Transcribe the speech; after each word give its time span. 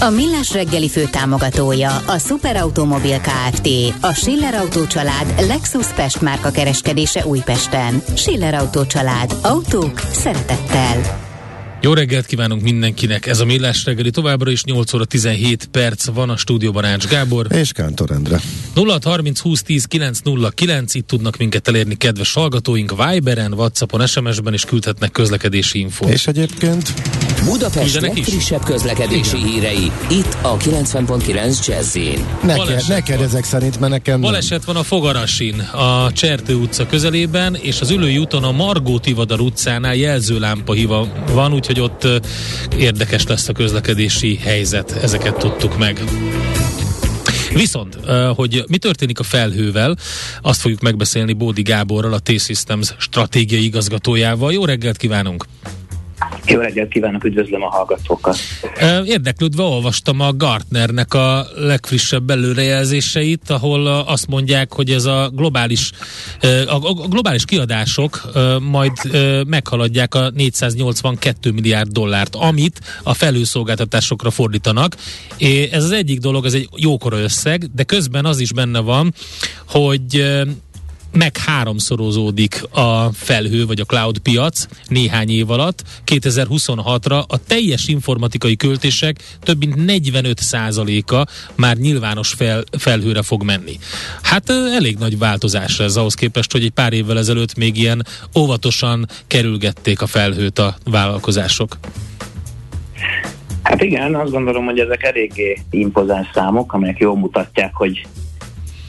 A 0.00 0.10
Millás 0.10 0.52
reggeli 0.52 0.88
fő 0.88 1.04
támogatója 1.10 1.96
a 2.06 2.18
Superautomobil 2.18 3.20
KFT, 3.20 3.68
a 4.00 4.12
Schiller 4.12 4.54
Auto 4.54 4.86
család 4.86 5.34
Lexus 5.46 5.86
Pest 5.86 6.20
márka 6.20 6.50
kereskedése 6.50 7.26
Újpesten. 7.26 8.02
Schiller 8.16 8.54
Auto 8.54 8.86
család. 8.86 9.36
Autók 9.42 10.00
szeretettel. 10.12 11.24
Jó 11.80 11.92
reggelt 11.92 12.26
kívánunk 12.26 12.62
mindenkinek! 12.62 13.26
Ez 13.26 13.40
a 13.40 13.44
Millás 13.44 13.84
reggeli 13.84 14.10
továbbra 14.10 14.50
is 14.50 14.64
8 14.64 14.92
óra 14.92 15.04
17 15.04 15.68
perc 15.70 16.04
van 16.04 16.30
a 16.30 16.36
stúdióban 16.36 16.84
Ács 16.84 17.06
Gábor. 17.06 17.46
És 17.50 17.72
Kántor 17.72 18.10
Endre. 18.10 18.40
0 18.74 18.98
30 19.02 19.40
20 19.40 19.62
10 19.62 19.84
909, 19.84 20.94
itt 20.94 21.06
tudnak 21.06 21.36
minket 21.36 21.68
elérni 21.68 21.96
kedves 21.96 22.32
hallgatóink 22.32 22.92
Viberen, 23.04 23.52
Whatsappon, 23.52 24.06
SMS-ben 24.06 24.54
is 24.54 24.64
küldhetnek 24.64 25.10
közlekedési 25.10 25.78
infót. 25.78 26.08
És 26.08 26.26
egyébként 26.26 26.92
Budapest 27.46 27.96
is? 27.96 28.00
legfrissebb 28.00 28.64
közlekedési 28.64 29.36
hírei, 29.36 29.90
itt 30.10 30.36
a 30.42 30.56
90.9 30.56 31.66
jazz 31.66 31.96
neked 32.86 33.16
van. 33.16 33.24
ezek 33.24 33.44
szerint, 33.44 33.80
mert 33.80 33.92
nekem. 33.92 34.20
Baleset 34.20 34.64
van 34.64 34.76
a 34.76 34.82
Fogarasin, 34.82 35.60
a 35.60 36.12
Csertő 36.12 36.54
utca 36.54 36.86
közelében, 36.86 37.54
és 37.54 37.80
az 37.80 37.90
Ülői 37.90 38.18
úton 38.18 38.44
a 38.44 38.52
Margó 38.52 38.98
Tivadar 38.98 39.40
utcánál 39.40 39.94
jelzőlámpa 39.94 40.72
hiva 40.72 41.08
van, 41.32 41.52
úgyhogy 41.52 41.80
ott 41.80 42.08
érdekes 42.78 43.26
lesz 43.26 43.48
a 43.48 43.52
közlekedési 43.52 44.36
helyzet, 44.36 44.98
ezeket 45.02 45.36
tudtuk 45.36 45.78
meg. 45.78 46.04
Viszont, 47.54 47.98
hogy 48.34 48.64
mi 48.68 48.78
történik 48.78 49.18
a 49.18 49.22
felhővel, 49.22 49.96
azt 50.42 50.60
fogjuk 50.60 50.80
megbeszélni 50.80 51.32
Bódi 51.32 51.62
Gáborral, 51.62 52.12
a 52.12 52.18
T-Systems 52.18 52.94
stratégiai 52.98 53.64
igazgatójával. 53.64 54.52
Jó 54.52 54.64
reggelt 54.64 54.96
kívánunk! 54.96 55.44
Jó 56.46 56.58
reggelt 56.60 56.88
kívánok, 56.88 57.24
üdvözlöm 57.24 57.62
a 57.62 57.68
hallgatókat. 57.68 58.36
Érdeklődve 59.04 59.62
olvastam 59.62 60.20
a 60.20 60.32
Gartnernek 60.32 61.14
a 61.14 61.46
legfrissebb 61.54 62.30
előrejelzéseit, 62.30 63.50
ahol 63.50 63.86
azt 63.86 64.26
mondják, 64.26 64.72
hogy 64.72 64.90
ez 64.90 65.04
a 65.04 65.30
globális, 65.34 65.90
a 66.66 67.06
globális 67.08 67.44
kiadások 67.44 68.30
majd 68.60 68.92
meghaladják 69.46 70.14
a 70.14 70.30
482 70.34 71.52
milliárd 71.52 71.90
dollárt, 71.90 72.34
amit 72.34 72.80
a 73.02 73.14
felhőszolgáltatásokra 73.14 74.30
fordítanak. 74.30 74.96
Ez 75.70 75.84
az 75.84 75.90
egyik 75.90 76.18
dolog, 76.18 76.44
ez 76.44 76.54
egy 76.54 76.68
jókora 76.76 77.18
összeg, 77.18 77.64
de 77.74 77.82
közben 77.82 78.24
az 78.24 78.38
is 78.38 78.52
benne 78.52 78.80
van, 78.80 79.14
hogy 79.68 80.32
meg 81.12 81.36
háromszorozódik 81.36 82.62
a 82.70 83.12
felhő 83.12 83.66
vagy 83.66 83.80
a 83.80 83.84
cloud 83.84 84.18
piac 84.18 84.66
néhány 84.88 85.30
év 85.30 85.50
alatt. 85.50 85.82
2026-ra 86.06 87.26
a 87.26 87.38
teljes 87.46 87.88
informatikai 87.88 88.56
költések 88.56 89.16
több 89.40 89.58
mint 89.58 89.74
45%-a 89.76 91.30
már 91.54 91.76
nyilvános 91.76 92.32
fel, 92.32 92.64
felhőre 92.78 93.22
fog 93.22 93.42
menni. 93.42 93.78
Hát 94.22 94.50
elég 94.50 94.96
nagy 94.98 95.18
változás 95.18 95.80
ez 95.80 95.96
ahhoz 95.96 96.14
képest, 96.14 96.52
hogy 96.52 96.64
egy 96.64 96.70
pár 96.70 96.92
évvel 96.92 97.18
ezelőtt 97.18 97.56
még 97.56 97.76
ilyen 97.76 98.06
óvatosan 98.38 99.06
kerülgették 99.26 100.02
a 100.02 100.06
felhőt 100.06 100.58
a 100.58 100.76
vállalkozások. 100.84 101.78
Hát 103.62 103.82
igen, 103.82 104.14
azt 104.14 104.30
gondolom, 104.30 104.64
hogy 104.64 104.78
ezek 104.78 105.02
eléggé 105.02 105.58
impozáns 105.70 106.28
számok, 106.34 106.72
amelyek 106.72 106.98
jól 106.98 107.16
mutatják, 107.16 107.74
hogy 107.74 108.06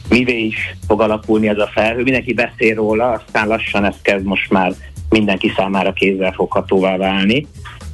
mivé 0.08 0.38
is 0.38 0.74
fog 0.86 1.00
alakulni 1.00 1.48
ez 1.48 1.58
a 1.58 1.70
felhő. 1.72 2.02
Mindenki 2.02 2.32
beszél 2.32 2.74
róla, 2.74 3.10
aztán 3.10 3.48
lassan 3.48 3.84
ez 3.84 3.96
kezd 4.02 4.24
most 4.24 4.50
már 4.50 4.72
mindenki 5.08 5.52
számára 5.56 5.92
kézzelfoghatóvá 5.92 6.96
válni. 6.96 7.46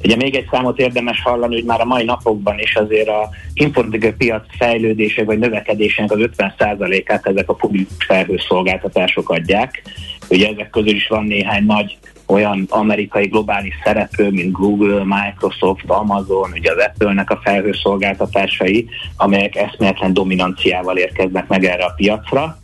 Ugye 0.03 0.15
még 0.15 0.35
egy 0.35 0.47
számot 0.51 0.79
érdemes 0.79 1.21
hallani, 1.21 1.55
hogy 1.55 1.63
már 1.63 1.81
a 1.81 1.85
mai 1.85 2.03
napokban 2.03 2.59
is 2.59 2.75
azért 2.75 3.07
a 3.07 3.29
piac 4.17 4.45
fejlődése 4.57 5.23
vagy 5.23 5.39
növekedésének 5.39 6.11
az 6.11 6.29
50%-át 6.37 7.27
ezek 7.27 7.49
a 7.49 7.53
publikus 7.53 8.05
felhőszolgáltatások 8.05 9.29
adják. 9.29 9.81
Ugye 10.29 10.47
ezek 10.47 10.69
közül 10.69 10.95
is 10.95 11.07
van 11.07 11.23
néhány 11.23 11.65
nagy 11.65 11.97
olyan 12.25 12.65
amerikai 12.69 13.25
globális 13.25 13.73
szereplő, 13.83 14.29
mint 14.29 14.51
Google, 14.51 15.03
Microsoft, 15.03 15.83
Amazon, 15.87 16.51
ugye 16.51 16.71
az 16.71 16.77
Apple-nek 16.87 17.29
a 17.29 17.39
felhőszolgáltatásai, 17.43 18.87
amelyek 19.17 19.55
eszméletlen 19.55 20.13
dominanciával 20.13 20.97
érkeznek 20.97 21.47
meg 21.47 21.63
erre 21.63 21.85
a 21.85 21.93
piacra. 21.95 22.57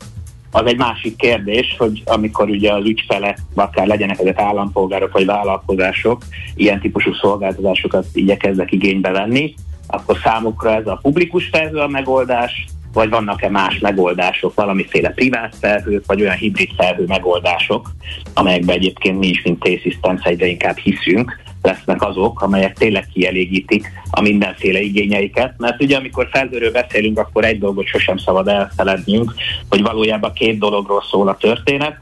Az 0.52 0.66
egy 0.66 0.78
másik 0.78 1.16
kérdés, 1.16 1.76
hogy 1.78 2.02
amikor 2.06 2.50
ugye 2.50 2.74
az 2.74 2.86
ügyfele, 2.86 3.38
akár 3.56 3.88
legyenek 3.88 4.20
ezek 4.20 4.40
állampolgárok 4.40 5.12
vagy 5.12 5.26
vállalkozások, 5.26 6.22
ilyen 6.56 6.80
típusú 6.80 7.14
szolgáltatásokat 7.14 8.06
igyekeznek 8.14 8.72
igénybe 8.72 9.10
venni, 9.10 9.54
akkor 9.88 10.18
számukra 10.24 10.76
ez 10.76 10.88
a 10.88 11.00
publikus 11.02 11.48
felhő 11.52 11.78
a 11.78 11.88
megoldás, 11.88 12.66
vagy 12.94 13.10
vannak-e 13.10 13.50
más 13.50 13.80
megoldások, 13.80 14.54
valamiféle 14.54 15.10
privát 15.10 15.56
felhők, 15.60 16.06
vagy 16.06 16.22
olyan 16.22 16.36
hibrid 16.36 16.70
felhő 16.78 17.06
megoldások, 17.08 17.92
amelyekben 18.34 18.76
egyébként 18.76 19.20
mi 19.20 19.28
is, 19.28 19.42
mint 19.44 19.60
T-Systems 19.60 20.24
egyre 20.24 20.46
inkább 20.46 20.78
hiszünk, 20.78 21.40
lesznek 21.62 22.02
azok, 22.02 22.42
amelyek 22.42 22.78
tényleg 22.78 23.08
kielégítik 23.14 23.88
a 24.12 24.22
mindenféle 24.22 24.80
igényeiket, 24.80 25.54
mert 25.58 25.82
ugye 25.82 25.98
amikor 25.98 26.28
felhőről 26.32 26.72
beszélünk, 26.72 27.20
akkor 27.20 27.46
egy 27.46 27.60
dolgot 27.60 27.86
sosem 27.86 28.18
szabad 28.18 28.48
elfelednünk, 28.48 29.34
hogy 29.70 29.82
valójában 29.82 30.34
két 30.34 30.60
dologról 30.60 31.04
szól 31.10 31.28
a 31.28 31.38
történet, 31.38 31.98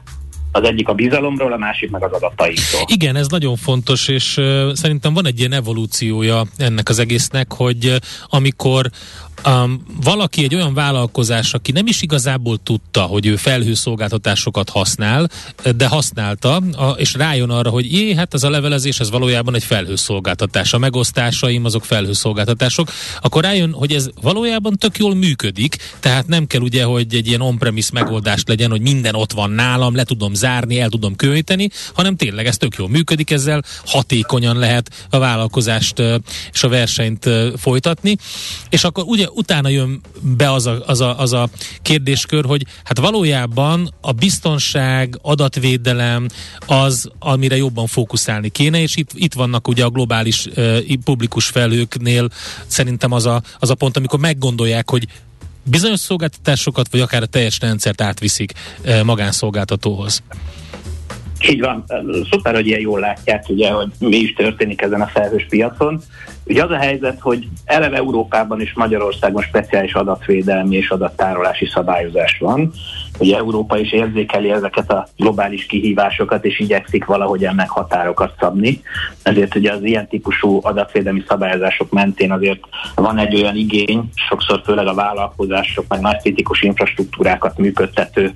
az 0.52 0.62
egyik 0.62 0.88
a 0.88 0.94
bizalomról, 0.94 1.52
a 1.52 1.56
másik 1.56 1.90
meg 1.90 2.04
az 2.04 2.12
adatainkról. 2.12 2.82
Igen, 2.86 3.16
ez 3.16 3.26
nagyon 3.28 3.56
fontos, 3.56 4.08
és 4.08 4.36
uh, 4.36 4.72
szerintem 4.72 5.14
van 5.14 5.26
egy 5.26 5.38
ilyen 5.38 5.52
evolúciója 5.52 6.44
ennek 6.56 6.88
az 6.88 6.98
egésznek, 6.98 7.52
hogy 7.52 7.86
uh, 7.86 7.94
amikor 8.26 8.90
um, 9.46 9.82
valaki 10.02 10.44
egy 10.44 10.54
olyan 10.54 10.74
vállalkozás, 10.74 11.54
aki 11.54 11.72
nem 11.72 11.86
is 11.86 12.02
igazából 12.02 12.58
tudta, 12.62 13.02
hogy 13.02 13.26
ő 13.26 13.36
felhőszolgáltatásokat 13.36 14.68
használ, 14.68 15.28
de 15.76 15.86
használta, 15.86 16.56
a, 16.56 16.90
és 16.90 17.14
rájön 17.14 17.50
arra, 17.50 17.70
hogy 17.70 17.92
jé, 17.92 18.14
hát 18.14 18.34
ez 18.34 18.42
a 18.42 18.50
levelezés, 18.50 19.00
ez 19.00 19.10
valójában 19.10 19.54
egy 19.54 19.64
felhőszolgáltatás. 19.64 20.72
A 20.72 20.78
megosztásaim 20.78 21.64
azok 21.64 21.84
felhőszolgáltatások, 21.84 22.90
akkor 23.20 23.42
rájön, 23.42 23.72
hogy 23.72 23.92
ez 23.92 24.08
valójában 24.22 24.76
tök 24.78 24.98
jól 24.98 25.14
működik, 25.14 25.76
tehát 26.00 26.26
nem 26.26 26.46
kell 26.46 26.60
ugye, 26.60 26.84
hogy 26.84 27.14
egy 27.14 27.26
ilyen 27.26 27.40
on-premise 27.40 27.90
megoldást 27.92 28.48
legyen, 28.48 28.70
hogy 28.70 28.80
minden 28.80 29.14
ott 29.14 29.32
van 29.32 29.50
nálam, 29.50 29.94
le 29.94 30.04
tudom 30.04 30.34
zárni, 30.34 30.80
el 30.80 30.88
tudom 30.88 31.16
költeni, 31.16 31.70
hanem 31.94 32.16
tényleg 32.16 32.46
ez 32.46 32.56
tök 32.56 32.74
jól 32.76 32.88
működik, 32.88 33.30
ezzel 33.30 33.62
hatékonyan 33.84 34.58
lehet 34.58 35.06
a 35.10 35.18
vállalkozást 35.18 36.02
és 36.52 36.62
a 36.62 36.68
versenyt 36.68 37.28
folytatni, 37.56 38.16
és 38.68 38.84
akkor 38.84 39.04
ugye 39.06 39.28
utána 39.34 39.68
jön 39.68 40.00
be 40.22 40.52
az 40.52 40.66
a, 40.66 40.82
az, 40.86 41.00
a, 41.00 41.18
az 41.18 41.32
a 41.32 41.48
kérdéskör, 41.82 42.44
hogy 42.44 42.66
hát 42.84 42.98
valójában 42.98 43.94
a 44.00 44.12
biztonság, 44.12 45.18
adatvédelem 45.22 46.26
az, 46.66 47.10
amire 47.18 47.56
jobban 47.56 47.86
fókuszálni 47.86 48.48
kéne, 48.48 48.80
és 48.80 48.96
itt, 48.96 49.10
itt 49.14 49.34
vannak 49.34 49.68
ugye 49.68 49.84
a 49.84 49.90
globális 49.90 50.46
uh, 50.46 50.78
publikus 51.04 51.46
felhőknél 51.46 52.28
szerintem 52.66 53.12
az 53.12 53.26
a, 53.26 53.42
az 53.58 53.70
a 53.70 53.74
pont, 53.74 53.96
amikor 53.96 54.18
meggondolják, 54.18 54.90
hogy 54.90 55.06
bizonyos 55.64 56.00
szolgáltatásokat, 56.00 56.88
vagy 56.90 57.00
akár 57.00 57.22
a 57.22 57.26
teljes 57.26 57.58
rendszert 57.60 58.00
átviszik 58.00 58.52
uh, 58.84 59.02
magánszolgáltatóhoz. 59.02 60.22
Így 61.48 61.60
van, 61.60 61.84
szuper, 62.30 62.54
hogy 62.54 62.66
ilyen 62.66 62.80
jól 62.80 63.00
látják, 63.00 63.44
ugye, 63.48 63.70
hogy 63.70 63.88
mi 63.98 64.16
is 64.16 64.32
történik 64.32 64.82
ezen 64.82 65.00
a 65.00 65.06
felhős 65.06 65.46
piacon. 65.48 66.00
Ugye 66.46 66.64
az 66.64 66.70
a 66.70 66.76
helyzet, 66.76 67.20
hogy 67.20 67.48
eleve 67.64 67.96
Európában 67.96 68.60
és 68.60 68.72
Magyarországon 68.74 69.42
speciális 69.42 69.94
adatvédelmi 69.94 70.76
és 70.76 70.90
adattárolási 70.90 71.66
szabályozás 71.66 72.38
van. 72.40 72.72
Ugye 73.18 73.36
Európa 73.36 73.78
is 73.78 73.92
érzékeli 73.92 74.50
ezeket 74.50 74.90
a 74.90 75.08
globális 75.16 75.66
kihívásokat, 75.66 76.44
és 76.44 76.58
igyekszik 76.58 77.04
valahogy 77.04 77.44
ennek 77.44 77.68
határokat 77.68 78.32
szabni. 78.40 78.82
Ezért 79.22 79.54
ugye 79.54 79.72
az 79.72 79.84
ilyen 79.84 80.08
típusú 80.08 80.58
adatvédelmi 80.62 81.22
szabályozások 81.28 81.90
mentén 81.90 82.32
azért 82.32 82.60
van 82.94 83.18
egy 83.18 83.34
olyan 83.34 83.56
igény, 83.56 84.10
sokszor 84.28 84.60
főleg 84.64 84.86
a 84.86 84.94
vállalkozások, 84.94 85.84
meg 85.88 86.00
nagy 86.00 86.20
kritikus 86.20 86.62
infrastruktúrákat 86.62 87.58
működtető 87.58 88.34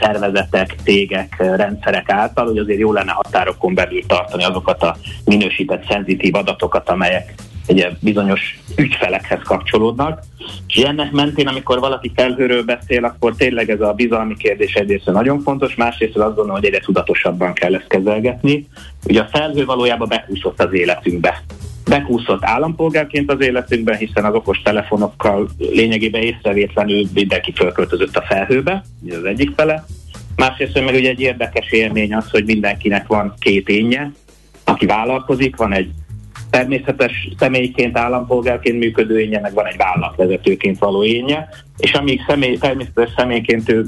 szervezetek, 0.00 0.74
cégek, 0.84 1.36
rendszerek 1.38 2.10
által, 2.10 2.46
hogy 2.46 2.58
azért 2.58 2.78
jó 2.78 2.92
lenne 2.92 3.12
határokon 3.12 3.74
belül 3.74 4.06
tartani 4.06 4.44
azokat 4.44 4.82
a 4.82 4.96
minősített 5.24 5.86
szenzitív 5.88 6.34
adatokat, 6.34 6.88
amelyek 6.88 7.34
ugye 7.68 7.90
bizonyos 8.00 8.58
ügyfelekhez 8.76 9.40
kapcsolódnak. 9.44 10.22
És 10.66 10.76
ennek 10.76 11.12
mentén, 11.12 11.48
amikor 11.48 11.80
valaki 11.80 12.12
felhőről 12.14 12.62
beszél, 12.62 13.04
akkor 13.04 13.34
tényleg 13.36 13.70
ez 13.70 13.80
a 13.80 13.92
bizalmi 13.92 14.36
kérdés 14.36 14.74
egyrészt 14.74 15.04
nagyon 15.04 15.40
fontos, 15.40 15.74
másrészt 15.74 16.16
azt 16.16 16.26
gondolom, 16.26 16.50
hogy 16.50 16.64
egyre 16.64 16.78
tudatosabban 16.78 17.52
kell 17.52 17.74
ezt 17.74 17.88
kezelgetni. 17.88 18.66
Ugye 19.06 19.20
a 19.20 19.28
felhő 19.32 19.64
valójában 19.64 20.08
bekúszott 20.08 20.62
az 20.62 20.72
életünkbe 20.72 21.42
bekúszott 21.90 22.44
állampolgárként 22.44 23.32
az 23.32 23.40
életünkben, 23.40 23.96
hiszen 23.96 24.24
az 24.24 24.34
okos 24.34 24.62
telefonokkal 24.62 25.48
lényegében 25.58 26.22
észrevétlenül 26.22 27.04
mindenki 27.14 27.52
fölköltözött 27.52 28.16
a 28.16 28.24
felhőbe, 28.28 28.84
ez 29.08 29.16
az 29.16 29.24
egyik 29.24 29.50
fele. 29.56 29.84
Másrészt 30.36 30.84
meg 30.84 30.94
ugye 30.94 31.08
egy 31.08 31.20
érdekes 31.20 31.70
élmény 31.70 32.14
az, 32.14 32.30
hogy 32.30 32.44
mindenkinek 32.44 33.06
van 33.06 33.34
két 33.38 33.68
énje, 33.68 34.12
aki 34.64 34.86
vállalkozik, 34.86 35.56
van 35.56 35.72
egy 35.72 35.90
természetes 36.50 37.28
személyként, 37.38 37.98
állampolgárként 37.98 38.78
működő 38.78 39.20
énje, 39.20 39.40
meg 39.40 39.54
van 39.54 39.66
egy 39.66 39.76
vállalatvezetőként 39.76 40.78
való 40.78 41.04
énje, 41.04 41.48
és 41.76 41.92
amíg 41.92 42.20
személy, 42.28 42.56
természetes 42.56 43.10
személyként 43.16 43.68
ő 43.68 43.86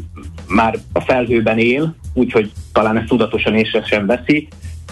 már 0.49 0.79
a 0.93 1.01
felhőben 1.01 1.59
él, 1.59 1.95
úgyhogy 2.15 2.51
talán 2.73 2.97
ezt 2.97 3.07
tudatosan 3.07 3.55
észre 3.55 3.85
sem 3.85 4.07
veszi, 4.07 4.49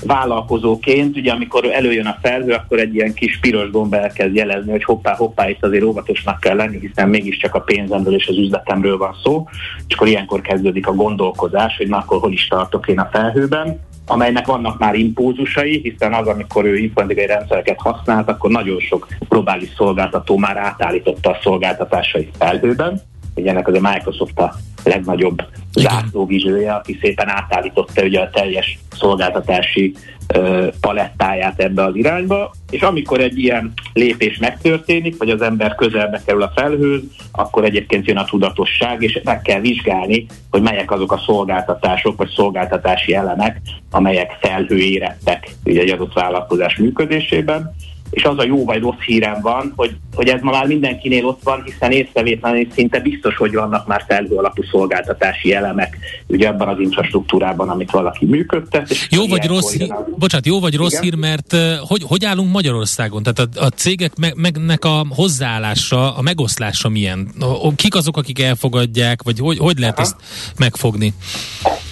vállalkozóként, 0.06 1.16
ugye 1.16 1.32
amikor 1.32 1.64
előjön 1.64 2.06
a 2.06 2.18
felhő, 2.22 2.52
akkor 2.52 2.78
egy 2.78 2.94
ilyen 2.94 3.14
kis 3.14 3.38
piros 3.40 3.70
gomba 3.70 3.96
elkezd 3.96 4.34
jelezni, 4.34 4.70
hogy 4.70 4.84
hoppá, 4.84 5.14
hoppá, 5.14 5.48
itt 5.48 5.64
azért 5.64 5.84
óvatosnak 5.84 6.40
kell 6.40 6.56
lenni, 6.56 6.78
hiszen 6.78 7.08
mégiscsak 7.08 7.54
a 7.54 7.60
pénzemről 7.60 8.14
és 8.14 8.26
az 8.28 8.36
üzletemről 8.36 8.96
van 8.96 9.16
szó, 9.22 9.48
és 9.88 9.94
akkor 9.94 10.08
ilyenkor 10.08 10.40
kezdődik 10.40 10.86
a 10.86 10.94
gondolkodás, 10.94 11.76
hogy 11.76 11.88
na 11.88 11.96
akkor 11.96 12.20
hol 12.20 12.32
is 12.32 12.46
tartok 12.46 12.88
én 12.88 12.98
a 12.98 13.08
felhőben, 13.12 13.80
amelynek 14.06 14.46
vannak 14.46 14.78
már 14.78 14.94
impulzusai, 14.94 15.80
hiszen 15.82 16.12
az, 16.12 16.26
amikor 16.26 16.64
ő 16.64 16.76
informatikai 16.76 17.26
rendszereket 17.26 17.80
használt, 17.80 18.28
akkor 18.28 18.50
nagyon 18.50 18.80
sok 18.80 19.06
globális 19.28 19.68
szolgáltató 19.76 20.36
már 20.36 20.56
átállította 20.56 21.30
a 21.30 21.38
szolgáltatásait 21.42 22.36
felhőben. 22.38 23.00
Ugye 23.34 23.50
ennek 23.50 23.68
az 23.68 23.74
a 23.74 23.80
Microsoft 23.80 24.38
a 24.38 24.54
legnagyobb 24.84 25.42
zászlóvizsője, 25.74 26.72
aki 26.72 26.98
szépen 27.02 27.28
átállította 27.28 28.02
ugye 28.02 28.20
a 28.20 28.30
teljes 28.30 28.78
szolgáltatási 28.96 29.94
ö, 30.34 30.68
palettáját 30.80 31.60
ebbe 31.60 31.84
az 31.84 31.96
irányba, 31.96 32.52
és 32.70 32.80
amikor 32.82 33.20
egy 33.20 33.38
ilyen 33.38 33.72
lépés 33.92 34.38
megtörténik, 34.38 35.16
vagy 35.18 35.30
az 35.30 35.42
ember 35.42 35.74
közelbe 35.74 36.22
kerül 36.26 36.42
a 36.42 36.52
felhőz, 36.54 37.02
akkor 37.32 37.64
egyébként 37.64 38.06
jön 38.06 38.16
a 38.16 38.24
tudatosság, 38.24 39.02
és 39.02 39.20
meg 39.24 39.42
kell 39.42 39.60
vizsgálni, 39.60 40.26
hogy 40.50 40.62
melyek 40.62 40.90
azok 40.90 41.12
a 41.12 41.22
szolgáltatások, 41.26 42.16
vagy 42.16 42.28
szolgáltatási 42.28 43.14
elemek, 43.14 43.60
amelyek 43.90 44.36
felhő 44.40 44.78
érettek 44.78 45.50
ugye 45.64 45.80
egy 45.80 45.90
adott 45.90 46.12
vállalkozás 46.12 46.76
működésében, 46.76 47.74
és 48.10 48.22
az 48.22 48.38
a 48.38 48.44
jó 48.44 48.64
vagy 48.64 48.80
rossz 48.80 49.00
hírem 49.06 49.40
van, 49.42 49.72
hogy, 49.76 49.96
hogy 50.14 50.28
ez 50.28 50.40
ma 50.40 50.50
már 50.50 50.66
mindenkinél 50.66 51.26
ott 51.26 51.40
van, 51.42 51.62
hiszen 51.64 51.90
észrevétlenül 51.90 52.66
szinte 52.74 53.00
biztos, 53.00 53.36
hogy 53.36 53.54
vannak 53.54 53.86
már 53.86 54.04
felhő 54.08 54.36
alapú 54.36 54.62
szolgáltatási 54.70 55.52
elemek 55.54 55.98
ugye 56.26 56.46
ebben 56.46 56.68
az 56.68 56.80
infrastruktúrában, 56.80 57.68
amit 57.68 57.90
valaki 57.90 58.26
működtet. 58.26 58.94
Jó 59.10 59.26
vagy 59.26 59.46
rossz 59.46 59.72
hír, 59.72 59.92
az... 59.92 60.04
bocsánat, 60.16 60.46
jó 60.46 60.60
vagy 60.60 60.76
rossz 60.76 60.92
Igen? 60.92 61.02
hír, 61.02 61.14
mert 61.14 61.56
hogy, 61.80 62.02
hogy 62.02 62.24
állunk 62.24 62.52
Magyarországon? 62.52 63.22
Tehát 63.22 63.38
a, 63.38 63.64
a 63.64 63.68
cégek 63.68 64.16
meg, 64.16 64.32
megnek 64.36 64.84
a 64.84 65.06
hozzáállása, 65.08 66.16
a 66.16 66.22
megoszlása 66.22 66.88
milyen? 66.88 67.28
Kik 67.76 67.94
azok, 67.94 68.16
akik 68.16 68.40
elfogadják, 68.40 69.22
vagy 69.22 69.38
hogy, 69.38 69.58
hogy 69.58 69.78
lehet 69.78 69.98
Aha. 69.98 70.02
ezt 70.02 70.16
megfogni? 70.58 71.14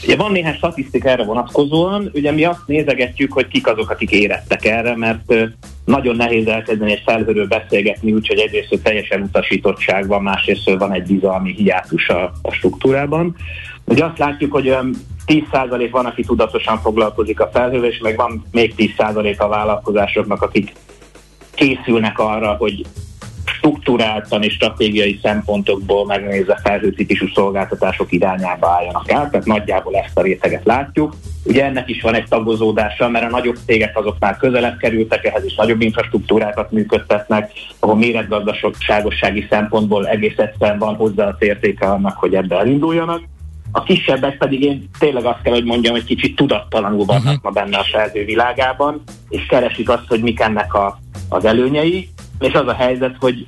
Ugye 0.04 0.16
van 0.16 0.32
néhány 0.32 0.54
statisztika 0.54 1.08
erre 1.08 1.24
vonatkozóan, 1.24 2.10
ugye 2.14 2.32
mi 2.32 2.44
azt 2.44 2.62
nézegetjük, 2.66 3.32
hogy 3.32 3.48
kik 3.48 3.66
azok, 3.66 3.90
akik 3.90 4.10
érettek 4.10 4.64
erre, 4.64 4.96
mert 4.96 5.34
nagyon 5.88 6.16
nehéz 6.16 6.46
elkezdeni 6.46 6.92
egy 6.92 7.02
felhőről 7.04 7.46
beszélgetni, 7.46 8.12
úgyhogy 8.12 8.38
egyrészt 8.38 8.82
teljesen 8.82 9.22
utasítottság 9.22 10.06
van, 10.06 10.22
másrészt 10.22 10.70
van 10.78 10.92
egy 10.92 11.06
bizalmi 11.06 11.52
hiátus 11.52 12.08
a, 12.08 12.32
a 12.42 12.52
struktúrában. 12.52 13.36
Ugye 13.84 14.04
azt 14.04 14.18
látjuk, 14.18 14.52
hogy 14.52 14.76
10% 15.26 15.88
van, 15.90 16.06
aki 16.06 16.22
tudatosan 16.22 16.78
foglalkozik 16.78 17.40
a 17.40 17.50
felhővel, 17.52 17.90
és 17.90 17.98
meg 17.98 18.16
van 18.16 18.44
még 18.50 18.74
10% 18.76 19.38
a 19.38 19.48
vállalkozásoknak, 19.48 20.42
akik 20.42 20.72
készülnek 21.54 22.18
arra, 22.18 22.50
hogy 22.52 22.84
struktúráltan 23.58 24.42
és 24.42 24.52
stratégiai 24.52 25.18
szempontokból 25.22 26.06
megnézve 26.06 26.60
felhőtípusú 26.62 27.26
szolgáltatások 27.34 28.12
irányába 28.12 28.68
álljanak 28.68 29.10
el, 29.10 29.30
tehát 29.30 29.46
nagyjából 29.46 29.96
ezt 29.96 30.18
a 30.18 30.22
réteget 30.22 30.64
látjuk. 30.64 31.14
Ugye 31.44 31.64
ennek 31.64 31.88
is 31.88 32.02
van 32.02 32.14
egy 32.14 32.28
tagozódása, 32.28 33.08
mert 33.08 33.24
a 33.24 33.30
nagyobb 33.30 33.56
cégek 33.66 33.98
azok 33.98 34.16
már 34.18 34.36
közelebb 34.36 34.76
kerültek 34.76 35.24
ehhez, 35.24 35.44
is 35.44 35.54
nagyobb 35.54 35.80
infrastruktúrákat 35.80 36.70
működtetnek, 36.70 37.52
ahol 37.78 37.96
méretgazdaságossági 37.96 39.46
szempontból 39.50 40.08
egész 40.08 40.38
egyszerűen 40.38 40.78
van 40.78 40.94
hozzá 40.94 41.26
az 41.26 41.36
értéke 41.38 41.86
annak, 41.86 42.16
hogy 42.16 42.34
ebbe 42.34 42.56
elinduljanak. 42.58 43.22
A 43.72 43.82
kisebbek 43.82 44.38
pedig 44.38 44.62
én 44.62 44.88
tényleg 44.98 45.24
azt 45.24 45.42
kell, 45.42 45.52
hogy 45.52 45.64
mondjam, 45.64 45.94
hogy 45.94 46.04
kicsit 46.04 46.36
tudattalanul 46.36 47.04
vannak 47.04 47.24
uh-huh. 47.24 47.42
ma 47.42 47.50
benne 47.50 47.76
a 47.78 47.84
felhő 47.92 48.24
világában, 48.24 49.02
és 49.28 49.46
keresik 49.46 49.88
azt, 49.88 50.08
hogy 50.08 50.22
mik 50.22 50.40
ennek 50.40 50.74
a, 50.74 50.98
az 51.28 51.44
előnyei, 51.44 52.08
és 52.38 52.52
az 52.52 52.66
a 52.66 52.74
helyzet, 52.74 53.16
hogy 53.18 53.46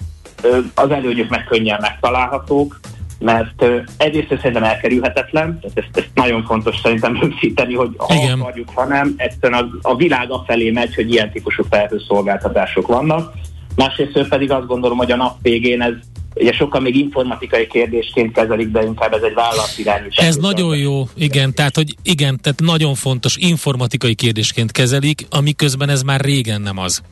az 0.75 0.91
előnyök 0.91 1.29
meg 1.29 1.45
könnyen 1.45 1.79
megtalálhatók, 1.81 2.81
mert 3.19 3.65
egyrészt 3.97 4.29
szerintem 4.29 4.65
elkerülhetetlen, 4.65 5.61
tehát 5.61 5.79
ezt, 5.79 5.97
ezt 5.97 6.11
nagyon 6.15 6.45
fontos 6.45 6.77
szerintem 6.83 7.19
rögzíteni, 7.21 7.75
hogy 7.75 7.91
ha 7.97 8.15
Igen. 8.15 8.41
akarjuk, 8.41 8.69
ha 8.75 8.85
nem, 8.85 9.15
egyszerűen 9.17 9.63
a, 9.83 9.89
a 9.89 9.97
világ 9.97 10.31
afelé 10.31 10.71
megy, 10.71 10.95
hogy 10.95 11.13
ilyen 11.13 11.31
típusú 11.31 11.65
felhőszolgáltatások 11.71 12.87
vannak. 12.87 13.33
Másrészt 13.77 14.29
pedig 14.29 14.51
azt 14.51 14.67
gondolom, 14.67 14.99
hogy 14.99 15.13
a 15.13 15.17
nap 15.17 15.37
végén 15.43 15.83
ez 15.83 15.93
ugye 16.35 16.53
sokan 16.53 16.83
még 16.83 16.97
informatikai 16.97 17.67
kérdésként 17.67 18.33
kezelik, 18.33 18.69
de 18.69 18.83
inkább 18.83 19.13
ez 19.13 19.23
egy 19.23 19.35
vállalatirányítás. 19.35 20.27
Ez 20.27 20.37
nagyon 20.37 20.77
jó, 20.77 21.09
igen, 21.15 21.55
tehát 21.55 21.77
hogy 21.77 21.95
igen, 22.03 22.39
tehát 22.43 22.61
nagyon 22.61 22.95
fontos 22.95 23.37
informatikai 23.37 24.15
kérdésként 24.15 24.73
kezelik, 24.73 25.27
amiközben 25.31 25.89
ez 25.89 26.03
már 26.03 26.21
régen 26.21 26.61
nem 26.61 26.79
az. 26.79 27.03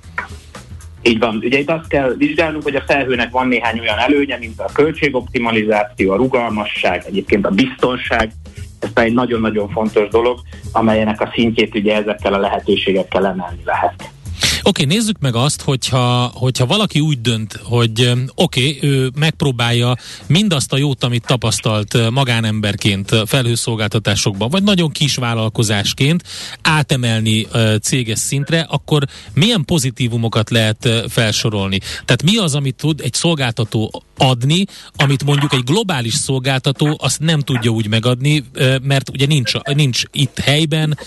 Így 1.03 1.19
van. 1.19 1.41
Ugye 1.45 1.59
itt 1.59 1.71
azt 1.71 1.89
kell 1.89 2.15
vizsgálnunk, 2.19 2.63
hogy 2.63 2.75
a 2.75 2.85
felhőnek 2.87 3.31
van 3.31 3.49
néhány 3.49 3.81
olyan 3.81 3.99
előnye, 3.99 4.39
mint 4.39 4.61
a 4.61 4.71
költségoptimalizáció, 4.73 6.13
a 6.13 6.17
rugalmasság, 6.17 7.03
egyébként 7.07 7.47
a 7.47 7.51
biztonság. 7.51 8.31
Ez 8.79 8.91
egy 8.95 9.13
nagyon-nagyon 9.13 9.69
fontos 9.69 10.09
dolog, 10.09 10.39
amelyenek 10.73 11.21
a 11.21 11.31
szintjét 11.35 11.75
ugye 11.75 11.95
ezekkel 11.95 12.35
a 12.35 12.39
lehetőségekkel 12.39 13.27
emelni 13.27 13.63
lehet. 13.65 14.11
Oké, 14.63 14.83
okay, 14.83 14.97
nézzük 14.97 15.19
meg 15.19 15.35
azt, 15.35 15.63
hogyha, 15.63 16.31
hogyha 16.35 16.67
valaki 16.67 17.01
úgy 17.01 17.21
dönt, 17.21 17.61
hogy 17.63 18.13
oké, 18.35 18.77
okay, 18.77 18.91
ő 18.91 19.11
megpróbálja 19.19 19.97
mindazt 20.27 20.73
a 20.73 20.77
jót, 20.77 21.05
amit 21.05 21.27
tapasztalt 21.27 22.11
magánemberként 22.11 23.15
felhőszolgáltatásokban, 23.27 24.49
vagy 24.49 24.63
nagyon 24.63 24.91
kis 24.91 25.17
vállalkozásként 25.17 26.23
átemelni 26.63 27.47
céges 27.83 28.19
szintre, 28.19 28.67
akkor 28.71 29.05
milyen 29.35 29.65
pozitívumokat 29.65 30.51
lehet 30.51 30.89
felsorolni? 31.09 31.79
Tehát 31.79 32.23
mi 32.23 32.37
az, 32.37 32.55
amit 32.55 32.75
tud 32.75 33.01
egy 33.01 33.15
szolgáltató 33.15 34.03
adni, 34.19 34.65
amit 34.97 35.25
mondjuk 35.25 35.53
egy 35.53 35.65
globális 35.65 36.15
szolgáltató 36.15 36.99
azt 37.01 37.21
nem 37.21 37.41
tudja 37.41 37.71
úgy 37.71 37.89
megadni, 37.89 38.45
mert 38.83 39.09
ugye 39.09 39.27
nincs, 39.27 39.53
nincs 39.75 40.03
itt 40.13 40.39
helyben, 40.39 40.99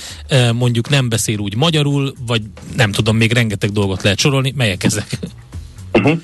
mondjuk 0.53 0.89
nem 0.89 1.09
beszél 1.09 1.37
úgy 1.37 1.55
magyarul, 1.55 2.13
vagy 2.27 2.41
nem 2.75 2.91
tudom, 2.91 3.17
még 3.17 3.31
rengeteg 3.33 3.69
dolgot 3.69 4.03
lehet 4.03 4.19
sorolni, 4.19 4.53
melyek 4.55 4.83
ezek? 4.83 5.19
Uh-huh. 5.93 6.19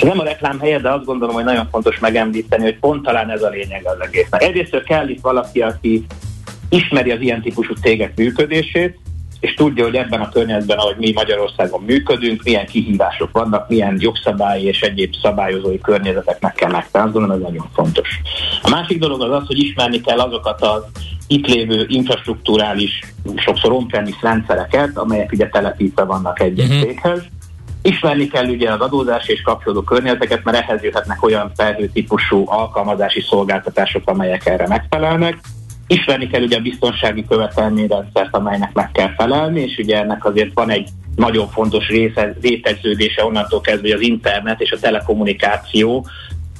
Nem 0.00 0.18
a 0.18 0.24
reklám 0.24 0.60
helye, 0.60 0.78
de 0.78 0.90
azt 0.90 1.04
gondolom, 1.04 1.34
hogy 1.34 1.44
nagyon 1.44 1.68
fontos 1.70 1.98
megemlíteni, 1.98 2.62
hogy 2.62 2.78
pont 2.78 3.02
talán 3.02 3.30
ez 3.30 3.42
a 3.42 3.48
lényeg 3.48 3.86
az 3.86 4.06
egésznek. 4.06 4.42
Egyrészt 4.42 4.82
kell 4.84 5.08
itt 5.08 5.20
valaki, 5.20 5.60
aki 5.60 6.06
ismeri 6.68 7.10
az 7.10 7.20
ilyen 7.20 7.42
típusú 7.42 7.74
cégek 7.74 8.16
működését, 8.16 8.98
és 9.40 9.54
tudja, 9.54 9.84
hogy 9.84 9.94
ebben 9.94 10.20
a 10.20 10.28
környezetben, 10.28 10.78
ahogy 10.78 10.96
mi 10.98 11.12
Magyarországon 11.12 11.82
működünk, 11.82 12.42
milyen 12.42 12.66
kihívások 12.66 13.28
vannak, 13.32 13.68
milyen 13.68 13.96
jogszabályi 13.98 14.64
és 14.64 14.80
egyéb 14.80 15.14
szabályozói 15.22 15.80
környezeteknek 15.80 16.54
kell 16.54 16.82
gondolom, 16.92 17.30
ez 17.30 17.40
nagyon 17.40 17.68
fontos. 17.74 18.08
A 18.62 18.68
másik 18.68 18.98
dolog 18.98 19.22
az 19.22 19.30
az, 19.30 19.46
hogy 19.46 19.58
ismerni 19.58 20.00
kell 20.00 20.18
azokat 20.18 20.62
az 20.62 20.82
itt 21.26 21.46
lévő 21.46 21.84
infrastruktúrális, 21.88 23.00
sokszor 23.36 23.72
on 23.72 23.86
rendszereket, 24.20 24.96
amelyek 24.96 25.32
ugye 25.32 25.48
telepítve 25.48 26.04
vannak 26.04 26.40
egy 26.40 26.60
uh-huh. 26.60 26.80
céghez. 26.80 27.22
Ismerni 27.82 28.28
kell 28.28 28.46
ugye 28.46 28.72
az 28.72 28.80
adózás 28.80 29.26
és 29.26 29.42
kapcsolódó 29.42 29.82
környezeteket, 29.82 30.44
mert 30.44 30.56
ehhez 30.56 30.82
jöhetnek 30.82 31.22
olyan 31.22 31.52
felhőtípusú 31.56 32.44
alkalmazási 32.46 33.20
szolgáltatások, 33.20 34.02
amelyek 34.08 34.46
erre 34.46 34.66
megfelelnek 34.66 35.38
Ismerni 35.92 36.26
kell 36.26 36.42
ugye 36.42 36.56
a 36.56 36.60
biztonsági 36.60 37.24
követelményrendszert, 37.24 38.34
amelynek 38.34 38.72
meg 38.72 38.92
kell 38.92 39.14
felelni, 39.14 39.60
és 39.60 39.78
ugye 39.78 39.98
ennek 39.98 40.24
azért 40.24 40.54
van 40.54 40.70
egy 40.70 40.88
nagyon 41.16 41.48
fontos 41.48 41.88
része, 41.88 42.34
rétegződése 42.42 43.24
onnantól 43.24 43.60
kezdve, 43.60 43.88
hogy 43.88 43.96
az 43.96 44.06
internet 44.06 44.60
és 44.60 44.72
a 44.72 44.78
telekommunikáció 44.78 46.06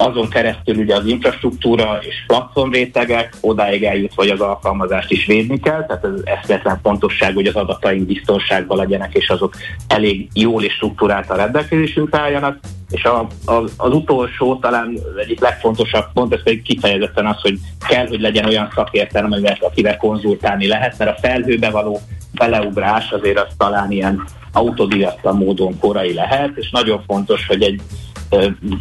azon 0.01 0.29
keresztül 0.29 0.75
ugye 0.75 0.95
az 0.95 1.05
infrastruktúra 1.05 1.99
és 2.01 2.15
platformrétegek 2.27 3.35
odáig 3.41 3.83
eljut, 3.83 4.13
hogy 4.15 4.29
az 4.29 4.39
alkalmazást 4.39 5.11
is 5.11 5.25
védni 5.25 5.59
kell, 5.59 5.85
tehát 5.85 6.03
ez 6.03 6.21
eszmetlen 6.23 6.79
fontosság, 6.83 7.33
hogy 7.33 7.47
az 7.47 7.55
adataink 7.55 8.05
biztonságban 8.05 8.77
legyenek, 8.77 9.13
és 9.13 9.29
azok 9.29 9.53
elég 9.87 10.29
jól 10.33 10.63
és 10.63 10.73
struktúráltan 10.73 11.37
rendelkezésünkre 11.37 12.19
álljanak, 12.19 12.59
és 12.89 13.03
a, 13.03 13.27
a, 13.45 13.53
az 13.77 13.93
utolsó, 13.93 14.55
talán 14.55 14.97
egyik 15.17 15.39
legfontosabb 15.39 16.05
pont, 16.13 16.33
ez 16.33 16.43
pedig 16.43 16.61
kifejezetten 16.61 17.25
az, 17.25 17.41
hogy 17.41 17.57
kell, 17.87 18.07
hogy 18.07 18.21
legyen 18.21 18.45
olyan 18.45 18.71
szakértelem, 18.75 19.35
akivel 19.59 19.97
konzultálni 19.97 20.67
lehet, 20.67 20.97
mert 20.97 21.17
a 21.17 21.19
felhőbe 21.21 21.69
való 21.69 21.99
beleugrás 22.33 23.11
azért 23.11 23.39
az 23.39 23.47
talán 23.57 23.91
ilyen 23.91 24.23
autodidatta 24.53 25.33
módon 25.33 25.79
korai 25.79 26.13
lehet, 26.13 26.51
és 26.55 26.69
nagyon 26.69 27.03
fontos, 27.07 27.45
hogy 27.47 27.61
egy 27.61 27.81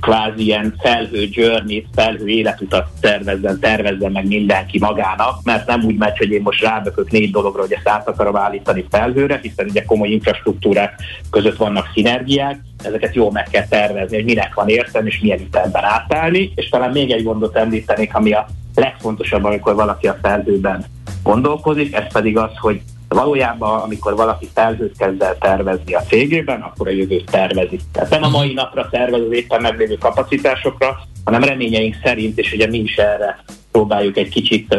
kvázi 0.00 0.45
ilyen 0.45 0.75
felhő 0.78 1.28
journey 1.30 1.87
felhő 1.95 2.26
életutat 2.26 2.88
tervezzen, 3.00 3.61
tervezzen 3.61 4.12
meg 4.12 4.26
mindenki 4.26 4.78
magának, 4.78 5.42
mert 5.42 5.66
nem 5.66 5.85
úgy 5.85 5.97
megy, 5.97 6.19
hogy 6.19 6.30
én 6.30 6.42
most 6.42 6.62
rábökök 6.62 7.11
négy 7.11 7.30
dologra, 7.30 7.61
hogy 7.61 7.73
ezt 7.73 7.88
át 7.88 8.09
akarom 8.09 8.37
állítani 8.37 8.85
felhőre, 8.90 9.38
hiszen 9.42 9.66
ugye 9.69 9.85
komoly 9.85 10.09
infrastruktúrák 10.09 10.95
között 11.30 11.57
vannak 11.57 11.90
szinergiák, 11.95 12.61
ezeket 12.85 13.14
jól 13.14 13.30
meg 13.30 13.49
kell 13.50 13.66
tervezni, 13.69 14.16
hogy 14.16 14.25
minek 14.25 14.54
van 14.54 14.69
értem, 14.69 15.07
és 15.07 15.21
milyen 15.21 15.40
ütemben 15.40 15.85
átállni, 15.85 16.52
és 16.54 16.69
talán 16.69 16.90
még 16.90 17.11
egy 17.11 17.23
gondot 17.23 17.57
említenék, 17.57 18.14
ami 18.14 18.33
a 18.33 18.47
legfontosabb, 18.75 19.45
amikor 19.45 19.75
valaki 19.75 20.07
a 20.07 20.19
felhőben 20.23 20.85
gondolkozik, 21.23 21.95
ez 21.95 22.12
pedig 22.12 22.38
az, 22.38 22.50
hogy 22.61 22.80
valójában, 23.14 23.81
amikor 23.81 24.17
valaki 24.17 24.49
felhőt 24.55 24.97
kezd 24.97 25.23
el 25.23 25.38
tervezni 25.38 25.95
a 25.95 26.02
cégében, 26.02 26.61
akkor 26.61 26.88
a 26.88 26.90
jövőt 26.90 27.31
tervezi. 27.31 27.79
Tehát 27.93 28.11
nem 28.11 28.23
a 28.23 28.29
mai 28.29 28.52
napra 28.52 28.88
tervez 28.90 29.21
az 29.21 29.33
éppen 29.33 29.61
meglévő 29.61 29.97
kapacitásokra, 29.97 30.99
hanem 31.25 31.45
reményeink 31.45 31.97
szerint, 32.05 32.38
és 32.38 32.52
ugye 32.52 32.67
mi 32.67 32.79
is 32.79 32.97
erre 32.97 33.45
próbáljuk 33.73 34.17
egy 34.17 34.29
kicsit 34.29 34.75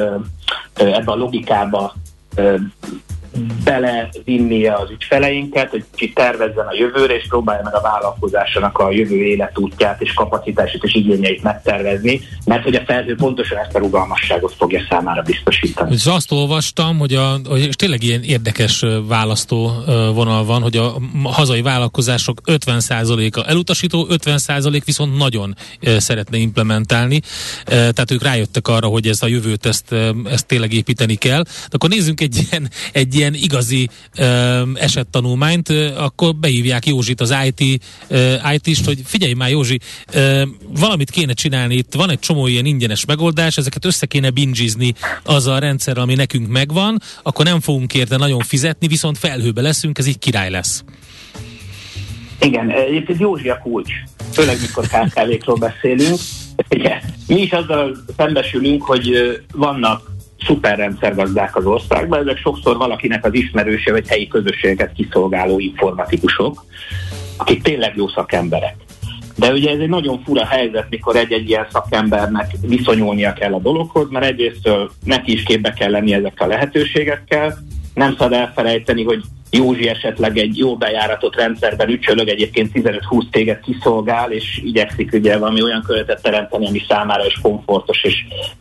ebbe 0.73 1.11
a 1.11 1.15
logikába 1.15 1.93
belevinni 3.63 4.67
az 4.67 4.89
ügyfeleinket, 4.89 5.69
hogy 5.69 5.83
kicsit 5.95 6.15
tervezzen 6.15 6.67
a 6.67 6.73
jövőre, 6.73 7.15
és 7.15 7.25
próbálja 7.27 7.63
meg 7.63 7.75
a 7.75 7.81
vállalkozásának 7.81 8.77
a 8.77 8.91
jövő 8.91 9.25
életútját 9.25 10.01
és 10.01 10.13
kapacitását 10.13 10.83
és 10.83 10.95
igényeit 10.95 11.43
megtervezni, 11.43 12.21
mert 12.45 12.63
hogy 12.63 12.75
a 12.75 12.81
felhő 12.85 13.15
pontosan 13.15 13.57
ezt 13.57 13.75
a 13.75 13.79
rugalmasságot 13.79 14.53
fogja 14.57 14.85
számára 14.89 15.21
biztosítani. 15.21 15.93
És 15.93 16.05
azt 16.05 16.31
olvastam, 16.31 16.97
hogy, 16.97 17.13
a, 17.13 17.33
és 17.53 17.75
tényleg 17.75 18.03
ilyen 18.03 18.23
érdekes 18.23 18.85
választó 19.07 19.71
vonal 20.13 20.45
van, 20.45 20.61
hogy 20.61 20.77
a 20.77 20.93
hazai 21.23 21.61
vállalkozások 21.61 22.41
50%-a 22.45 23.49
elutasító, 23.49 24.07
50% 24.09 24.81
viszont 24.85 25.17
nagyon 25.17 25.55
szeretne 25.97 26.37
implementálni, 26.37 27.21
tehát 27.65 28.11
ők 28.11 28.23
rájöttek 28.23 28.67
arra, 28.67 28.87
hogy 28.87 29.07
ez 29.07 29.23
a 29.23 29.27
jövőt 29.27 29.65
ezt, 29.65 29.95
ezt 30.25 30.45
tényleg 30.45 30.73
építeni 30.73 31.15
kell. 31.15 31.41
De 31.43 31.71
akkor 31.71 31.89
nézzünk 31.89 32.21
egy 32.21 32.47
ilyen, 32.49 32.69
egy 32.91 33.15
ilyen 33.21 33.33
igazi 33.33 33.89
ö, 34.17 34.61
esettanulmányt, 34.73 35.69
ö, 35.69 35.95
akkor 35.95 36.35
behívják 36.35 36.85
Józsit 36.85 37.21
az 37.21 37.35
IT, 37.45 37.81
ö, 38.07 38.33
IT-st, 38.53 38.85
hogy 38.85 38.99
figyelj 39.05 39.33
már 39.33 39.49
Józsi, 39.49 39.79
ö, 40.13 40.43
valamit 40.79 41.09
kéne 41.09 41.33
csinálni, 41.33 41.75
itt 41.75 41.93
van 41.93 42.09
egy 42.09 42.19
csomó 42.19 42.47
ilyen 42.47 42.65
ingyenes 42.65 43.05
megoldás, 43.05 43.57
ezeket 43.57 43.85
össze 43.85 44.05
kéne 44.05 44.29
bingizni 44.29 44.93
az 45.23 45.47
a 45.47 45.59
rendszer, 45.59 45.97
ami 45.97 46.15
nekünk 46.15 46.47
megvan, 46.47 47.01
akkor 47.23 47.45
nem 47.45 47.59
fogunk 47.59 47.93
érte 47.93 48.17
nagyon 48.17 48.39
fizetni, 48.39 48.87
viszont 48.87 49.17
felhőbe 49.17 49.61
leszünk, 49.61 49.97
ez 49.97 50.07
így 50.07 50.19
király 50.19 50.49
lesz. 50.49 50.83
Igen, 52.41 52.69
egyébként 52.69 53.19
Józsi 53.19 53.49
a 53.49 53.59
kulcs, 53.63 53.91
főleg 54.31 54.57
mikor 54.61 54.87
KKV-król 54.87 55.57
beszélünk. 55.57 56.19
Ugye, 56.69 57.01
mi 57.27 57.41
is 57.41 57.51
azzal 57.51 57.97
szembesülünk, 58.17 58.83
hogy 58.83 59.11
vannak 59.53 60.11
szuperrendszergazdák 60.45 61.55
az 61.55 61.65
országban, 61.65 62.19
ezek 62.19 62.37
sokszor 62.37 62.77
valakinek 62.77 63.25
az 63.25 63.33
ismerőse 63.33 63.91
vagy 63.91 64.07
helyi 64.07 64.27
közösségeket 64.27 64.93
kiszolgáló 64.93 65.59
informatikusok, 65.59 66.65
akik 67.37 67.63
tényleg 67.63 67.95
jó 67.95 68.07
szakemberek. 68.07 68.75
De 69.35 69.51
ugye 69.51 69.71
ez 69.71 69.79
egy 69.79 69.89
nagyon 69.89 70.21
fura 70.23 70.45
helyzet, 70.45 70.89
mikor 70.89 71.15
egy-egy 71.15 71.49
ilyen 71.49 71.67
szakembernek 71.71 72.51
viszonyulnia 72.61 73.33
kell 73.33 73.53
a 73.53 73.59
dologhoz, 73.59 74.09
mert 74.09 74.25
egyrésztől 74.25 74.91
neki 75.03 75.31
is 75.31 75.43
képbe 75.43 75.73
kell 75.73 75.91
lenni 75.91 76.13
ezekkel 76.13 76.47
a 76.47 76.49
lehetőségekkel, 76.49 77.57
nem 77.93 78.15
szabad 78.17 78.33
elfelejteni, 78.33 79.03
hogy 79.03 79.21
Józsi 79.51 79.87
esetleg 79.87 80.37
egy 80.37 80.57
jó 80.57 80.77
bejáratott 80.77 81.35
rendszerben 81.35 81.89
ücsölög, 81.89 82.27
egyébként 82.27 82.71
15-20 82.73 83.23
téged 83.31 83.59
kiszolgál, 83.59 84.31
és 84.31 84.61
igyekszik 84.63 85.13
ugye 85.13 85.37
valami 85.37 85.63
olyan 85.63 85.81
körletet 85.81 86.21
teremteni, 86.21 86.67
ami 86.67 86.81
számára 86.87 87.25
is 87.25 87.39
komfortos, 87.41 88.03
és 88.03 88.15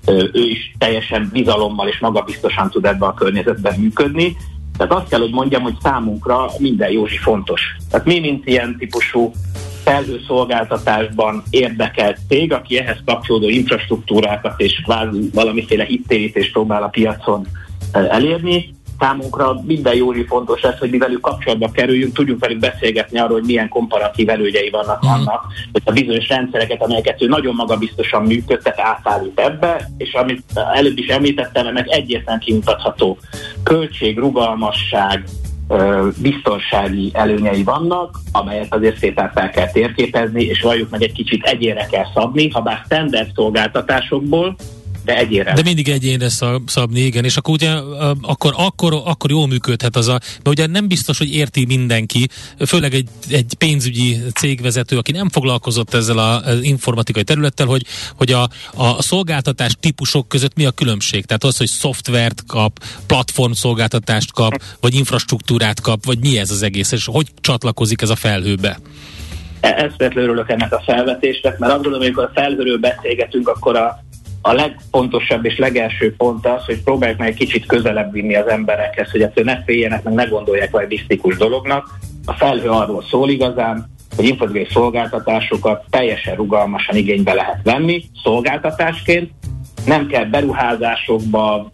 ő 0.06 0.44
is 0.48 0.72
teljesen 0.78 1.30
bizalommal 1.32 1.88
és 1.88 1.98
magabiztosan 1.98 2.70
tud 2.70 2.84
ebben 2.84 3.08
a 3.08 3.14
környezetben 3.14 3.80
működni. 3.80 4.36
Tehát 4.76 4.92
azt 4.92 5.08
kell, 5.08 5.20
hogy 5.20 5.30
mondjam, 5.30 5.62
hogy 5.62 5.76
számunkra 5.82 6.50
minden 6.58 6.90
Józsi 6.90 7.16
fontos. 7.16 7.60
Tehát 7.90 8.06
mi, 8.06 8.20
mint 8.20 8.46
ilyen 8.46 8.76
típusú 8.78 9.32
felhőszolgáltatásban 9.84 11.42
érdekelt 11.50 12.18
cég, 12.28 12.52
aki 12.52 12.78
ehhez 12.78 12.98
kapcsolódó 13.04 13.48
infrastruktúrákat 13.48 14.60
és 14.60 14.82
valamiféle 15.34 15.84
hittérítést 15.84 16.52
próbál 16.52 16.82
a 16.82 16.88
piacon 16.88 17.46
elérni, 17.92 18.74
számunkra 19.00 19.60
minden 19.66 19.94
jóri 19.94 20.24
fontos 20.26 20.62
ez, 20.62 20.78
hogy 20.78 20.90
mivel 20.90 21.12
ők 21.12 21.20
kapcsolatba 21.20 21.70
kerüljünk, 21.70 22.14
tudjunk 22.14 22.40
velük 22.40 22.58
beszélgetni 22.58 23.18
arról, 23.18 23.38
hogy 23.38 23.46
milyen 23.46 23.68
komparatív 23.68 24.28
előnyei 24.28 24.70
vannak 24.70 25.06
mm. 25.06 25.08
annak, 25.08 25.44
hogy 25.72 25.82
a 25.84 25.92
bizonyos 25.92 26.28
rendszereket, 26.28 26.82
amelyeket 26.82 27.22
ő 27.22 27.26
nagyon 27.26 27.54
magabiztosan 27.54 28.22
működtet, 28.22 28.80
átállít 28.80 29.40
ebbe, 29.40 29.88
és 29.96 30.12
amit 30.12 30.42
előbb 30.74 30.98
is 30.98 31.06
említettem, 31.06 31.66
ennek 31.66 31.88
egyértelműen 31.88 32.44
kimutatható 32.44 33.18
költség, 33.62 34.18
rugalmasság, 34.18 35.24
biztonsági 36.16 37.10
előnyei 37.14 37.62
vannak, 37.62 38.18
amelyet 38.32 38.74
azért 38.74 38.98
szépen 38.98 39.30
fel 39.34 39.50
kell 39.50 39.70
térképezni, 39.70 40.44
és 40.44 40.60
valljuk 40.60 40.90
meg 40.90 41.02
egy 41.02 41.12
kicsit 41.12 41.44
egyére 41.44 41.86
kell 41.90 42.06
szabni, 42.14 42.48
ha 42.48 42.60
bár 42.60 42.82
standard 42.84 43.30
szolgáltatásokból, 43.34 44.56
de 45.04 45.16
egyére. 45.16 45.52
De 45.52 45.62
mindig 45.62 45.88
egyénre 45.88 46.28
szabni, 46.66 47.00
igen, 47.00 47.24
és 47.24 47.36
akkor 47.36 47.54
ugye 47.54 47.70
akkor, 48.20 48.54
akkor, 48.56 49.02
akkor 49.04 49.30
jól 49.30 49.46
működhet 49.46 49.96
az 49.96 50.08
a, 50.08 50.12
mert 50.12 50.48
ugye 50.48 50.66
nem 50.66 50.88
biztos, 50.88 51.18
hogy 51.18 51.34
érti 51.34 51.64
mindenki, 51.64 52.28
főleg 52.66 52.94
egy, 52.94 53.08
egy 53.30 53.54
pénzügyi 53.58 54.16
cégvezető, 54.34 54.96
aki 54.96 55.12
nem 55.12 55.28
foglalkozott 55.28 55.94
ezzel 55.94 56.18
az 56.18 56.62
informatikai 56.62 57.24
területtel, 57.24 57.66
hogy, 57.66 57.82
hogy 58.16 58.32
a, 58.32 58.48
a 58.74 59.02
szolgáltatás 59.02 59.76
típusok 59.80 60.28
között 60.28 60.56
mi 60.56 60.64
a 60.64 60.70
különbség. 60.70 61.24
Tehát 61.24 61.44
az, 61.44 61.56
hogy 61.56 61.68
szoftvert 61.68 62.44
kap, 62.46 62.84
platform 63.06 63.52
szolgáltatást 63.52 64.32
kap, 64.32 64.62
vagy 64.80 64.94
infrastruktúrát 64.94 65.80
kap, 65.80 66.04
vagy 66.04 66.18
mi 66.18 66.38
ez 66.38 66.50
az 66.50 66.62
egész, 66.62 66.92
és 66.92 67.04
hogy 67.04 67.26
csatlakozik 67.40 68.02
ez 68.02 68.10
a 68.10 68.16
felhőbe? 68.16 68.78
Eszvetlen 69.60 70.24
örülök 70.24 70.48
ennek 70.50 70.72
a 70.72 70.82
felvetésnek, 70.86 71.58
mert 71.58 71.72
azt 71.72 71.82
gondolom, 71.82 72.06
amikor 72.06 72.24
a 72.24 72.30
felhőről 72.34 72.78
beszélgetünk, 72.78 73.48
akkor 73.48 73.76
a 73.76 74.04
a 74.42 74.52
legfontosabb 74.52 75.44
és 75.44 75.58
legelső 75.58 76.14
pont 76.16 76.46
az, 76.46 76.64
hogy 76.64 76.82
próbáljuk 76.82 77.18
meg 77.18 77.28
egy 77.28 77.36
kicsit 77.36 77.66
közelebb 77.66 78.12
vinni 78.12 78.34
az 78.34 78.48
emberekhez, 78.48 79.10
hogy 79.10 79.22
ettől 79.22 79.44
ne 79.44 79.62
féljenek, 79.62 80.02
meg 80.02 80.14
ne 80.14 80.24
gondolják 80.24 80.70
valami 80.70 80.94
misztikus 80.94 81.36
dolognak. 81.36 81.98
A 82.24 82.32
felhő 82.32 82.68
arról 82.68 83.04
szól 83.10 83.30
igazán, 83.30 83.90
hogy 84.16 84.24
informatikai 84.24 84.66
szolgáltatásokat 84.72 85.84
teljesen 85.90 86.34
rugalmasan 86.34 86.96
igénybe 86.96 87.32
lehet 87.32 87.60
venni 87.62 88.04
szolgáltatásként. 88.22 89.30
Nem 89.86 90.06
kell 90.06 90.24
beruházásokba, 90.24 91.70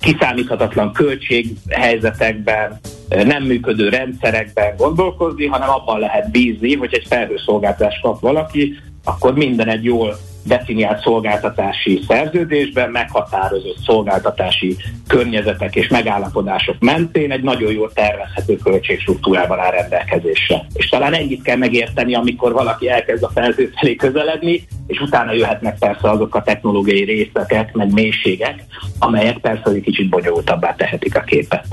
kiszámíthatatlan 0.00 0.92
költséghelyzetekben, 0.92 2.80
nem 3.08 3.42
működő 3.42 3.88
rendszerekben 3.88 4.76
gondolkozni, 4.76 5.46
hanem 5.46 5.70
abban 5.70 5.98
lehet 5.98 6.30
bízni, 6.30 6.74
hogy 6.74 6.94
egy 6.94 7.06
felhőszolgáltatást 7.08 8.00
kap 8.00 8.20
valaki, 8.20 8.74
akkor 9.04 9.34
minden 9.34 9.68
egy 9.68 9.84
jól 9.84 10.16
definiált 10.44 11.02
szolgáltatási 11.02 12.00
szerződésben 12.08 12.90
meghatározott 12.90 13.78
szolgáltatási 13.84 14.76
környezetek 15.06 15.76
és 15.76 15.88
megállapodások 15.88 16.76
mentén 16.78 17.32
egy 17.32 17.42
nagyon 17.42 17.72
jól 17.72 17.92
tervezhető 17.92 18.56
költségstruktúrában 18.56 19.58
áll 19.58 19.70
rendelkezésre. 19.70 20.66
És 20.74 20.88
talán 20.88 21.14
ennyit 21.14 21.42
kell 21.42 21.56
megérteni, 21.56 22.14
amikor 22.14 22.52
valaki 22.52 22.88
elkezd 22.88 23.22
a 23.22 23.30
felhő 23.34 23.72
felé 23.74 23.94
közeledni, 23.94 24.66
és 24.86 25.00
utána 25.00 25.32
jöhetnek 25.32 25.78
persze 25.78 26.10
azok 26.10 26.34
a 26.34 26.42
technológiai 26.42 27.04
részletek, 27.04 27.74
meg 27.74 27.92
mélységek, 27.92 28.64
amelyek 28.98 29.38
persze 29.38 29.70
egy 29.70 29.82
kicsit 29.82 30.08
bonyolultabbá 30.08 30.74
tehetik 30.74 31.16
a 31.16 31.20
képet. 31.20 31.64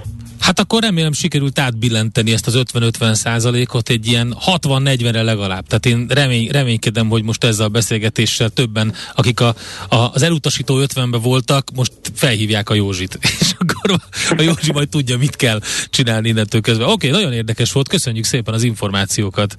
Hát 0.50 0.60
akkor 0.60 0.82
remélem 0.82 1.12
sikerült 1.12 1.60
átbillenteni 1.60 2.32
ezt 2.32 2.48
az 2.48 2.62
50-50 2.74 3.14
százalékot 3.14 3.90
egy 3.90 4.08
ilyen 4.08 4.36
60-40-re 4.46 5.22
legalább. 5.22 5.68
Tehát 5.68 5.86
én 5.86 6.06
remény, 6.08 6.50
reménykedem, 6.52 7.10
hogy 7.10 7.24
most 7.24 7.44
ezzel 7.44 7.66
a 7.66 7.70
beszélgetéssel 7.70 8.50
többen, 8.50 8.94
akik 9.16 9.40
a, 9.40 9.56
a, 9.90 9.96
az 9.96 10.22
elutasító 10.22 10.80
50-ben 10.82 11.22
voltak, 11.22 11.72
most 11.76 11.92
felhívják 12.14 12.70
a 12.70 12.74
Józsit. 12.74 13.18
És 13.40 13.54
akkor 13.58 14.00
a 14.38 14.42
Józsi 14.42 14.72
majd 14.72 14.90
tudja, 14.90 15.18
mit 15.18 15.36
kell 15.36 15.60
csinálni 15.90 16.28
innentől 16.28 16.62
közben. 16.62 16.90
Oké, 16.90 17.08
okay, 17.08 17.20
nagyon 17.20 17.38
érdekes 17.38 17.72
volt, 17.72 17.88
köszönjük 17.88 18.26
szépen 18.26 18.54
az 18.54 18.64
információkat. 18.64 19.56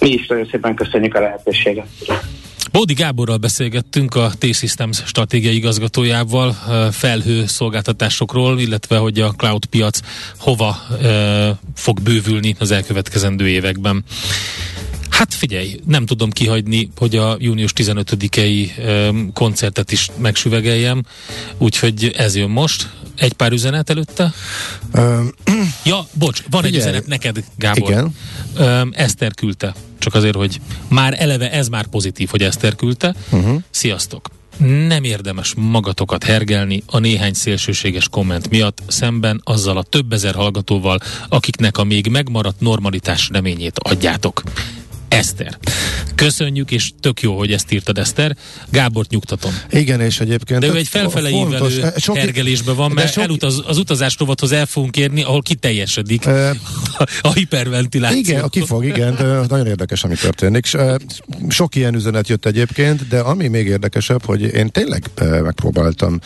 Mi 0.00 0.08
is 0.08 0.26
nagyon 0.26 0.48
szépen 0.50 0.74
köszönjük 0.74 1.14
a 1.14 1.20
lehetőséget. 1.20 1.86
Bódi 2.72 2.94
Gáborral 2.94 3.36
beszélgettünk 3.36 4.14
a 4.14 4.32
T-Systems 4.38 5.02
stratégiai 5.06 5.54
igazgatójával 5.54 6.52
felhő 6.92 7.46
szolgáltatásokról, 7.46 8.60
illetve 8.60 8.96
hogy 8.96 9.20
a 9.20 9.30
cloud 9.30 9.64
piac 9.66 10.00
hova 10.38 10.76
e, 11.02 11.58
fog 11.74 12.00
bővülni 12.00 12.56
az 12.58 12.70
elkövetkezendő 12.70 13.48
években. 13.48 14.04
Hát 15.08 15.34
figyelj, 15.34 15.80
nem 15.86 16.06
tudom 16.06 16.30
kihagyni, 16.30 16.90
hogy 16.96 17.16
a 17.16 17.36
június 17.38 17.72
15-i 17.76 18.70
koncertet 19.32 19.92
is 19.92 20.08
megsüvegeljem, 20.18 21.02
úgyhogy 21.58 22.12
ez 22.16 22.36
jön 22.36 22.50
most. 22.50 22.90
Egy 23.20 23.32
pár 23.32 23.52
üzenet 23.52 23.90
előtte? 23.90 24.32
Um, 24.94 25.32
ja, 25.84 26.06
bocs, 26.12 26.42
van 26.50 26.62
figyelj, 26.62 26.82
egy 26.82 26.88
üzenet 26.88 27.06
neked, 27.06 27.44
Gábor. 27.56 27.90
Igen. 27.90 28.14
Um, 28.58 28.90
Eszter 28.94 29.34
küldte. 29.34 29.74
Csak 29.98 30.14
azért, 30.14 30.36
hogy 30.36 30.60
már 30.88 31.14
eleve 31.18 31.52
ez 31.52 31.68
már 31.68 31.86
pozitív, 31.86 32.28
hogy 32.28 32.42
Eszter 32.42 32.74
küldte. 32.74 33.14
Uh-huh. 33.30 33.62
Sziasztok! 33.70 34.30
nem 34.86 35.04
érdemes 35.04 35.54
magatokat 35.56 36.24
hergelni 36.24 36.82
a 36.86 36.98
néhány 36.98 37.32
szélsőséges 37.32 38.08
komment 38.08 38.50
miatt 38.50 38.82
szemben 38.86 39.40
azzal 39.44 39.76
a 39.76 39.82
több 39.82 40.12
ezer 40.12 40.34
hallgatóval, 40.34 40.98
akiknek 41.28 41.78
a 41.78 41.84
még 41.84 42.06
megmaradt 42.08 42.60
normalitás 42.60 43.28
reményét 43.32 43.78
adjátok. 43.78 44.42
Eszter. 45.10 45.58
Köszönjük, 46.14 46.70
és 46.70 46.90
tök 47.00 47.22
jó, 47.22 47.38
hogy 47.38 47.52
ezt 47.52 47.72
írtad, 47.72 47.98
Eszter. 47.98 48.36
Gábort 48.70 49.10
nyugtatom. 49.10 49.52
Igen, 49.70 50.00
és 50.00 50.20
egyébként... 50.20 50.60
De 50.60 50.66
ő 50.66 50.76
egy 50.76 50.88
felfele 50.88 51.30
ívelő 51.30 51.92
sok, 51.96 52.16
hergelésben 52.16 52.76
van, 52.76 52.90
mert 52.92 53.12
sok, 53.12 53.22
elutaz, 53.22 53.62
az 53.66 53.78
utazás 53.78 54.16
rovathoz 54.18 54.52
el 54.52 54.66
fogunk 54.66 54.96
érni, 54.96 55.22
ahol 55.22 55.42
kiteljesedik 55.42 56.24
e, 56.24 56.50
a 57.20 57.32
hiperventiláció. 57.32 58.18
Igen, 58.18 58.42
a 58.42 58.48
kifog, 58.48 58.84
igen, 58.84 59.14
de 59.14 59.24
nagyon 59.24 59.66
érdekes, 59.66 60.04
ami 60.04 60.14
történik. 60.14 60.66
Sok 61.48 61.74
ilyen 61.74 61.94
üzenet 61.94 62.28
jött 62.28 62.46
egyébként, 62.46 63.08
de 63.08 63.18
ami 63.18 63.48
még 63.48 63.66
érdekesebb, 63.66 64.24
hogy 64.24 64.42
én 64.42 64.70
tényleg 64.70 65.04
megpróbáltam 65.42 66.18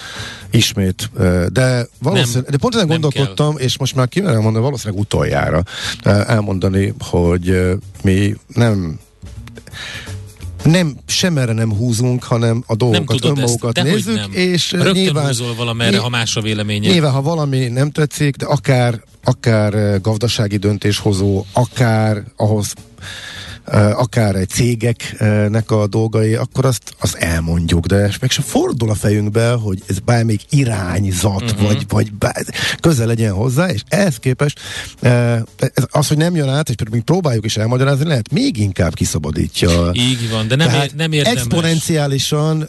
ismét, 0.51 1.11
de 1.53 1.87
valószínűleg, 1.99 2.51
de 2.51 2.57
pont 2.57 2.75
ezen 2.75 2.87
gondolkodtam, 2.87 3.55
kell. 3.55 3.65
és 3.65 3.79
most 3.79 3.95
már 3.95 4.09
kimerem 4.09 4.41
mondani, 4.41 4.65
valószínűleg 4.65 5.01
utoljára 5.01 5.63
elmondani, 6.03 6.95
hogy 6.99 7.61
mi 8.03 8.35
nem 8.47 8.74
nem, 10.65 10.97
sem 11.07 11.39
erre 11.39 11.53
nem 11.53 11.75
húzunk, 11.75 12.23
hanem 12.23 12.65
a 12.67 12.75
dolgokat, 12.75 13.23
nem 13.23 13.37
önmagukat 13.37 13.79
ezt, 13.79 13.87
nézzük, 13.87 14.15
nem. 14.15 14.31
és 14.33 14.73
Rögtön 14.73 14.93
nyilván... 14.93 15.27
húzol 15.27 15.55
valamerre, 15.55 15.99
ha 15.99 16.09
más 16.09 16.37
a 16.37 16.41
véleménye. 16.41 16.91
Nyilván, 16.91 17.13
ha 17.13 17.23
valami 17.23 17.69
nem 17.69 17.91
tetszik, 17.91 18.37
de 18.37 18.47
akár, 18.47 19.03
akár 19.25 20.01
gazdasági 20.01 20.57
döntéshozó, 20.57 21.45
akár 21.53 22.25
ahhoz 22.37 22.75
akár 23.95 24.35
egy 24.35 24.49
cégeknek 24.49 25.71
a 25.71 25.87
dolgai, 25.87 26.35
akkor 26.35 26.65
azt, 26.65 26.95
azt 27.01 27.15
elmondjuk, 27.15 27.87
de 27.87 28.11
meg 28.21 28.31
sem 28.31 28.45
fordul 28.45 28.91
a 28.91 28.95
fejünkbe, 28.95 29.51
hogy 29.51 29.83
ez 29.87 29.99
bármelyik 29.99 30.41
irányzat, 30.51 31.43
uh-huh. 31.43 31.67
vagy, 31.67 31.85
vagy 31.89 32.13
bár, 32.13 32.45
közel 32.81 33.07
legyen 33.07 33.33
hozzá, 33.33 33.69
és 33.69 33.83
ehhez 33.89 34.17
képest 34.17 34.61
ez, 35.01 35.85
az, 35.91 36.09
hogy 36.09 36.17
nem 36.17 36.37
jön 36.37 36.49
át, 36.49 36.69
és 36.69 36.75
még 36.91 37.03
próbáljuk 37.03 37.45
is 37.45 37.57
elmagyarázni, 37.57 38.07
lehet 38.07 38.33
még 38.33 38.59
inkább 38.59 38.95
kiszabadítja. 38.95 39.91
Így 39.93 40.31
van, 40.31 40.49
de 40.49 40.57
nem, 40.57 40.71
ér, 40.75 40.91
nem 40.97 41.13
érdemes. 41.13 41.39
Exponenciálisan 41.39 42.69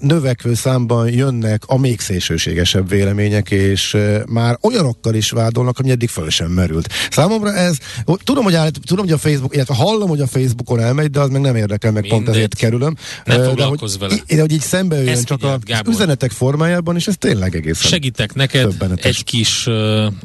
növekvő 0.00 0.54
számban 0.54 1.12
jönnek 1.12 1.62
a 1.66 1.78
még 1.78 2.00
szélsőségesebb 2.00 2.88
vélemények, 2.88 3.50
és 3.50 3.96
már 4.26 4.58
olyanokkal 4.62 5.14
is 5.14 5.30
vádolnak, 5.30 5.78
ami 5.78 5.90
eddig 5.90 6.08
föl 6.08 6.30
sem 6.30 6.50
merült. 6.50 6.88
Számomra 7.10 7.54
ez, 7.54 7.76
tudom, 8.24 8.44
hogy, 8.44 8.54
áll, 8.54 8.70
tudom, 8.86 9.04
hogy 9.04 9.14
a 9.14 9.18
Facebook, 9.18 9.54
illetve 9.54 9.74
hallom, 9.74 10.08
hogy 10.16 10.28
a 10.32 10.38
Facebookon 10.38 10.80
elmegy, 10.80 11.10
de 11.10 11.20
az 11.20 11.30
meg 11.30 11.40
nem 11.40 11.56
érdekel, 11.56 11.92
meg 11.92 12.02
Mindegy. 12.02 12.22
pont 12.24 12.36
ezért 12.36 12.54
kerülöm. 12.54 12.96
Ne 13.24 13.36
de 13.36 13.44
foglalkozz 13.44 13.96
vele. 13.96 14.14
Így, 14.14 14.38
hogy 14.40 14.52
így 14.52 14.60
szembe 14.60 15.02
jön 15.02 15.22
csak 15.22 15.42
a 15.42 15.58
Gábor. 15.64 15.94
üzenetek 15.94 16.30
formájában, 16.30 16.96
és 16.96 17.06
ez 17.06 17.14
tényleg 17.18 17.56
egészen 17.56 17.90
Segítek 17.90 18.34
neked 18.34 18.74
egy 18.94 19.24
kis, 19.24 19.66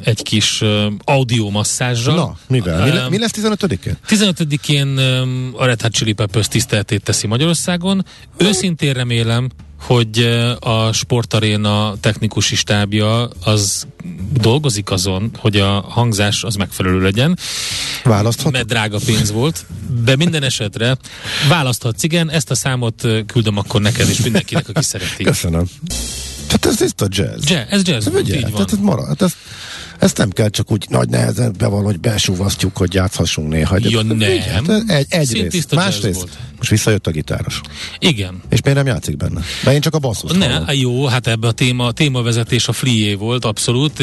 egy 0.04 0.22
kis 0.22 0.62
audiomasszázsal. 1.04 2.14
Na, 2.14 2.36
mivel? 2.48 2.84
Mi, 2.84 3.08
mi 3.08 3.18
lesz 3.18 3.32
15-én? 3.36 3.96
15-én 4.08 4.98
a 5.56 5.64
Red 5.64 5.80
Hot 5.82 5.92
Chili 5.92 6.12
Peppers 6.12 6.48
tiszteletét 6.48 7.02
teszi 7.02 7.26
Magyarországon. 7.26 8.04
Őszintén 8.36 8.92
remélem, 8.92 9.50
hogy 9.86 10.18
a 10.60 10.92
sportaréna 10.92 11.94
technikusi 12.00 12.54
stábja 12.56 13.28
az 13.44 13.86
dolgozik 14.40 14.90
azon, 14.90 15.30
hogy 15.38 15.56
a 15.56 15.80
hangzás 15.80 16.44
az 16.44 16.54
megfelelő 16.54 17.00
legyen. 17.00 17.38
Választhat? 18.04 18.52
Mert 18.52 18.66
drága 18.66 18.98
pénz 19.06 19.32
volt. 19.32 19.66
De 20.04 20.16
minden 20.16 20.42
esetre 20.42 20.96
választhatsz, 21.48 22.02
igen, 22.02 22.30
ezt 22.30 22.50
a 22.50 22.54
számot 22.54 23.06
küldöm 23.26 23.56
akkor 23.56 23.80
neked 23.80 24.08
és 24.08 24.20
mindenkinek, 24.20 24.68
aki 24.68 24.82
szereti. 24.92 25.24
Köszönöm. 25.24 25.64
Tehát 26.46 26.66
ez, 26.66 26.82
ez 26.82 26.92
a 26.96 27.06
jazz. 27.08 27.50
jazz 27.50 27.66
ez 27.70 27.86
jazz, 27.86 28.06
ez 28.06 28.28
így 28.28 28.42
van. 28.42 28.52
Tehát 28.52 28.72
ez 28.72 28.78
marad. 28.78 29.06
Hát 29.06 29.22
ez, 29.22 29.32
ezt 30.02 30.16
nem 30.16 30.30
kell 30.30 30.48
csak 30.48 30.70
úgy 30.70 30.86
nagy 30.88 31.08
nehezen 31.08 31.54
bevallani, 31.58 31.86
hogy 31.86 32.00
besúvasztjuk, 32.00 32.76
hogy 32.76 32.94
játszhassunk 32.94 33.48
néha. 33.48 33.76
Ja, 33.80 34.02
nem. 34.02 34.20
Hát 34.52 34.82
egy, 34.86 35.06
egyrészt. 35.08 35.74
Másrészt, 35.74 36.28
most 36.56 36.70
visszajött 36.70 37.06
a 37.06 37.10
gitáros. 37.10 37.60
Igen. 37.98 38.42
És 38.48 38.62
miért 38.62 38.78
nem 38.78 38.86
játszik 38.86 39.16
benne? 39.16 39.40
Mert 39.64 39.74
én 39.74 39.80
csak 39.80 39.94
a 39.94 39.98
basszus 39.98 40.30
Ne, 40.30 40.46
hallom. 40.46 40.66
jó, 40.70 41.06
hát 41.06 41.26
ebbe 41.26 41.46
a 41.46 41.52
téma, 41.52 41.92
témavezetés 41.92 42.68
a 42.68 42.72
flié 42.72 43.14
volt, 43.14 43.44
abszolút. 43.44 44.02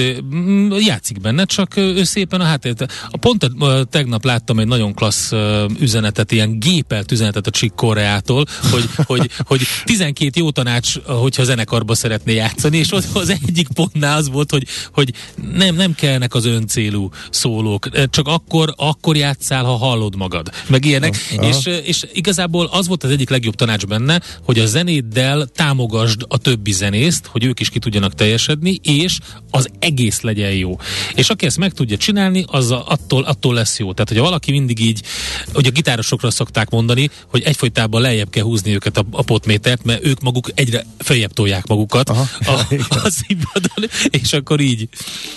Játszik 0.79 1.21
benne, 1.21 1.45
csak 1.45 1.77
ő 1.77 2.03
szépen 2.03 2.41
a 2.41 2.43
háttérte. 2.43 2.87
A 3.09 3.17
pont 3.17 3.43
a, 3.43 3.83
tegnap 3.83 4.25
láttam 4.25 4.59
egy 4.59 4.67
nagyon 4.67 4.93
klassz 4.93 5.31
üzenetet, 5.79 6.31
ilyen 6.31 6.59
gépelt 6.59 7.11
üzenetet 7.11 7.47
a 7.47 7.51
Chick 7.51 7.75
Koreától, 7.75 8.45
hogy, 8.71 8.89
hogy, 8.95 9.29
hogy 9.39 9.61
12 9.85 10.39
jó 10.39 10.49
tanács, 10.49 10.99
hogyha 11.05 11.43
zenekarba 11.43 11.95
szeretné 11.95 12.33
játszani, 12.33 12.77
és 12.77 12.91
az 13.13 13.29
egyik 13.43 13.67
pontnál 13.67 14.17
az 14.17 14.29
volt, 14.29 14.51
hogy, 14.51 14.67
hogy 14.91 15.13
nem, 15.53 15.75
nem 15.75 15.88
kellnek 15.95 16.33
az 16.33 16.45
öncélú 16.45 17.09
szólók, 17.29 18.09
csak 18.09 18.27
akkor, 18.27 18.73
akkor 18.77 19.15
játszál, 19.15 19.63
ha 19.63 19.75
hallod 19.75 20.15
magad. 20.15 20.49
Meg 20.67 20.85
ilyenek. 20.85 21.15
És, 21.41 21.65
és 21.83 22.05
igazából 22.13 22.65
az 22.65 22.87
volt 22.87 23.03
az 23.03 23.11
egyik 23.11 23.29
legjobb 23.29 23.55
tanács 23.55 23.85
benne, 23.85 24.21
hogy 24.43 24.59
a 24.59 24.65
zenéddel 24.65 25.45
támogasd 25.45 26.25
a 26.27 26.37
többi 26.37 26.71
zenészt, 26.71 27.25
hogy 27.25 27.43
ők 27.43 27.59
is 27.59 27.69
ki 27.69 27.79
tudjanak 27.79 28.13
teljesedni, 28.15 28.79
és 28.83 29.17
az 29.51 29.69
egész 29.79 30.21
legyen 30.21 30.51
jó. 30.51 30.77
És 31.15 31.29
aki 31.29 31.45
ezt 31.45 31.57
meg 31.57 31.73
tudja 31.73 31.97
csinálni, 31.97 32.45
az 32.47 32.71
a, 32.71 32.83
attól, 32.87 33.23
attól 33.23 33.53
lesz 33.53 33.79
jó. 33.79 33.93
Tehát, 33.93 34.09
hogyha 34.09 34.23
valaki 34.23 34.51
mindig 34.51 34.79
így, 34.79 35.01
hogy 35.53 35.65
a 35.65 35.71
gitárosokra 35.71 36.31
szokták 36.31 36.69
mondani, 36.69 37.09
hogy 37.27 37.41
egyfolytában 37.43 38.01
lejjebb 38.01 38.29
kell 38.29 38.43
húzni 38.43 38.73
őket 38.73 38.97
a, 38.97 39.05
a 39.11 39.21
potmétert, 39.21 39.83
mert 39.83 40.05
ők 40.05 40.21
maguk 40.21 40.49
egyre 40.55 40.85
feljebb 40.97 41.33
tolják 41.33 41.67
magukat 41.67 42.09
Aha, 42.09 42.27
a, 42.45 42.51
a 42.89 43.09
színpadon, 43.25 43.89
és 44.09 44.33
akkor 44.33 44.59
így. 44.59 44.89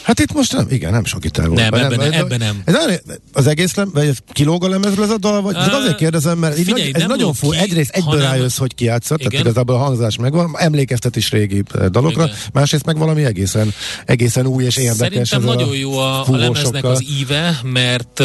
Hát 0.02 0.20
itt 0.20 0.31
most 0.34 0.52
nem, 0.52 0.66
igen, 0.70 0.92
nem 0.92 1.04
sok 1.04 1.20
gitár 1.20 1.46
volt. 1.46 1.60
Nem, 1.60 1.74
ebben, 1.74 1.98
nem, 1.98 2.12
ebben 2.12 2.38
nem. 2.38 2.62
Ez, 2.64 3.00
az 3.32 3.46
egész 3.46 3.74
lem, 3.74 3.90
vagy 3.92 4.10
kilóg 4.32 4.64
a 4.64 4.68
lemezről 4.68 5.04
ez 5.04 5.10
a 5.10 5.18
dal, 5.18 5.42
vagy 5.42 5.56
uh, 5.56 5.74
azért 5.74 5.96
kérdezem, 5.96 6.38
mert 6.38 6.54
figyelj, 6.54 6.90
nagy, 6.90 7.02
ez 7.02 7.08
nagyon 7.08 7.32
fú, 7.32 7.52
egyrészt 7.52 7.90
egyből 7.90 8.10
hanem... 8.10 8.30
rájössz, 8.30 8.58
hogy 8.58 8.74
ki 8.74 8.84
játszott, 8.84 9.18
tehát 9.18 9.32
igazából 9.32 9.74
a 9.74 9.78
hangzás 9.78 10.16
megvan, 10.16 10.54
emlékeztet 10.58 11.16
is 11.16 11.30
régi 11.30 11.62
eh, 11.74 11.86
dalokra, 11.86 12.24
Igen. 12.24 12.36
másrészt 12.52 12.84
meg 12.84 12.98
valami 12.98 13.24
egészen, 13.24 13.72
egészen 14.04 14.46
új 14.46 14.64
és 14.64 14.76
érdekes. 14.76 15.28
Szerintem 15.28 15.56
nagyon 15.56 15.68
a 15.68 15.74
jó 15.74 15.98
a, 15.98 16.26
a 16.26 16.36
lemeznek 16.36 16.84
az 16.84 17.04
íve, 17.20 17.60
mert, 17.62 18.22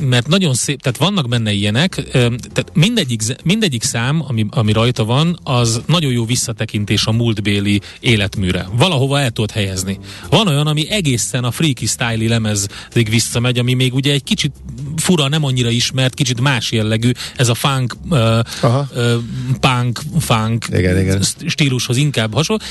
mert 0.00 0.26
nagyon 0.26 0.54
szép, 0.54 0.82
tehát 0.82 0.98
vannak 0.98 1.28
benne 1.28 1.52
ilyenek, 1.52 1.98
eh, 1.98 2.04
tehát 2.12 2.70
mindegyik, 2.72 3.22
mindegyik 3.44 3.82
szám, 3.82 4.24
ami, 4.28 4.46
ami 4.50 4.72
rajta 4.72 5.04
van, 5.04 5.38
az 5.42 5.80
nagyon 5.86 6.12
jó 6.12 6.24
visszatekintés 6.24 7.06
a 7.06 7.12
múltbéli 7.12 7.80
életműre. 8.00 8.66
Valahova 8.72 9.20
el 9.20 9.30
tudod 9.30 9.50
helyezni. 9.50 9.98
Van 10.30 10.48
olyan, 10.48 10.66
ami 10.66 10.90
egészen 10.90 11.44
a 11.46 11.50
freaky 11.50 11.86
style 11.86 12.28
lemezig 12.28 13.08
visszamegy, 13.10 13.58
ami 13.58 13.74
még 13.74 13.94
ugye 13.94 14.12
egy 14.12 14.24
kicsit 14.24 14.52
fura, 14.96 15.28
nem 15.28 15.44
annyira 15.44 15.70
ismert, 15.70 16.14
kicsit 16.14 16.40
más 16.40 16.72
jellegű, 16.72 17.10
ez 17.36 17.48
a 17.48 17.54
funk 17.54 17.96
uh, 18.08 18.38
uh, 18.62 18.82
punk, 19.60 20.00
funk 20.18 20.66
igen, 20.72 21.00
igen. 21.00 21.22
stílushoz 21.46 21.96
inkább 21.96 22.34
hasonló, 22.34 22.62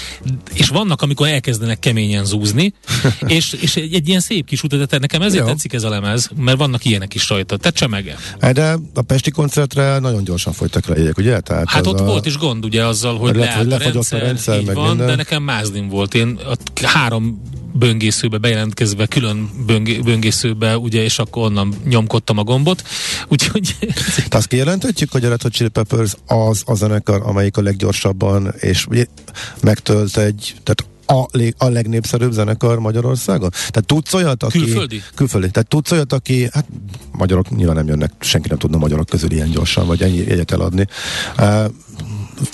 és 0.53 0.67
vannak, 0.67 1.01
amikor 1.01 1.27
elkezdenek 1.27 1.79
keményen 1.79 2.25
zúzni, 2.25 2.73
és, 3.27 3.53
és 3.53 3.75
egy, 3.75 3.93
egy 3.93 4.07
ilyen 4.07 4.19
szép 4.19 4.45
kis 4.45 4.63
utat, 4.63 4.99
nekem 4.99 5.21
ezért 5.21 5.43
Jó. 5.43 5.49
tetszik 5.49 5.73
ez 5.73 5.83
a 5.83 5.89
lemez, 5.89 6.29
mert 6.35 6.57
vannak 6.57 6.85
ilyenek 6.85 7.13
is 7.13 7.29
rajta, 7.29 7.57
tehát 7.57 7.77
csemege. 7.77 8.15
De 8.53 8.77
a 8.93 9.01
Pesti 9.01 9.31
koncertre 9.31 9.99
nagyon 9.99 10.23
gyorsan 10.23 10.53
folytak 10.53 10.85
le 10.85 10.97
jegyek, 10.97 11.17
ugye? 11.17 11.39
Tehát 11.39 11.69
hát 11.69 11.88
ott 11.88 11.99
a... 11.99 12.03
volt 12.03 12.25
is 12.25 12.38
gond 12.38 12.65
ugye 12.65 12.85
azzal, 12.85 13.17
hogy 13.17 13.35
le, 13.35 13.65
a 13.69 13.77
rendszer, 13.77 14.21
a 14.21 14.25
rendszer 14.25 14.59
így 14.59 14.73
van, 14.73 14.88
minden. 14.88 15.07
de 15.07 15.15
nekem 15.15 15.43
mázlim 15.43 15.89
volt. 15.89 16.13
Én 16.13 16.39
a 16.45 16.88
három 16.88 17.41
böngészőbe 17.77 18.38
bejelentkezve, 18.38 19.05
külön 19.05 19.49
böngé, 19.65 19.99
böngészőbe, 19.99 20.77
ugye, 20.77 21.03
és 21.03 21.19
akkor 21.19 21.43
onnan 21.43 21.73
nyomkodtam 21.88 22.38
a 22.38 22.43
gombot. 22.43 22.83
Úgyhogy... 23.27 23.75
Te 24.29 24.38
azt 24.38 24.47
kijelenthetjük, 24.47 25.11
hogy 25.11 25.25
a 25.25 25.29
Red 25.29 25.41
Hot 25.41 25.51
Chili 25.51 25.69
Peppers 25.69 26.15
az 26.27 26.63
a 26.65 26.75
zenekar, 26.75 27.21
amelyik 27.25 27.57
a 27.57 27.61
leggyorsabban, 27.61 28.53
és 28.59 28.85
ugye 28.85 29.05
megtölt 29.61 30.17
egy, 30.17 30.55
tehát 30.63 30.93
a, 31.05 31.27
a 31.65 31.69
legnépszerűbb 31.69 32.31
zenekar 32.31 32.79
Magyarországon? 32.79 33.49
Tehát 33.49 33.85
tudsz 33.85 34.13
olyat, 34.13 34.43
aki... 34.43 34.59
Külföldi? 34.59 35.03
Külföldi. 35.15 35.51
Tehát 35.51 35.67
tudsz 35.67 35.91
olyat, 35.91 36.13
aki, 36.13 36.49
hát 36.51 36.65
magyarok 37.11 37.55
nyilván 37.55 37.75
nem 37.75 37.88
jönnek, 37.88 38.11
senki 38.19 38.47
nem 38.49 38.57
tudna 38.57 38.77
magyarok 38.77 39.05
közül 39.05 39.31
ilyen 39.31 39.49
gyorsan, 39.49 39.88
vagy 39.88 40.01
ennyi 40.01 40.17
jegyet 40.17 40.51
eladni. 40.51 40.88
Uh, 41.38 41.65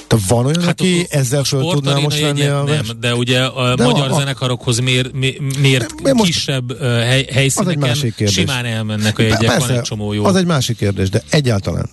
de 0.07 0.17
van 0.27 0.45
olyan, 0.45 0.61
hát 0.61 0.69
aki 0.69 1.05
ezzel 1.09 1.43
föl 1.43 1.63
tudná 1.71 1.95
most 1.95 2.19
venni 2.19 2.45
a 2.45 2.63
Nem, 2.63 2.85
de 2.99 3.15
ugye 3.15 3.43
a 3.43 3.75
de 3.75 3.83
magyar 3.83 4.11
a, 4.11 4.13
zenekarokhoz 4.13 4.79
miért, 4.79 5.11
miért 5.61 6.01
de 6.01 6.13
most 6.13 6.31
kisebb 6.31 6.81
hely, 6.81 7.27
helyszíneken 7.31 7.95
simán 8.27 8.65
elmennek 8.65 9.19
a 9.19 9.21
jegyek, 9.21 9.39
Persze, 9.39 9.67
van 9.67 9.77
egy 9.77 9.81
csomó 9.81 10.13
jó. 10.13 10.25
Az 10.25 10.35
egy 10.35 10.45
másik 10.45 10.77
kérdés, 10.77 11.09
de 11.09 11.23
egyáltalán 11.29 11.89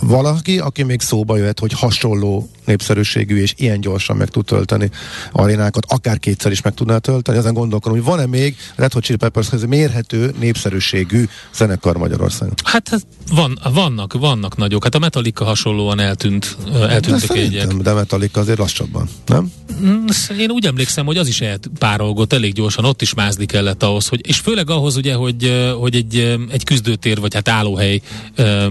valaki, 0.00 0.58
aki 0.58 0.82
még 0.82 1.00
szóba 1.00 1.36
jöhet, 1.36 1.58
hogy 1.58 1.72
hasonló 1.72 2.50
népszerűségű 2.70 3.36
és 3.40 3.54
ilyen 3.56 3.80
gyorsan 3.80 4.16
meg 4.16 4.28
tud 4.28 4.44
tölteni 4.44 4.90
arénákat, 5.32 5.84
akár 5.88 6.18
kétszer 6.18 6.52
is 6.52 6.62
meg 6.62 6.74
tudná 6.74 6.98
tölteni. 6.98 7.38
Ezen 7.38 7.54
gondolkodom, 7.54 7.98
hogy 7.98 8.06
van-e 8.06 8.26
még 8.26 8.56
Red 8.76 8.92
Hot 8.92 9.02
Chili 9.02 9.18
Peppershez 9.18 9.64
mérhető 9.64 10.34
népszerűségű 10.38 11.24
zenekar 11.54 11.96
Magyarországon? 11.96 12.54
Hát, 12.64 12.88
hát 12.88 13.06
van, 13.34 13.58
vannak, 13.72 14.12
vannak 14.12 14.56
nagyok. 14.56 14.82
Hát 14.82 14.94
a 14.94 14.98
Metallica 14.98 15.44
hasonlóan 15.44 16.00
eltűnt, 16.00 16.56
eltűntek 16.88 17.36
egyek. 17.36 17.66
De 17.66 17.92
Metallica 17.92 18.40
azért 18.40 18.58
lassabban, 18.58 19.08
nem? 19.26 19.52
Mm, 19.82 20.06
én 20.38 20.50
úgy 20.50 20.66
emlékszem, 20.66 21.06
hogy 21.06 21.16
az 21.16 21.28
is 21.28 21.40
elpárolgott 21.40 22.32
elég 22.32 22.52
gyorsan, 22.52 22.84
ott 22.84 23.02
is 23.02 23.14
mázni 23.14 23.46
kellett 23.46 23.82
ahhoz, 23.82 24.08
hogy, 24.08 24.20
és 24.28 24.38
főleg 24.38 24.70
ahhoz 24.70 24.96
ugye, 24.96 25.14
hogy, 25.14 25.70
hogy 25.78 25.94
egy, 25.94 26.38
egy 26.50 26.64
küzdőtér, 26.64 27.20
vagy 27.20 27.34
hát 27.34 27.48
állóhely 27.48 28.00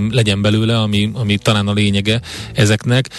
legyen 0.10 0.42
belőle, 0.42 0.80
ami, 0.80 1.12
ami 1.14 1.38
talán 1.38 1.68
a 1.68 1.74
lényege 1.74 2.22
ezeknek. 2.54 3.10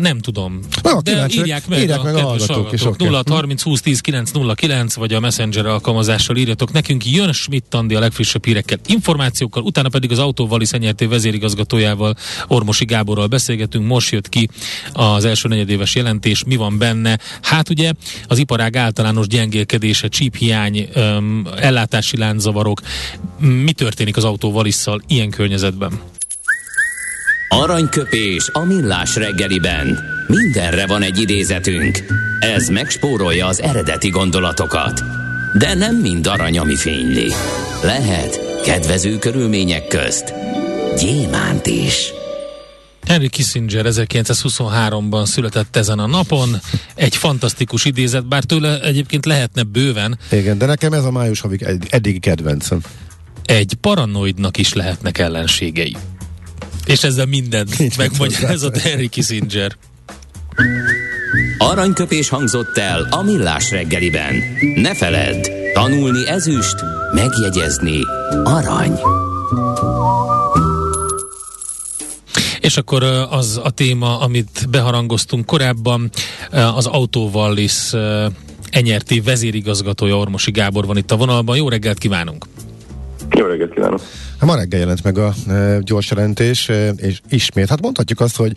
Nem 0.00 0.18
tudom. 0.18 0.60
Na, 0.82 1.02
De 1.02 1.26
írják 1.30 1.68
meg 1.68 1.78
írják 1.78 2.00
a 2.00 2.02
meg 2.02 2.14
kedves 2.14 2.46
hallgatók. 2.46 2.78
hallgatók. 2.80 2.98
0 2.98 3.22
30 3.26 3.62
20 3.62 3.80
10 3.80 4.00
9 4.00 4.30
0 4.30 4.54
9 4.54 4.94
vagy 4.94 5.12
a 5.12 5.20
Messenger 5.20 5.66
alkalmazással 5.66 6.36
írjatok 6.36 6.72
nekünk. 6.72 7.06
Jön 7.06 7.32
Schmidt 7.32 7.74
a 7.74 7.84
legfrissebb 7.88 8.44
hírekkel, 8.44 8.78
információkkal, 8.86 9.62
utána 9.62 9.88
pedig 9.88 10.10
az 10.10 10.18
Autóvali 10.18 10.64
Szenyerté 10.64 11.06
vezérigazgatójával, 11.06 12.14
Ormosi 12.48 12.84
Gáborral 12.84 13.26
beszélgetünk. 13.26 13.86
Most 13.86 14.12
jött 14.12 14.28
ki 14.28 14.48
az 14.92 15.24
első 15.24 15.48
negyedéves 15.48 15.94
jelentés. 15.94 16.44
Mi 16.44 16.56
van 16.56 16.78
benne? 16.78 17.18
Hát 17.42 17.68
ugye 17.70 17.92
az 18.28 18.38
iparág 18.38 18.76
általános 18.76 19.26
gyengélkedése, 19.26 20.08
csíphiány, 20.08 20.88
ellátási 21.56 22.16
lánzavarok. 22.16 22.80
Mi 23.38 23.72
történik 23.72 24.16
az 24.16 24.24
autóvalisszal 24.24 25.02
ilyen 25.06 25.30
környezetben? 25.30 25.92
Aranyköpés 27.54 28.48
a 28.52 28.64
millás 28.64 29.16
reggeliben. 29.16 29.98
Mindenre 30.26 30.86
van 30.86 31.02
egy 31.02 31.20
idézetünk. 31.20 31.98
Ez 32.40 32.68
megspórolja 32.68 33.46
az 33.46 33.62
eredeti 33.62 34.08
gondolatokat. 34.08 35.02
De 35.58 35.74
nem 35.74 35.96
mind 35.96 36.26
arany, 36.26 36.58
ami 36.58 36.76
fényli. 36.76 37.32
Lehet 37.82 38.60
kedvező 38.62 39.18
körülmények 39.18 39.86
közt 39.86 40.34
gyémánt 40.98 41.66
is. 41.66 42.12
Henry 43.06 43.28
Kissinger 43.28 43.84
1923-ban 43.88 45.24
született 45.24 45.76
ezen 45.76 45.98
a 45.98 46.06
napon. 46.06 46.48
Egy 46.94 47.16
fantasztikus 47.16 47.84
idézet, 47.84 48.26
bár 48.26 48.44
tőle 48.44 48.80
egyébként 48.80 49.26
lehetne 49.26 49.62
bőven. 49.62 50.18
Igen, 50.30 50.58
de 50.58 50.66
nekem 50.66 50.92
ez 50.92 51.04
a 51.04 51.10
május 51.10 51.40
havik 51.40 51.64
eddigi 51.90 52.18
kedvencem. 52.18 52.80
Egy 53.44 53.74
paranoidnak 53.80 54.56
is 54.56 54.72
lehetnek 54.72 55.18
ellenségei. 55.18 55.96
És 56.86 57.02
ezzel 57.02 57.26
mindent 57.26 57.96
megmagyarázott 57.96 58.78
Henry 58.78 59.08
Kissinger. 59.08 59.76
Aranyköpés 61.58 62.28
hangzott 62.28 62.78
el 62.78 63.06
a 63.10 63.22
millás 63.22 63.70
reggeliben. 63.70 64.34
Ne 64.74 64.94
feledd, 64.94 65.48
tanulni 65.72 66.28
ezüst, 66.28 66.74
megjegyezni 67.12 67.98
arany. 68.44 68.98
És 72.60 72.76
akkor 72.76 73.02
az 73.30 73.60
a 73.64 73.70
téma, 73.70 74.18
amit 74.18 74.66
beharangoztunk 74.70 75.46
korábban, 75.46 76.10
az 76.50 76.86
Autóvallis 76.86 77.92
Enyerti 78.70 79.20
vezérigazgatója 79.20 80.16
Ormosi 80.16 80.50
Gábor 80.50 80.86
van 80.86 80.96
itt 80.96 81.10
a 81.10 81.16
vonalban. 81.16 81.56
Jó 81.56 81.68
reggelt 81.68 81.98
kívánunk! 81.98 82.46
Jó 83.30 83.46
reggelt 83.46 83.74
kívánok! 83.74 84.00
Ma 84.44 84.56
reggel 84.56 84.80
jelent 84.80 85.02
meg 85.02 85.18
a 85.18 85.34
e, 85.48 85.78
gyors 85.80 86.10
jelentés, 86.10 86.68
e, 86.68 86.88
és 86.88 87.20
ismét, 87.28 87.68
hát 87.68 87.80
mondhatjuk 87.80 88.20
azt, 88.20 88.36
hogy 88.36 88.52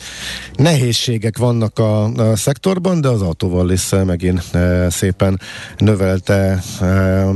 nehézségek 0.55 1.37
vannak 1.37 1.79
a, 1.79 2.03
a 2.03 2.35
szektorban, 2.35 3.01
de 3.01 3.07
az 3.07 3.21
autóval 3.21 3.71
is 3.71 3.89
megint 4.05 4.55
e, 4.55 4.89
szépen 4.89 5.39
növelte 5.77 6.63
e, 6.81 6.85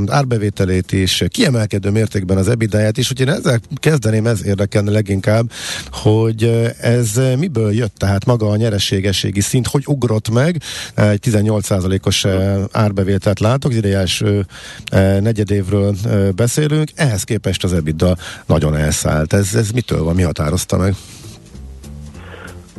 árbevételét 0.06 0.92
is, 0.92 1.24
kiemelkedő 1.28 1.90
mértékben 1.90 2.36
az 2.36 2.48
ebidáját 2.48 2.98
is, 2.98 3.10
úgyhogy 3.10 3.28
ezzel 3.28 3.60
kezdeném, 3.74 4.26
ez 4.26 4.44
érdekelne 4.44 4.90
leginkább, 4.90 5.50
hogy 5.90 6.72
ez 6.80 7.20
miből 7.38 7.72
jött, 7.72 7.94
tehát 7.96 8.24
maga 8.24 8.48
a 8.48 8.56
nyerességességi 8.56 9.40
szint, 9.40 9.66
hogy 9.66 9.82
ugrott 9.86 10.30
meg, 10.30 10.62
egy 10.94 11.20
18%-os 11.22 12.24
e, 12.24 12.58
árbevételt 12.72 13.40
látok, 13.40 13.70
az 13.70 13.76
idei 13.76 13.92
első 13.92 14.46
e, 14.90 15.20
negyedévről 15.20 15.94
e, 16.04 16.30
beszélünk, 16.30 16.90
ehhez 16.94 17.24
képest 17.24 17.64
az 17.64 17.72
EBITDA 17.72 18.16
nagyon 18.46 18.76
elszállt. 18.76 19.32
Ez, 19.32 19.54
ez 19.54 19.70
mitől 19.70 20.02
van, 20.02 20.14
mi 20.14 20.22
határozta 20.22 20.76
meg? 20.76 20.94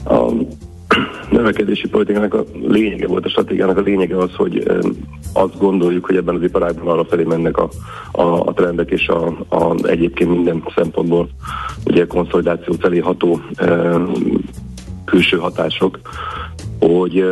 A 0.06 0.32
növekedési 1.30 1.88
politikának 1.88 2.34
a 2.34 2.46
lényege 2.68 3.08
volt, 3.08 3.26
a 3.26 3.30
stratégiának 3.30 3.78
a 3.78 3.82
lényege 3.82 4.18
az, 4.18 4.34
hogy 4.36 4.72
azt 5.34 5.58
gondoljuk, 5.58 6.06
hogy 6.06 6.16
ebben 6.16 6.36
az 6.36 6.44
iparágban 6.44 6.88
arra 6.88 7.06
felé 7.06 7.24
mennek 7.24 7.58
a, 7.58 7.70
a, 8.12 8.22
a 8.22 8.54
trendek 8.54 8.90
és 8.92 9.08
a, 9.08 9.28
a, 9.50 9.76
egyébként 9.88 10.30
minden 10.30 10.64
szempontból 10.76 11.30
ugye 11.86 12.08
konszolidáció 12.08 12.76
felé 12.80 13.00
ható 13.00 13.42
e, 13.56 13.96
külső 15.06 15.38
hatások, 15.38 16.00
hogy 16.80 17.26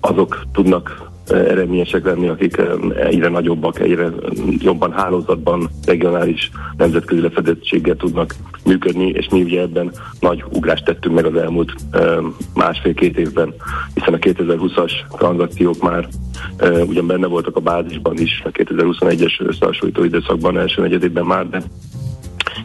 azok 0.00 0.44
tudnak 0.52 1.05
eredményesek 1.26 2.04
lenni, 2.04 2.28
akik 2.28 2.62
egyre 2.96 3.28
nagyobbak, 3.28 3.80
egyre 3.80 4.10
jobban 4.58 4.92
hálózatban, 4.92 5.70
regionális, 5.86 6.50
nemzetközi 6.76 7.20
lefedettséggel 7.20 7.96
tudnak 7.96 8.34
működni, 8.64 9.08
és 9.08 9.28
mi 9.30 9.42
ugye 9.42 9.60
ebben 9.60 9.92
nagy 10.20 10.44
ugrást 10.52 10.84
tettünk 10.84 11.14
meg 11.14 11.24
az 11.24 11.36
elmúlt 11.36 11.74
másfél-két 12.54 13.18
évben, 13.18 13.54
hiszen 13.94 14.14
a 14.14 14.18
2020-as 14.18 14.92
tranzakciók 15.18 15.82
már 15.82 16.08
ugyan 16.86 17.06
benne 17.06 17.26
voltak 17.26 17.56
a 17.56 17.60
bázisban 17.60 18.18
is, 18.18 18.42
a 18.44 18.50
2021-es 18.50 19.40
összehasonlító 19.40 20.04
időszakban, 20.04 20.58
első 20.58 20.82
negyedében 20.82 21.24
már, 21.24 21.48
de 21.48 21.62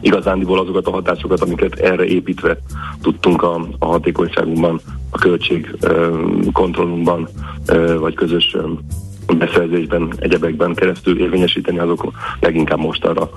igazándiból 0.00 0.58
azokat 0.58 0.86
a 0.86 0.90
hatásokat, 0.90 1.40
amiket 1.40 1.78
erre 1.78 2.04
építve 2.04 2.58
tudtunk 3.02 3.42
a, 3.42 3.66
a 3.78 3.86
hatékonyságunkban, 3.86 4.80
a 5.10 5.18
költség 5.18 5.76
kontrollunkban, 6.52 7.28
vagy 7.98 8.14
közös 8.14 8.56
beszerzésben, 9.38 10.12
egyebekben 10.18 10.74
keresztül 10.74 11.20
érvényesíteni, 11.20 11.78
azok 11.78 12.12
leginkább 12.40 12.78
most 12.78 13.04
arra 13.04 13.30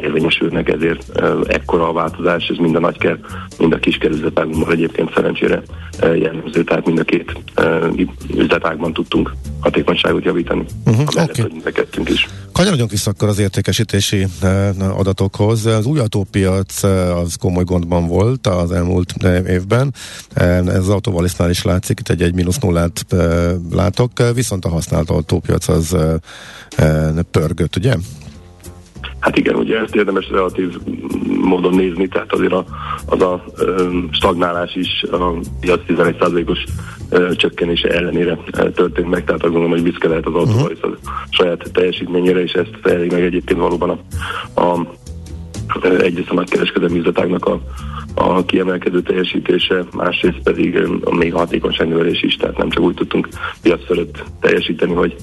érvényesülnek, 0.00 0.68
ezért 0.68 1.22
ekkora 1.46 1.88
a 1.88 1.92
változás, 1.92 2.48
ez 2.48 2.56
mind 2.56 2.76
a 2.76 2.80
nagyker, 2.80 3.18
mind 3.58 3.72
a 3.72 3.78
kis 3.78 3.98
üzletágunkban 4.02 4.72
egyébként 4.72 5.12
szerencsére 5.14 5.62
jellemző, 6.00 6.64
tehát 6.64 6.86
mind 6.86 6.98
a 6.98 7.04
két 7.04 7.38
üzletágban 8.34 8.92
tudtunk 8.92 9.34
hatékonyságot 9.60 10.24
javítani, 10.24 10.64
uh-huh, 10.86 11.04
amellett, 11.06 11.38
okay. 11.38 11.62
hogy 11.96 12.10
is. 12.10 12.28
Kanyarodjunk 12.52 12.90
vissza 12.90 13.10
akkor 13.10 13.28
az 13.28 13.38
értékesítési 13.38 14.26
adatokhoz. 14.96 15.66
Az 15.66 15.86
új 15.86 15.98
autópiac 15.98 16.82
az 17.22 17.34
komoly 17.40 17.64
gondban 17.64 18.06
volt 18.06 18.46
az 18.46 18.72
elmúlt 18.72 19.14
évben. 19.46 19.94
Ez 20.34 20.76
az 20.76 20.88
autóvalisznál 20.88 21.50
is 21.50 21.62
látszik, 21.62 22.00
itt 22.00 22.08
egy, 22.08 22.22
egy 22.22 22.34
mínusz 22.34 22.58
nullát 22.58 23.06
látok, 23.72 24.10
viszont 24.34 24.64
a 24.64 24.68
használt 24.96 25.10
autópiac 25.10 25.68
az 25.68 25.96
pörgött, 27.30 27.76
ugye? 27.76 27.94
Hát 29.20 29.36
igen, 29.36 29.54
ugye 29.54 29.78
ezt 29.78 29.94
érdemes 29.94 30.28
relatív 30.30 30.78
módon 31.40 31.74
nézni, 31.74 32.08
tehát 32.08 32.32
azért 32.32 32.52
a, 32.52 32.64
az 33.06 33.20
a 33.20 33.44
ö, 33.56 33.98
stagnálás 34.10 34.74
is 34.74 35.02
a 35.10 35.32
piac 35.60 35.80
11%-os 35.88 36.64
ö, 37.10 37.34
csökkenése 37.34 37.88
ellenére 37.88 38.38
ö, 38.52 38.70
történt 38.70 39.08
meg, 39.08 39.24
tehát 39.24 39.42
azt 39.42 39.52
gondolom, 39.52 39.70
hogy 39.70 39.82
büszke 39.82 40.08
lehet 40.08 40.26
az 40.26 40.34
autóval 40.34 40.72
uh-huh. 40.72 40.92
a 40.92 41.10
saját 41.30 41.70
teljesítményére, 41.72 42.42
és 42.42 42.52
ezt 42.52 42.78
felelég 42.82 43.12
meg 43.12 43.22
egyébként 43.22 43.60
valóban 43.60 44.00
a, 44.54 44.60
a 44.60 44.86
egyrészt 46.00 46.30
a 46.30 46.34
nagykereskedelmi 46.34 46.98
üzletágnak 46.98 47.44
a, 47.44 47.60
a 48.18 48.44
kiemelkedő 48.44 49.02
teljesítése, 49.02 49.84
másrészt 49.92 50.42
pedig 50.42 50.78
még 51.10 51.34
a 51.34 51.38
hatékonyságnövelés 51.38 52.22
is, 52.22 52.36
tehát 52.36 52.56
nem 52.56 52.70
csak 52.70 52.82
úgy 52.82 52.94
tudtunk 52.94 53.28
piac 53.62 53.84
fölött 53.86 54.22
teljesíteni, 54.40 54.94
hogy 54.94 55.16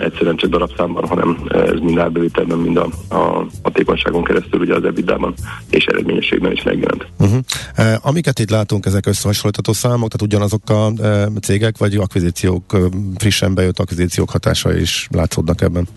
egyszerűen 0.00 0.36
csak 0.36 0.50
darabszámban, 0.50 1.08
hanem 1.08 1.38
ez 1.48 1.78
mind 1.80 1.98
árbevételben, 1.98 2.58
mind 2.58 2.76
a, 2.76 2.88
a 3.08 3.46
hatékonyságon 3.62 4.24
keresztül 4.24 4.60
ugye 4.60 4.74
az 4.74 4.84
ebitdában 4.84 5.34
és 5.70 5.84
eredményességben 5.84 6.52
is 6.52 6.62
megjelent. 6.62 7.06
Uh-huh. 7.18 7.38
E, 7.74 7.98
amiket 8.02 8.38
itt 8.38 8.50
látunk, 8.50 8.86
ezek 8.86 9.06
összehasonlítható 9.06 9.72
számok, 9.72 10.10
tehát 10.10 10.22
ugyanazok 10.22 10.70
a 10.70 11.02
e, 11.02 11.28
cégek, 11.42 11.78
vagy 11.78 11.94
akvizíciók, 11.94 12.76
frissen 13.16 13.54
bejött 13.54 13.78
akvizíciók 13.78 14.30
hatása 14.30 14.76
is 14.76 15.08
látszódnak 15.10 15.60
ebben? 15.60 15.88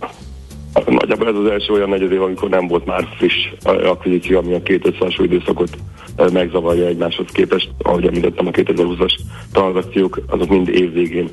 Nagyjából 0.74 1.28
ez 1.28 1.36
az 1.36 1.52
első 1.52 1.74
olyan 1.74 1.90
negyed 1.90 2.12
év, 2.12 2.22
amikor 2.22 2.50
nem 2.50 2.68
volt 2.68 2.86
már 2.86 3.08
friss 3.18 3.36
akvizíció, 3.64 4.38
ami 4.38 4.54
a 4.54 4.64
két 4.64 4.86
összeállású 4.86 5.24
időszakot 5.24 5.78
megzavarja 6.34 6.86
egymáshoz 6.86 7.26
képest. 7.32 7.70
Ahogy 7.78 8.06
említettem, 8.06 8.48
a 8.48 8.52
2020-as 8.52 9.14
tranzakciók 9.52 10.22
azok 10.28 10.50
mind 10.50 10.68
évvégén 10.68 11.30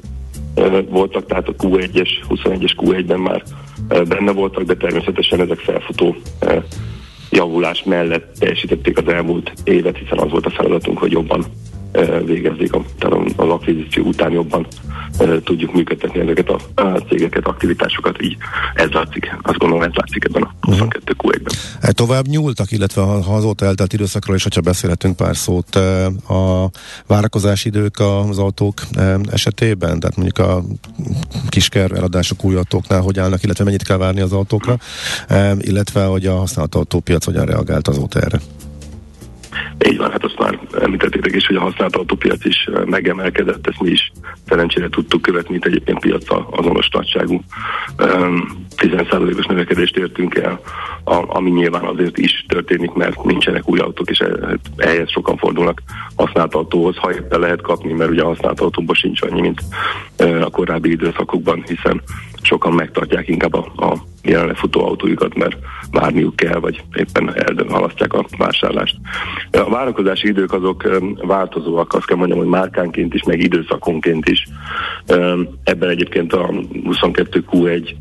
voltak, 0.88 1.26
tehát 1.26 1.48
a 1.48 1.54
Q1-es, 1.54 2.08
21-es 2.28 2.72
Q1-ben 2.76 3.20
már 3.20 3.42
benne 3.88 4.32
voltak, 4.32 4.64
de 4.64 4.74
természetesen 4.74 5.40
ezek 5.40 5.58
felfutó 5.58 6.16
javulás 7.30 7.82
mellett 7.84 8.36
teljesítették 8.38 8.98
az 8.98 9.08
elmúlt 9.08 9.52
évet, 9.64 9.96
hiszen 9.96 10.18
az 10.18 10.30
volt 10.30 10.46
a 10.46 10.50
feladatunk, 10.50 10.98
hogy 10.98 11.12
jobban 11.12 11.44
végezzék, 12.24 12.72
a, 12.72 12.82
tehát 12.98 13.32
az 13.36 13.48
akvizíció 13.48 14.04
után 14.04 14.32
jobban 14.32 14.66
tudjuk 15.44 15.72
működtetni 15.72 16.20
ezeket 16.20 16.48
a, 16.48 16.58
a 16.74 16.98
cégeket, 17.08 17.46
aktivitásokat, 17.46 18.22
így 18.22 18.36
ez 18.74 18.90
látszik, 18.90 19.36
azt 19.42 19.58
gondolom 19.58 19.84
ez 19.84 19.92
látszik 19.94 20.24
ebben 20.24 20.42
a 20.42 20.54
22 20.60 21.14
q 21.18 21.28
ben 21.28 21.54
e, 21.80 21.92
Tovább 21.92 22.26
nyúltak, 22.26 22.70
illetve 22.70 23.02
ha 23.02 23.34
azóta 23.34 23.64
eltelt 23.64 23.92
időszakról 23.92 24.36
is, 24.36 24.42
hogyha 24.42 24.60
beszélhetünk 24.60 25.16
pár 25.16 25.36
szót, 25.36 25.74
a 26.28 26.70
várakozási 27.06 27.68
idők 27.68 27.98
az 28.00 28.38
autók 28.38 28.74
esetében, 29.30 30.00
tehát 30.00 30.16
mondjuk 30.16 30.38
a 30.38 30.62
kisker 31.48 31.92
eladások 31.92 32.44
új 32.44 32.54
autóknál 32.54 33.00
hogy 33.00 33.18
állnak, 33.18 33.42
illetve 33.42 33.64
mennyit 33.64 33.82
kell 33.82 33.96
várni 33.96 34.20
az 34.20 34.32
autókra, 34.32 34.78
illetve 35.58 36.04
hogy 36.04 36.26
a 36.26 36.36
használt 36.36 36.74
autópiac 36.74 37.24
hogyan 37.24 37.44
reagált 37.44 37.88
azóta 37.88 38.20
erre. 38.20 38.40
Így 39.88 39.96
van, 39.96 40.10
hát 40.10 40.24
azt 40.24 40.38
már 40.38 40.58
említettétek 40.80 41.34
is, 41.34 41.46
hogy 41.46 41.56
a 41.56 41.60
használt 41.60 41.96
autópiac 41.96 42.44
is 42.44 42.68
megemelkedett, 42.84 43.66
ezt 43.66 43.80
mi 43.80 43.90
is 43.90 44.12
szerencsére 44.48 44.88
tudtuk 44.88 45.22
követni, 45.22 45.50
mint 45.50 45.64
egyébként 45.64 45.98
piaca 45.98 46.48
azonos 46.50 46.88
nagyságú 46.88 47.40
10%-os 48.76 49.46
növekedést 49.46 49.96
értünk 49.96 50.34
el, 50.34 50.60
ami 51.04 51.50
nyilván 51.50 51.84
azért 51.84 52.18
is 52.18 52.44
történik, 52.48 52.92
mert 52.92 53.24
nincsenek 53.24 53.68
új 53.68 53.78
autók, 53.78 54.10
és 54.10 54.22
ehhez 54.76 55.10
sokan 55.10 55.36
fordulnak 55.36 55.82
használt 56.16 56.54
autóhoz, 56.54 56.96
ha 56.96 57.12
éppen 57.12 57.40
lehet 57.40 57.60
kapni, 57.60 57.92
mert 57.92 58.10
ugye 58.10 58.22
a 58.22 58.26
használt 58.26 58.60
autóban 58.60 58.94
sincs 58.94 59.22
annyi, 59.22 59.40
mint 59.40 59.60
a 60.40 60.50
korábbi 60.50 60.90
időszakokban, 60.90 61.64
hiszen 61.66 62.02
sokan 62.42 62.72
megtartják 62.72 63.28
inkább 63.28 63.54
a, 63.54 63.72
a 63.76 63.96
jelenleg 64.22 64.56
futó 64.56 64.86
autójukat, 64.86 65.34
mert 65.34 65.56
várniuk 65.90 66.36
kell, 66.36 66.58
vagy 66.58 66.82
éppen 66.94 67.34
halasztják 67.68 68.12
a 68.12 68.26
vásárlást. 68.38 68.96
A 69.50 69.70
várakozási 69.70 70.28
idők 70.28 70.52
azok 70.52 71.00
változóak, 71.26 71.94
azt 71.94 72.06
kell 72.06 72.16
mondjam, 72.16 72.38
hogy 72.38 72.48
márkánként 72.48 73.14
is, 73.14 73.22
meg 73.22 73.40
időszakonként 73.40 74.28
is. 74.28 74.46
Ebben 75.64 75.88
egyébként 75.88 76.32
a 76.32 76.50
22 76.84 77.44
Q1 77.52 77.94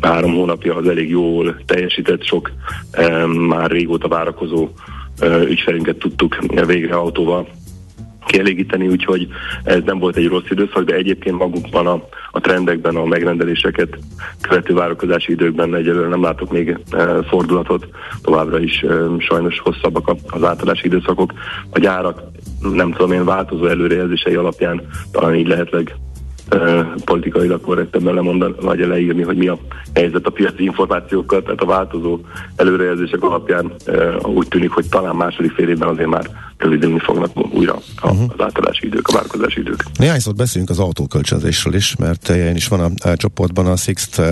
három 0.00 0.34
hónapja 0.34 0.76
az 0.76 0.88
elég 0.88 1.10
jól 1.10 1.56
teljesített, 1.66 2.24
sok 2.24 2.50
már 3.48 3.70
régóta 3.70 4.08
várakozó 4.08 4.68
ügyfelünket 5.48 5.96
tudtuk 5.96 6.38
végre 6.66 6.94
autóval 6.94 7.48
kielégíteni, 8.26 8.88
úgyhogy 8.88 9.28
ez 9.64 9.80
nem 9.84 9.98
volt 9.98 10.16
egy 10.16 10.28
rossz 10.28 10.50
időszak, 10.50 10.84
de 10.84 10.94
egyébként 10.94 11.38
magukban 11.38 11.86
a, 11.86 12.02
a 12.30 12.40
trendekben, 12.40 12.96
a 12.96 13.04
megrendeléseket 13.04 13.98
követő 14.40 14.74
várakozási 14.74 15.32
időkben 15.32 15.74
egyelőre 15.74 16.08
nem 16.08 16.22
látok 16.22 16.52
még 16.52 16.78
e, 16.90 17.22
fordulatot, 17.22 17.88
továbbra 18.22 18.60
is 18.60 18.82
e, 18.82 18.94
sajnos 19.18 19.58
hosszabbak 19.58 20.16
az 20.26 20.44
átadási 20.44 20.86
időszakok. 20.86 21.32
A 21.70 21.78
gyárak 21.78 22.22
nem 22.60 22.92
tudom 22.92 23.12
én 23.12 23.24
változó 23.24 23.66
előrejelzései 23.66 24.34
alapján 24.34 24.82
talán 25.10 25.34
így 25.34 25.48
lehetleg 25.48 25.94
politikailag 27.04 27.60
korrektebben 27.60 28.14
lemondani, 28.14 28.54
vagy 28.60 28.78
leírni, 28.78 29.22
hogy 29.22 29.36
mi 29.36 29.48
a 29.48 29.58
helyzet 29.94 30.26
a 30.26 30.30
piaci 30.30 30.62
információkkal, 30.62 31.42
tehát 31.42 31.60
a 31.60 31.66
változó 31.66 32.18
előrejelzések 32.56 33.22
alapján 33.22 33.72
úgy 34.22 34.48
tűnik, 34.48 34.70
hogy 34.70 34.88
talán 34.88 35.16
második 35.16 35.52
fél 35.52 35.68
évben 35.68 35.88
azért 35.88 36.08
már 36.08 36.30
rövidülni 36.56 36.98
fognak 36.98 37.54
újra 37.54 37.78
uh-huh. 38.02 38.22
az 38.36 38.44
átadási 38.44 38.86
idők, 38.86 39.08
a 39.08 39.12
várkozási 39.12 39.60
idők. 39.60 39.84
Néhány 39.98 40.18
szót 40.18 40.36
beszélünk 40.36 40.70
az 40.70 40.78
autókölcsönzésről 40.78 41.74
is, 41.74 41.96
mert 41.96 42.28
ilyen 42.28 42.56
is 42.56 42.68
van 42.68 42.80
a, 42.80 43.08
a 43.08 43.16
csoportban 43.16 43.66
a 43.66 43.76
Sixt 43.76 44.22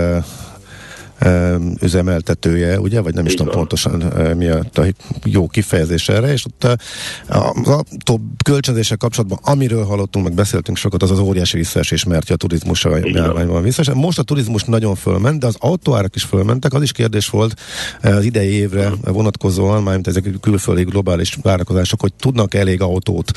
üzemeltetője, 1.81 2.79
ugye, 2.79 3.01
vagy 3.01 3.13
nem 3.13 3.25
is 3.25 3.33
tudom 3.33 3.53
pontosan 3.53 3.99
mi 4.37 4.47
a, 4.47 4.63
a 4.73 4.93
jó 5.25 5.47
kifejezés 5.47 6.09
erre, 6.09 6.31
és 6.31 6.45
ott 6.45 6.79
az 7.27 7.67
autó 7.67 8.21
kölcsönzéssel 8.43 8.97
kapcsolatban, 8.97 9.39
amiről 9.41 9.83
hallottunk, 9.85 10.25
meg 10.25 10.33
beszéltünk 10.33 10.77
sokat, 10.77 11.03
az 11.03 11.11
az 11.11 11.19
óriási 11.19 11.57
visszaesés, 11.57 12.03
mert 12.03 12.29
a 12.29 12.35
turizmus 12.35 12.85
a 12.85 12.97
járványban 13.03 13.61
visszaesés. 13.63 13.93
Most 13.93 14.19
a 14.19 14.23
turizmus 14.23 14.63
nagyon 14.63 14.95
fölment, 14.95 15.39
de 15.39 15.47
az 15.47 15.55
autóárak 15.59 16.15
is 16.15 16.23
fölmentek, 16.23 16.73
az 16.73 16.81
is 16.81 16.91
kérdés 16.91 17.29
volt 17.29 17.59
az 18.01 18.23
idei 18.23 18.51
évre 18.51 18.91
vonatkozóan, 19.03 19.83
mármint 19.83 20.07
ezek 20.07 20.29
külföldi 20.41 20.83
globális 20.83 21.37
várakozások, 21.41 22.01
hogy 22.01 22.13
tudnak 22.13 22.53
elég 22.53 22.81
autót 22.81 23.31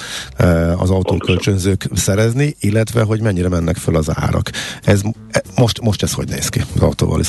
az 0.77 0.91
autókölcsönzők 0.91 1.89
szerezni, 1.95 2.57
illetve 2.61 3.03
hogy 3.03 3.21
mennyire 3.21 3.49
mennek 3.49 3.77
föl 3.77 3.97
az 3.97 4.11
árak. 4.15 4.51
Ez, 4.83 5.01
e, 5.31 5.43
most, 5.57 5.81
most 5.81 6.03
ez 6.03 6.13
hogy 6.13 6.29
néz 6.29 6.49
ki 6.49 6.65
az 6.75 6.81
autóval 6.83 7.21
is? 7.21 7.29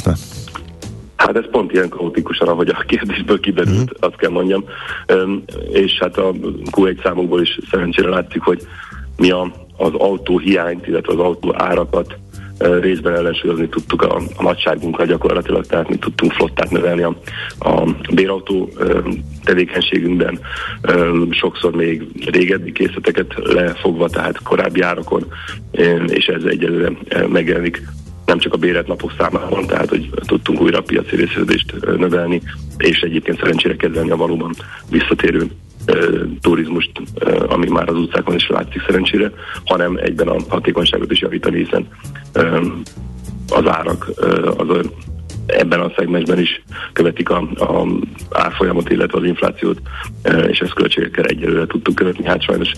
Hát 1.21 1.38
ez 1.38 1.49
pont 1.51 1.71
ilyen 1.71 1.89
kaotikusan, 1.89 2.47
ahogy 2.47 2.69
a 2.69 2.84
kérdésből 2.88 3.39
kiderült, 3.39 3.91
mm. 3.91 3.99
azt 3.99 4.15
kell 4.15 4.29
mondjam. 4.29 4.63
És 5.71 5.97
hát 5.99 6.17
a 6.17 6.31
Q1 6.71 7.03
számokból 7.03 7.41
is 7.41 7.60
szerencsére 7.71 8.10
látszik, 8.10 8.41
hogy 8.41 8.62
mi 9.17 9.31
a, 9.31 9.51
az 9.77 9.93
autó 9.93 10.38
hiányt, 10.38 10.88
illetve 10.88 11.13
az 11.13 11.19
autó 11.19 11.53
árakat 11.57 12.15
részben 12.81 13.15
ellensúlyozni 13.15 13.69
tudtuk 13.69 14.01
a, 14.01 14.15
a 14.15 14.43
nagyságunkkal 14.43 15.05
gyakorlatilag, 15.05 15.65
tehát 15.65 15.89
mi 15.89 15.95
tudtunk 15.95 16.31
flottát 16.31 16.69
növelni 16.69 17.01
a, 17.01 17.15
a 17.60 17.84
bérautó 18.13 18.69
tevékenységünkben, 19.43 20.39
sokszor 21.29 21.75
még 21.75 22.07
régebbi 22.25 22.71
készleteket 22.71 23.34
lefogva, 23.36 24.10
tehát 24.10 24.41
korábbi 24.43 24.81
árakon, 24.81 25.25
és 26.07 26.25
ez 26.25 26.43
egyelőre 26.43 26.91
megjelenik 27.27 27.81
nem 28.32 28.39
csak 28.39 28.54
a 28.54 28.58
bérelt 28.58 28.88
napok 28.88 29.13
számában, 29.17 29.65
tehát 29.65 29.89
hogy 29.89 30.10
tudtunk 30.26 30.62
újra 30.62 30.78
a 30.78 30.82
piaci 30.82 31.15
részvédést 31.15 31.76
növelni, 31.98 32.41
és 32.78 33.00
egyébként 33.00 33.39
szerencsére 33.39 33.76
kezelni 33.76 34.12
a 34.12 34.15
valóban 34.15 34.54
visszatérő 34.89 35.48
turizmust, 36.41 36.91
ami 37.48 37.70
már 37.70 37.89
az 37.89 37.96
utcákon 37.96 38.36
is 38.36 38.48
látszik 38.48 38.84
szerencsére, 38.86 39.32
hanem 39.65 40.00
egyben 40.02 40.28
a 40.28 40.36
hatékonyságot 40.50 41.12
is 41.12 41.22
javítani, 41.22 41.58
hiszen 41.58 41.88
az 43.50 43.67
árak 43.67 44.10
az 44.58 44.89
ebben 45.45 45.80
a 45.80 45.91
szegmensben 45.95 46.39
is 46.39 46.63
követik 46.93 47.30
a, 47.30 47.38
a 47.39 47.88
árfolyamot, 48.32 48.89
illetve 48.89 49.17
az 49.17 49.25
inflációt, 49.25 49.82
e, 50.21 50.38
és 50.38 50.60
ezt 50.60 50.73
költségekkel 50.73 51.25
egyelőre 51.25 51.65
tudtuk 51.65 51.95
követni. 51.95 52.25
Hát 52.25 52.41
sajnos 52.41 52.71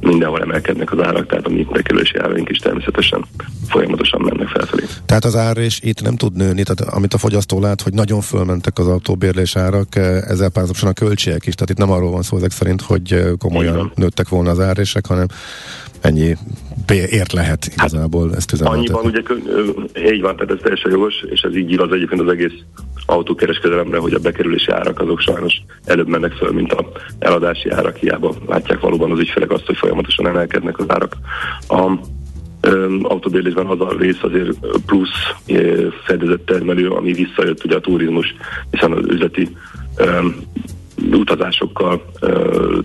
mindenhol 0.00 0.40
emelkednek 0.40 0.92
az 0.92 1.02
árak, 1.02 1.26
tehát 1.26 1.46
a 1.46 1.50
mi 1.50 1.66
bekerülési 1.72 2.18
áraink 2.18 2.48
is 2.48 2.58
természetesen 2.58 3.24
folyamatosan 3.68 4.20
mennek 4.20 4.48
felfelé. 4.48 4.84
Tehát 5.06 5.24
az 5.24 5.36
ár 5.36 5.56
és 5.56 5.80
itt 5.82 6.02
nem 6.02 6.16
tud 6.16 6.36
nőni, 6.36 6.62
tehát 6.62 6.94
amit 6.94 7.14
a 7.14 7.18
fogyasztó 7.18 7.60
lát, 7.60 7.82
hogy 7.82 7.92
nagyon 7.92 8.20
fölmentek 8.20 8.78
az 8.78 8.86
autóbérlés 8.86 9.56
árak, 9.56 9.96
e, 9.96 10.00
ezzel 10.00 10.50
párhuzamosan 10.50 10.88
a 10.88 10.92
költségek 10.92 11.46
is, 11.46 11.54
tehát 11.54 11.70
itt 11.70 11.78
nem 11.78 11.90
arról 11.90 12.10
van 12.10 12.22
szó 12.22 12.36
ezek 12.36 12.50
szerint, 12.50 12.80
hogy 12.80 13.12
e, 13.12 13.32
komolyan 13.38 13.92
nőttek 13.94 14.28
volna 14.28 14.50
az 14.50 14.60
árések, 14.60 15.06
hanem 15.06 15.26
ennyi 16.00 16.36
ért 16.92 17.32
lehet 17.32 17.66
igazából 17.66 18.28
hát, 18.28 18.36
ezt 18.36 18.52
üzemeltetni. 18.52 18.94
Annyiban 18.94 19.22
ugye, 19.94 20.12
így 20.12 20.20
van, 20.20 20.36
tehát 20.36 20.52
ez 20.52 20.58
teljesen 20.62 20.90
jogos, 20.90 21.14
és 21.30 21.40
ez 21.40 21.56
így 21.56 21.72
igaz 21.72 21.92
egyébként 21.92 22.20
az 22.20 22.28
egész 22.28 22.52
autókereskedelemre, 23.06 23.98
hogy 23.98 24.12
a 24.12 24.18
bekerülési 24.18 24.70
árak 24.70 25.00
azok 25.00 25.20
sajnos 25.20 25.62
előbb 25.84 26.08
mennek 26.08 26.32
föl, 26.32 26.52
mint 26.52 26.72
a 26.72 26.86
eladási 27.18 27.70
árak, 27.70 27.96
hiába 27.96 28.34
látják 28.46 28.80
valóban 28.80 29.10
az 29.10 29.18
ügyfelek 29.18 29.50
azt, 29.50 29.66
hogy 29.66 29.76
folyamatosan 29.76 30.26
emelkednek 30.26 30.78
az 30.78 30.84
árak. 30.88 31.16
A, 31.68 31.92
autóbérlésben 33.02 33.66
az 33.66 33.80
a 33.80 33.94
rész 33.98 34.22
azért 34.22 34.58
plusz 34.86 35.08
fedezett 36.04 36.46
termelő, 36.46 36.90
ami 36.90 37.12
visszajött 37.12 37.64
ugye 37.64 37.76
a 37.76 37.80
turizmus, 37.80 38.34
hiszen 38.70 38.92
az 38.92 39.04
üzleti 39.08 39.56
utazásokkal 41.12 42.04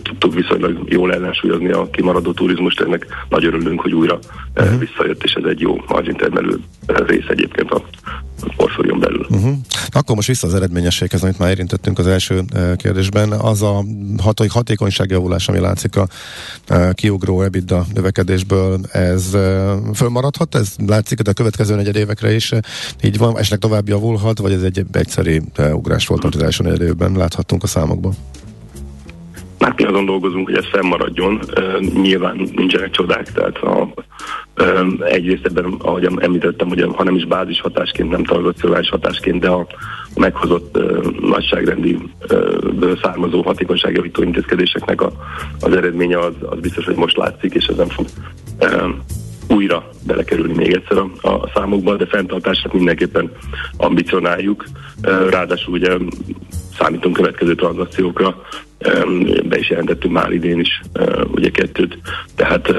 tudtuk 0.04 0.34
viszonylag 0.34 0.80
jól 0.86 1.14
ellensúlyozni 1.14 1.72
a 1.72 1.90
kimaradó 1.90 2.32
turizmust, 2.32 2.82
ennek 2.82 3.06
nagy 3.30 3.46
örülünk, 3.46 3.82
hogy 3.82 3.94
újra 3.94 4.20
uh, 4.56 4.80
visszajött, 4.80 5.24
és 5.24 5.34
ez 5.34 5.44
egy 5.44 5.60
jó 5.60 5.84
margin 5.88 6.16
termelő 6.16 6.60
rész 6.88 7.28
egyébként 7.28 7.72
a, 7.72 7.82
portfólión 8.56 9.00
belül. 9.00 9.26
Uh-huh. 9.30 9.54
Akkor 9.90 10.16
most 10.16 10.28
vissza 10.28 10.48
az 10.48 10.54
eredményességhez, 10.54 11.24
amit 11.24 11.40
már 11.40 11.50
érintettünk 11.50 12.00
az 12.00 12.08
első 12.08 12.44
kérdésben. 12.76 13.32
Az 13.32 13.62
a 13.62 13.84
hat- 14.18 14.48
hatékonyságjavulás, 14.48 15.48
ami 15.48 15.60
látszik 15.60 15.96
a 15.96 16.08
kiugró 16.94 17.42
EBITDA 17.42 17.86
növekedésből, 17.94 18.80
ez 18.92 19.38
fölmaradhat? 19.94 20.56
Ez 20.56 20.76
látszik, 20.86 21.20
de 21.20 21.30
a 21.30 21.34
következő 21.34 21.76
negyed 21.76 21.96
évekre 21.96 22.34
is 22.34 22.52
így 23.04 23.18
van, 23.18 23.38
esnek 23.38 23.60
tovább 23.60 23.88
javulhat, 23.88 24.40
vagy 24.40 24.52
ez 24.52 24.62
egy 24.62 24.86
egyszerű 24.92 25.42
ugrás 25.72 26.08
volt, 26.08 26.24
amit 26.24 26.36
az 26.36 26.44
első 26.44 26.64
negyed 26.64 26.82
évben 26.82 27.12
láthattunk 27.12 27.64
a 27.64 27.68
számokban? 27.68 28.16
Hát 29.66 29.78
mi 29.78 29.84
azon 29.84 30.06
dolgozunk, 30.06 30.46
hogy 30.46 30.58
ez 30.58 30.66
fennmaradjon. 30.72 31.40
Nyilván 32.02 32.42
nincsenek 32.56 32.90
csodák, 32.90 33.32
tehát 33.32 33.58
a, 33.58 33.94
egyrészt 35.00 35.46
ebben, 35.46 35.76
ahogy 35.78 36.06
említettem, 36.18 36.68
hogy 36.68 36.88
ha 36.96 37.04
nem 37.04 37.16
is 37.16 37.26
bázis 37.26 37.62
hatásként, 37.62 38.10
nem 38.10 38.24
tranzakcionális 38.24 38.90
hatásként, 38.90 39.40
de 39.40 39.50
a 39.50 39.68
meghozott 40.16 40.78
nagyságrendi 41.22 41.98
származó 43.02 43.42
hatékonyságjavító 43.42 44.24
intézkedéseknek 44.24 45.02
a, 45.02 45.12
az 45.60 45.74
eredménye 45.74 46.20
az, 46.20 46.34
az 46.50 46.60
biztos, 46.60 46.86
hogy 46.86 46.96
most 46.96 47.18
látszik, 47.18 47.54
és 47.54 47.66
ez 47.66 47.76
nem 47.76 47.90
fog 47.90 48.06
újra 49.48 49.90
belekerülni 50.08 50.54
még 50.54 50.74
egyszer 50.74 50.98
a, 50.98 51.30
a 51.30 51.52
számokba, 51.54 51.96
de 51.96 52.06
fenntartását 52.06 52.74
mindenképpen 52.74 53.32
ambicionáljuk. 53.78 54.66
Ráadásul 55.30 55.74
ugye 55.74 55.98
számítunk 56.78 57.16
következő 57.16 57.56
tranzakciókra, 57.56 58.36
be 59.44 59.58
is 59.58 59.70
jelentettünk 59.70 60.14
már 60.14 60.32
idén 60.32 60.60
is 60.60 60.82
ugye 61.32 61.50
kettőt, 61.50 61.98
tehát 62.36 62.74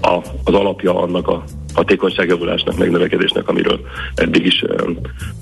a, 0.00 0.16
az 0.44 0.54
alapja 0.54 1.00
annak 1.00 1.28
a 1.28 1.44
hatékonyságjavulásnak, 1.72 2.78
meg 2.78 2.90
növekedésnek, 2.90 3.48
amiről 3.48 3.80
eddig 4.14 4.46
is 4.46 4.62
ö, 4.66 4.90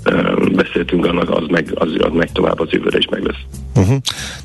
ö, 0.03 0.45
beszéltünk, 0.55 1.05
annak 1.05 1.29
az 1.29 1.43
meg, 1.47 1.71
az, 1.75 1.89
az 1.97 2.11
meg 2.13 2.31
tovább 2.31 2.59
az 2.59 2.69
jövőre 2.69 2.97
is 2.97 3.07
meg 3.09 3.23
lesz. 3.23 3.41
Uh-huh. 3.75 3.97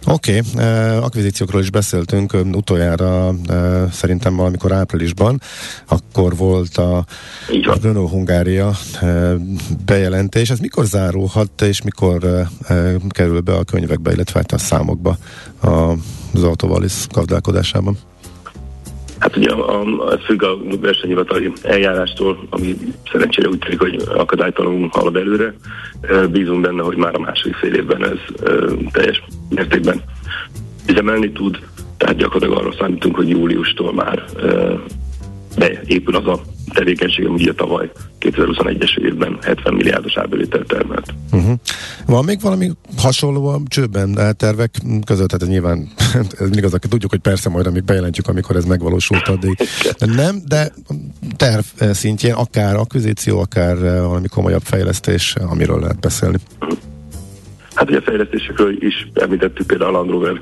Oké, 0.07 0.41
okay. 0.53 0.65
uh, 0.65 1.05
akvizíciókról 1.05 1.61
is 1.61 1.71
beszéltünk 1.71 2.33
uh, 2.33 2.41
utoljára 2.53 3.29
uh, 3.29 3.91
szerintem 3.91 4.37
valamikor 4.37 4.73
áprilisban, 4.73 5.41
akkor 5.89 6.37
volt 6.37 6.77
a, 6.77 7.05
Renault 7.83 8.11
Hungária 8.11 8.71
uh, 9.03 9.35
bejelentés. 9.87 10.51
Ez 10.51 10.59
mikor 10.59 10.85
zárulhat, 10.85 11.63
és 11.63 11.83
mikor 11.83 12.25
uh, 12.25 12.41
uh, 12.71 12.95
kerül 13.09 13.41
be 13.41 13.53
a 13.53 13.65
könyvekbe, 13.65 14.13
illetve 14.13 14.39
hát 14.39 14.53
a 14.53 14.59
számokba 14.59 15.17
az 16.33 16.43
Autovalis 16.43 17.07
gazdálkodásában? 17.13 17.99
Hát 19.23 19.37
ugye 19.37 19.51
a, 19.51 19.81
a, 19.81 20.13
ez 20.13 20.25
függ 20.25 20.43
a 20.43 20.57
versenyhivatali 20.81 21.53
eljárástól, 21.63 22.47
ami 22.51 22.77
szerencsére 23.13 23.49
úgy 23.49 23.59
tűnik, 23.59 23.81
hogy 23.81 24.03
akadálytalanul 24.15 24.89
halad 24.93 25.17
előre. 25.17 25.55
Bízunk 26.31 26.61
benne, 26.61 26.83
hogy 26.83 26.97
már 26.97 27.15
a 27.15 27.19
második 27.19 27.55
fél 27.55 27.75
évben 27.75 28.05
ez 28.05 28.19
teljes 28.93 29.23
mértékben 29.49 30.03
üzemelni 30.89 31.33
tud, 31.33 31.59
tehát 31.97 32.17
gyakorlatilag 32.17 32.59
arra 32.59 32.75
számítunk, 32.79 33.17
hogy 33.17 33.29
júliustól 33.29 33.93
már 33.93 34.25
beépül 35.59 36.17
az 36.17 36.27
a 36.27 36.41
tevékenység, 36.73 37.27
ami 37.27 37.35
ugye 37.35 37.53
tavaly 37.53 37.91
2021-es 38.21 38.99
évben 38.99 39.39
70 39.43 39.75
milliárdos 39.75 40.17
árbevételt 40.17 40.67
termelt. 40.67 41.15
Uh-huh. 41.33 41.59
Van 42.07 42.25
még 42.25 42.41
valami 42.41 42.71
hasonló 42.97 43.47
a 43.47 43.61
csőben 43.67 44.37
tervek 44.37 44.71
között? 45.05 45.29
Tehát 45.29 45.49
nyilván 45.49 45.89
ez 46.39 46.49
mindig 46.49 46.65
az, 46.65 46.77
tudjuk, 46.89 47.11
hogy 47.11 47.21
persze 47.21 47.49
majd 47.49 47.67
amit 47.67 47.85
bejelentjük, 47.85 48.29
amikor 48.29 48.57
ez 48.57 48.65
megvalósult 48.65 49.29
addig. 49.29 49.57
Nem, 49.99 50.37
de 50.47 50.73
terv 51.37 51.65
szintjén 51.91 52.35
akár 52.35 52.77
akvizíció, 52.77 53.39
akár 53.41 53.77
valami 53.81 54.29
komolyabb 54.29 54.63
fejlesztés, 54.65 55.35
amiről 55.35 55.81
lehet 55.81 56.01
beszélni. 56.01 56.39
Uh-huh. 56.61 56.79
Hát 57.75 57.89
ugye 57.89 57.99
a 57.99 58.03
fejlesztésekről 58.03 58.85
is 58.85 59.11
említettük 59.15 59.67
például 59.67 59.95
a 59.95 59.99
Land 59.99 60.11
Rover 60.11 60.41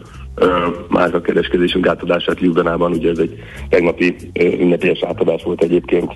márka 0.89 1.21
kereskedésünk 1.21 1.87
átadását 1.87 2.41
Ljubljanában, 2.41 2.93
ugye 2.93 3.11
ez 3.11 3.19
egy 3.19 3.43
tegnapi 3.69 4.17
ünnepélyes 4.35 5.03
átadás 5.03 5.43
volt 5.43 5.63
egyébként, 5.63 6.13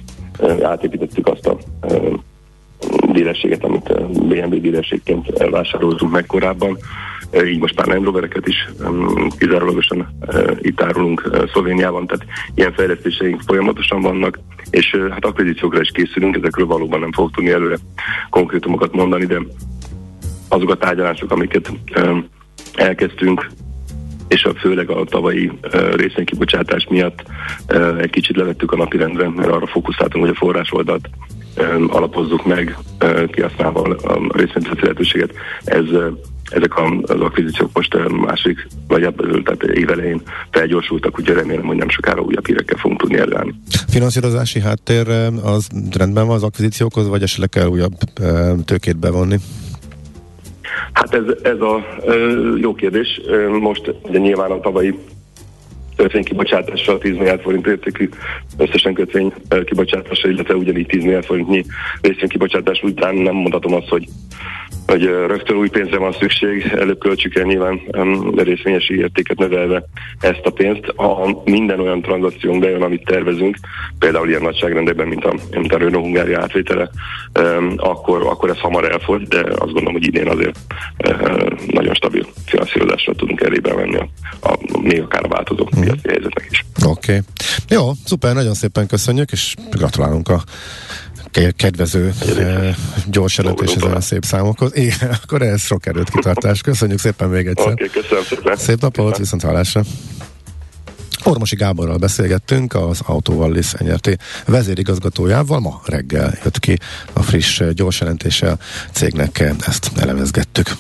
átépítettük 0.63 1.27
azt 1.27 1.47
a 1.47 1.59
dírességet, 3.13 3.65
amit 3.65 4.09
BMW 4.29 4.61
dírességként 4.61 5.29
elvásároltunk 5.29 6.13
meg 6.13 6.27
korábban. 6.27 6.79
Így 7.45 7.59
most 7.59 7.77
már 7.77 7.87
Land 7.87 8.05
Rovereket 8.05 8.49
is 8.49 8.69
kizárólagosan 9.39 10.19
itt 10.61 10.81
árulunk 10.81 11.47
Szlovéniában, 11.53 12.07
tehát 12.07 12.27
ilyen 12.55 12.73
fejlesztéseink 12.73 13.41
folyamatosan 13.47 14.01
vannak, 14.01 14.39
és 14.71 14.97
hát 15.11 15.25
akvizíciókra 15.25 15.81
is 15.81 15.91
készülünk, 15.91 16.37
ezekről 16.37 16.67
valóban 16.67 17.01
nem 17.01 17.13
fogok 17.13 17.33
tudni 17.33 17.51
előre 17.51 17.77
konkrétumokat 18.31 18.93
mondani, 18.93 19.27
de 19.27 19.41
azok 20.49 20.71
a 20.71 20.77
tárgyalások, 20.77 21.31
amiket 21.31 21.73
elkezdtünk, 22.75 23.51
és 24.29 24.45
a 24.45 24.55
főleg 24.55 24.91
a 24.91 25.05
tavalyi 25.05 25.47
uh, 25.47 25.95
részvénykibocsátás 25.95 26.87
miatt 26.91 27.23
egy 27.99 28.11
kicsit 28.11 28.37
levettük 28.37 28.73
a 28.73 28.77
napirendre, 28.77 29.29
mert 29.29 29.51
arra 29.51 29.67
fókuszáltunk, 29.67 30.25
hogy 30.25 30.35
a 30.35 30.39
forrásoldat 30.39 31.09
um, 31.57 31.87
alapozzuk 31.91 32.47
meg, 32.47 32.79
uh, 33.03 33.31
kihasználva 33.31 33.81
a 33.83 34.37
részvénypiaci 34.37 34.81
lehetőséget. 34.81 35.33
Ez 35.65 35.85
ezek 36.51 36.79
az 37.03 37.21
akvizíciók 37.21 37.71
most 37.73 37.97
másik, 38.11 38.67
vagy 38.89 39.03
ebből, 39.03 39.43
tehát 39.43 39.63
évelején 39.63 40.23
felgyorsultak, 40.51 41.19
úgyhogy 41.19 41.37
remélem, 41.37 41.67
hogy 41.67 41.77
nem 41.77 41.89
sokára 41.89 42.21
újabb 42.21 42.47
hírekkel 42.47 42.79
fogunk 42.79 43.01
tudni 43.01 43.19
előállni. 43.19 43.55
Finanszírozási 43.89 44.61
háttér 44.61 45.09
az 45.43 45.69
rendben 45.97 46.27
van 46.27 46.37
az 46.37 46.43
akvizíciókhoz, 46.43 47.09
vagy 47.09 47.23
esetleg 47.23 47.49
kell 47.49 47.67
újabb 47.67 47.95
tőkét 48.65 48.97
bevonni? 48.97 49.37
Hát 50.93 51.15
ez, 51.15 51.23
ez 51.43 51.61
a 51.61 51.85
jó 52.57 52.75
kérdés. 52.75 53.21
Most 53.61 53.95
ugye 54.03 54.19
nyilván 54.19 54.51
a 54.51 54.61
tavalyi 54.61 54.99
kötvénykibocsátással 55.97 56.99
10 56.99 57.17
milliárd 57.17 57.41
forint 57.41 57.67
értékű 57.67 58.09
összesen 58.59 58.95
kötvény 58.95 59.33
kibocsátása, 59.65 60.29
illetve 60.29 60.55
ugyanígy 60.55 60.87
10 60.87 61.03
milliárd 61.03 61.25
forintnyi 61.25 61.65
részvénykibocsátás 62.01 62.83
után 62.83 63.15
nem 63.15 63.35
mondhatom 63.35 63.75
azt, 63.75 63.89
hogy 63.89 64.09
hogy 64.87 65.03
rögtön 65.05 65.57
új 65.57 65.69
pénzre 65.69 65.99
van 65.99 66.13
szükség, 66.13 66.73
előbb 66.77 66.99
költsük 66.99 67.35
el 67.35 67.45
nyilván 67.45 67.81
részvényesi 68.37 68.99
értéket 68.99 69.39
növelve 69.39 69.85
ezt 70.21 70.41
a 70.45 70.51
pénzt. 70.51 70.93
Ha 70.97 71.43
minden 71.45 71.81
olyan 71.81 72.03
tranzakciónk 72.03 72.61
bejön, 72.61 72.83
amit 72.83 73.05
tervezünk, 73.05 73.57
például 73.99 74.29
ilyen 74.29 74.43
nagyságrendekben, 74.43 75.09
mint 75.09 75.25
a, 75.25 75.35
mint 75.51 75.73
a 75.73 75.79
Renault 75.79 76.05
Hungária 76.05 76.41
átvétele, 76.41 76.91
akkor, 77.77 78.27
akkor 78.27 78.51
ez 78.51 78.59
hamar 78.59 78.91
elfogy, 78.91 79.23
de 79.23 79.41
azt 79.41 79.59
gondolom, 79.59 79.93
hogy 79.93 80.07
idén 80.07 80.29
azért 80.29 80.59
nagyon 81.67 81.95
stabil 81.95 82.27
finanszírozásra 82.47 83.15
tudunk 83.15 83.41
elébe 83.41 83.75
menni 83.75 83.97
a, 83.97 84.09
a, 84.41 84.59
még 84.83 85.01
akár 85.01 85.25
a 85.25 85.29
változó 85.29 85.69
mm. 85.77 85.81
piaci 85.81 86.09
helyzetnek 86.09 86.47
is. 86.51 86.65
Oké. 86.87 86.91
Okay. 86.91 87.21
Jó, 87.69 87.93
szuper, 88.05 88.35
nagyon 88.35 88.55
szépen 88.55 88.87
köszönjük, 88.87 89.33
és 89.33 89.55
gratulálunk 89.71 90.29
a 90.29 90.43
kedvező 91.57 92.13
e, 92.39 92.75
gyors 93.07 93.37
jelentéshez 93.37 93.83
a 93.83 94.01
szép 94.01 94.25
számokhoz. 94.25 94.77
Igen, 94.87 95.19
akkor 95.23 95.43
ez 95.43 95.61
sok 95.61 95.87
erőt 95.87 96.11
kitartás. 96.11 96.61
Köszönjük 96.61 96.99
szépen 96.99 97.29
még 97.29 97.47
egyszer. 97.47 97.73
Okay, 97.73 97.89
köszönöm 97.89 98.25
szépen. 98.25 98.57
Szép 98.57 98.81
napot, 98.81 99.19
viszont 99.19 99.43
hallásra. 99.43 99.83
Ormosi 101.25 101.57
Gáborral 101.57 101.97
beszélgettünk, 101.97 102.75
az 102.75 103.01
Autóvallis 103.07 103.73
NRT 103.73 104.19
vezérigazgatójával. 104.47 105.61
Ma 105.61 105.81
reggel 105.85 106.39
jött 106.45 106.59
ki 106.59 106.79
a 107.13 107.23
friss 107.23 107.63
gyors 107.75 108.01
jelentése 108.01 108.57
cégnek, 108.93 109.55
ezt 109.67 109.91
elemezgettük. 109.97 110.71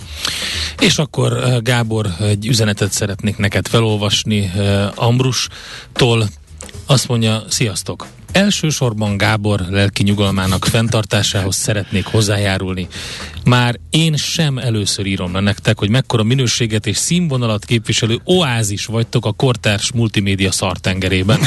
És 0.80 0.98
akkor 0.98 1.60
Gábor, 1.62 2.06
egy 2.20 2.46
üzenetet 2.46 2.92
szeretnék 2.92 3.36
neked 3.36 3.68
felolvasni 3.68 4.52
Ambrustól. 4.94 6.28
Azt 6.86 7.08
mondja, 7.08 7.42
sziasztok! 7.48 8.06
Elsősorban 8.34 9.16
Gábor 9.16 9.60
lelki 9.70 10.02
nyugalmának 10.02 10.64
fenntartásához 10.64 11.56
szeretnék 11.56 12.04
hozzájárulni. 12.04 12.88
Már 13.44 13.78
én 13.90 14.16
sem 14.16 14.58
először 14.58 15.06
írom 15.06 15.32
le 15.32 15.40
nektek, 15.40 15.78
hogy 15.78 15.90
mekkora 15.90 16.22
minőséget 16.22 16.86
és 16.86 16.96
színvonalat 16.96 17.64
képviselő 17.64 18.20
oázis 18.24 18.86
vagytok 18.86 19.26
a 19.26 19.32
kortárs 19.32 19.92
multimédia 19.92 20.52
szartengerében. 20.52 21.40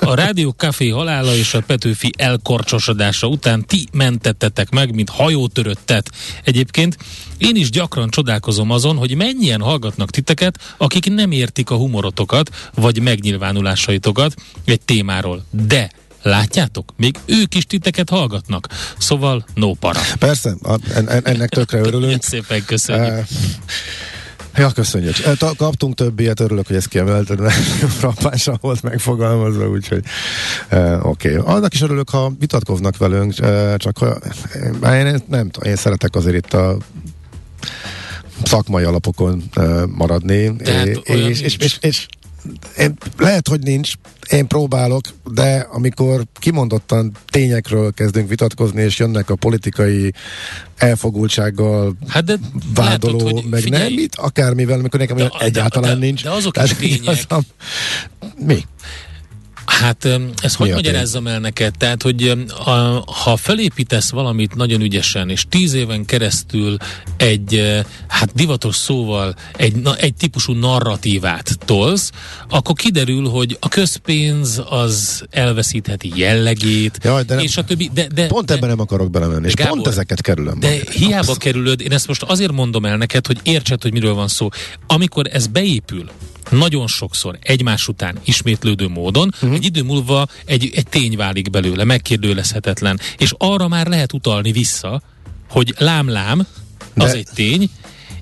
A 0.00 0.14
Rádió 0.14 0.50
Café 0.50 0.88
halála 0.88 1.34
és 1.34 1.54
a 1.54 1.60
Petőfi 1.60 2.10
elkorcsosodása 2.18 3.26
után 3.26 3.66
ti 3.66 3.86
mentettetek 3.92 4.70
meg, 4.70 4.94
mint 4.94 5.10
hajótöröttet. 5.10 6.10
Egyébként 6.44 6.96
én 7.38 7.56
is 7.56 7.70
gyakran 7.70 8.10
csodálkozom 8.10 8.70
azon, 8.70 8.96
hogy 8.96 9.16
mennyien 9.16 9.60
hallgatnak 9.60 10.10
titeket, 10.10 10.74
akik 10.76 11.10
nem 11.14 11.30
értik 11.30 11.70
a 11.70 11.76
humorotokat, 11.76 12.70
vagy 12.74 13.00
megnyilvánulásaitokat 13.00 14.34
egy 14.64 14.80
témáról. 14.80 15.44
De 15.50 15.90
Látjátok? 16.22 16.92
Még 16.96 17.16
ők 17.26 17.54
is 17.54 17.66
titeket 17.66 18.08
hallgatnak. 18.08 18.68
Szóval 18.98 19.44
no 19.54 19.74
para. 19.74 20.00
Persze, 20.18 20.54
ennek 21.22 21.48
tökre 21.48 21.78
örülünk. 21.78 22.22
szépen 22.32 22.64
köszönjük. 22.64 23.18
Uh, 23.18 23.26
Ja, 24.56 24.70
köszönjük. 24.70 25.16
Kaptunk 25.56 25.94
több 25.94 26.20
ilyet, 26.20 26.40
örülök, 26.40 26.66
hogy 26.66 26.76
ezt 26.76 26.88
kiemelted, 26.88 27.40
mert 27.40 27.54
frappánsan 27.98 28.58
volt 28.60 28.82
megfogalmazva, 28.82 29.68
úgyhogy 29.68 30.04
uh, 30.72 31.06
oké. 31.06 31.36
Okay. 31.36 31.54
Annak 31.54 31.74
is 31.74 31.80
örülök, 31.80 32.10
ha 32.10 32.32
vitatkoznak 32.38 32.96
velünk, 32.96 33.34
csak 33.76 33.98
ha, 33.98 34.18
én 34.94 35.22
nem 35.28 35.50
én 35.62 35.76
szeretek 35.76 36.14
azért 36.14 36.36
itt 36.36 36.52
a 36.52 36.76
szakmai 38.44 38.84
alapokon 38.84 39.42
maradni. 39.88 40.54
és, 41.04 41.40
és, 41.40 41.40
és, 41.40 41.56
és, 41.56 41.76
és 41.80 42.06
én, 42.78 42.96
lehet, 43.18 43.48
hogy 43.48 43.60
nincs, 43.60 43.92
én 44.30 44.46
próbálok, 44.46 45.00
de 45.32 45.66
amikor 45.72 46.22
kimondottan 46.34 47.12
tényekről 47.26 47.92
kezdünk 47.92 48.28
vitatkozni, 48.28 48.82
és 48.82 48.98
jönnek 48.98 49.30
a 49.30 49.34
politikai 49.34 50.12
elfogultsággal 50.76 51.96
hát 52.08 52.24
de 52.24 52.36
vádoló, 52.74 53.18
látod, 53.18 53.32
hogy 53.32 53.50
meg 53.50 53.60
figyelj, 53.60 53.82
nem, 53.82 53.92
mit, 53.92 54.14
akármivel, 54.14 54.78
amikor 54.78 55.00
nekem 55.00 55.16
de, 55.16 55.30
egyáltalán 55.38 55.98
de, 55.98 56.06
nincs. 56.06 56.22
De 56.22 56.30
azok 56.30 56.62
is 56.62 56.76
tények. 56.76 57.26
Mi? 58.46 58.64
Hát 59.80 60.08
ezt 60.42 60.56
hogy 60.56 60.70
magyarázzam 60.70 61.26
el 61.26 61.38
neked? 61.38 61.74
Tehát, 61.78 62.02
hogy 62.02 62.28
a, 62.64 62.70
ha 63.06 63.36
felépítesz 63.36 64.10
valamit 64.10 64.54
nagyon 64.54 64.80
ügyesen, 64.80 65.30
és 65.30 65.44
tíz 65.48 65.72
éven 65.72 66.04
keresztül 66.04 66.76
egy, 67.16 67.80
hát 68.08 68.32
divatos 68.34 68.76
szóval 68.76 69.34
egy, 69.56 69.74
na, 69.74 69.96
egy 69.96 70.14
típusú 70.14 70.52
narratívát 70.52 71.58
tolsz, 71.64 72.10
akkor 72.48 72.74
kiderül, 72.74 73.28
hogy 73.28 73.56
a 73.60 73.68
közpénz 73.68 74.62
az 74.68 75.24
elveszítheti 75.30 76.12
jellegét, 76.14 76.98
Jaj, 77.02 77.22
de 77.22 77.40
és 77.40 77.56
a 77.56 77.64
többi. 77.64 77.90
De, 77.94 78.06
de, 78.14 78.26
pont 78.26 78.46
de, 78.46 78.54
ebben 78.54 78.68
nem 78.68 78.80
akarok 78.80 79.10
belemenni, 79.10 79.46
és 79.46 79.54
Gábor, 79.54 79.74
pont 79.74 79.86
ezeket 79.86 80.20
kerülöm. 80.20 80.60
De 80.60 80.68
meg. 80.68 80.88
hiába 80.90 81.18
Abszett. 81.18 81.38
kerülöd, 81.38 81.80
én 81.80 81.92
ezt 81.92 82.06
most 82.06 82.22
azért 82.22 82.52
mondom 82.52 82.84
el 82.84 82.96
neked, 82.96 83.26
hogy 83.26 83.38
értsed, 83.42 83.82
hogy 83.82 83.92
miről 83.92 84.14
van 84.14 84.28
szó. 84.28 84.48
Amikor 84.86 85.26
ez 85.32 85.46
beépül, 85.46 86.10
nagyon 86.52 86.86
sokszor 86.86 87.38
egymás 87.42 87.88
után 87.88 88.18
ismétlődő 88.24 88.88
módon, 88.88 89.28
uh-huh. 89.34 89.54
egy 89.54 89.64
idő 89.64 89.82
múlva 89.82 90.26
egy, 90.44 90.70
egy 90.74 90.86
tény 90.88 91.16
válik 91.16 91.50
belőle, 91.50 91.84
megkérdőlezhetetlen. 91.84 93.00
És 93.16 93.34
arra 93.38 93.68
már 93.68 93.86
lehet 93.86 94.12
utalni 94.12 94.52
vissza, 94.52 95.02
hogy 95.48 95.74
lám-lám, 95.78 96.46
az 96.94 97.10
De... 97.10 97.16
egy 97.16 97.28
tény, 97.34 97.70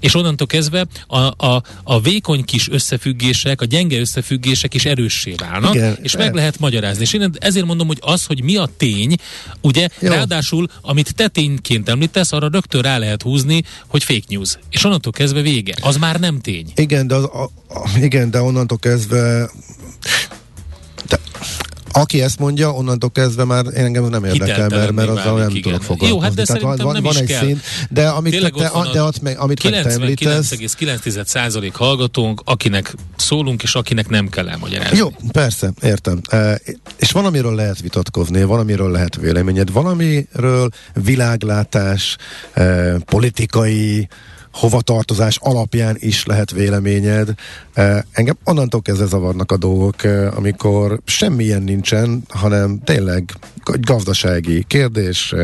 és 0.00 0.14
onnantól 0.14 0.46
kezdve 0.46 0.86
a, 1.06 1.18
a, 1.18 1.62
a 1.84 2.00
vékony 2.00 2.44
kis 2.44 2.68
összefüggések, 2.68 3.60
a 3.60 3.64
gyenge 3.64 3.98
összefüggések 3.98 4.74
is 4.74 4.84
erőssé 4.84 5.34
válnak, 5.36 5.74
Igen, 5.74 5.98
és 6.02 6.16
meg 6.16 6.34
lehet 6.34 6.58
magyarázni. 6.58 7.02
És 7.02 7.12
én 7.12 7.30
ezért 7.38 7.66
mondom, 7.66 7.86
hogy 7.86 7.98
az, 8.00 8.24
hogy 8.24 8.42
mi 8.42 8.56
a 8.56 8.68
tény, 8.76 9.16
ugye, 9.60 9.88
Jó. 10.00 10.08
ráadásul, 10.08 10.66
amit 10.80 11.14
te 11.14 11.28
tényként 11.28 11.88
említesz, 11.88 12.32
arra 12.32 12.48
rögtön 12.52 12.82
rá 12.82 12.98
lehet 12.98 13.22
húzni, 13.22 13.62
hogy 13.86 14.04
fake 14.04 14.24
news. 14.28 14.58
És 14.70 14.84
onnantól 14.84 15.12
kezdve 15.12 15.40
vége. 15.40 15.74
Az 15.80 15.96
már 15.96 16.20
nem 16.20 16.40
tény. 16.40 16.72
Igen, 16.74 17.06
de, 17.06 17.14
az, 17.14 17.24
a, 17.24 17.50
igen, 18.00 18.30
de 18.30 18.40
onnantól 18.40 18.78
kezdve 18.78 19.50
aki 21.92 22.22
ezt 22.22 22.38
mondja, 22.38 22.72
onnantól 22.72 23.10
kezdve 23.10 23.44
már 23.44 23.64
én 23.64 23.84
engem 23.84 24.08
nem 24.08 24.24
érdekel, 24.24 24.68
mert, 24.68 24.92
mert 24.92 25.08
azzal 25.08 25.38
nem 25.38 25.48
igen. 25.48 25.62
tudok 25.62 25.82
foglalkozni. 25.82 26.14
Jó, 26.14 26.20
hát 26.20 26.34
de 26.34 26.42
Tehát 26.42 26.62
van, 26.62 26.76
van, 26.76 27.02
van 27.02 27.16
egy 27.16 27.24
kell. 27.24 27.44
szint, 27.44 27.62
de 27.90 28.08
amit 28.08 28.32
Tényleg 28.32 28.52
te, 28.52 28.68
te, 28.68 28.88
de 28.92 29.02
ott, 29.02 29.20
amit 29.36 29.60
99,9% 29.62 31.70
hallgatónk, 31.72 32.40
akinek 32.44 32.94
szólunk, 33.16 33.62
és 33.62 33.74
akinek 33.74 34.08
nem 34.08 34.28
kell 34.28 34.48
elmagyarázni. 34.48 34.96
Jó, 34.96 35.12
persze, 35.32 35.72
értem. 35.82 36.20
E, 36.28 36.60
és 36.96 37.10
van, 37.10 37.24
amiről 37.24 37.54
lehet 37.54 37.80
vitatkozni, 37.80 38.44
van, 38.44 38.58
amiről 38.58 38.90
lehet 38.90 39.16
véleményed, 39.16 39.72
van, 39.72 39.86
amiről 39.86 40.68
világlátás, 40.94 42.16
e, 42.52 42.98
politikai, 42.98 44.08
hovatartozás 44.52 45.38
alapján 45.40 45.96
is 45.98 46.24
lehet 46.24 46.50
véleményed. 46.50 47.34
Engem 48.10 48.36
onnantól 48.44 48.82
kezdve 48.82 49.06
zavarnak 49.06 49.52
a 49.52 49.56
dolgok, 49.56 50.02
amikor 50.34 51.00
semmilyen 51.04 51.62
nincsen, 51.62 52.22
hanem 52.28 52.80
tényleg 52.84 53.32
gazdasági 53.64 54.64
kérdés, 54.66 55.34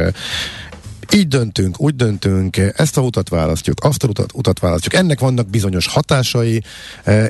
így 1.12 1.28
döntünk, 1.28 1.80
úgy 1.80 1.96
döntünk, 1.96 2.56
ezt 2.56 2.96
a 2.96 3.00
utat 3.00 3.28
választjuk, 3.28 3.78
azt 3.84 4.04
a 4.04 4.08
utat, 4.08 4.30
utat 4.34 4.58
választjuk. 4.58 4.94
Ennek 4.94 5.20
vannak 5.20 5.48
bizonyos 5.48 5.86
hatásai, 5.86 6.62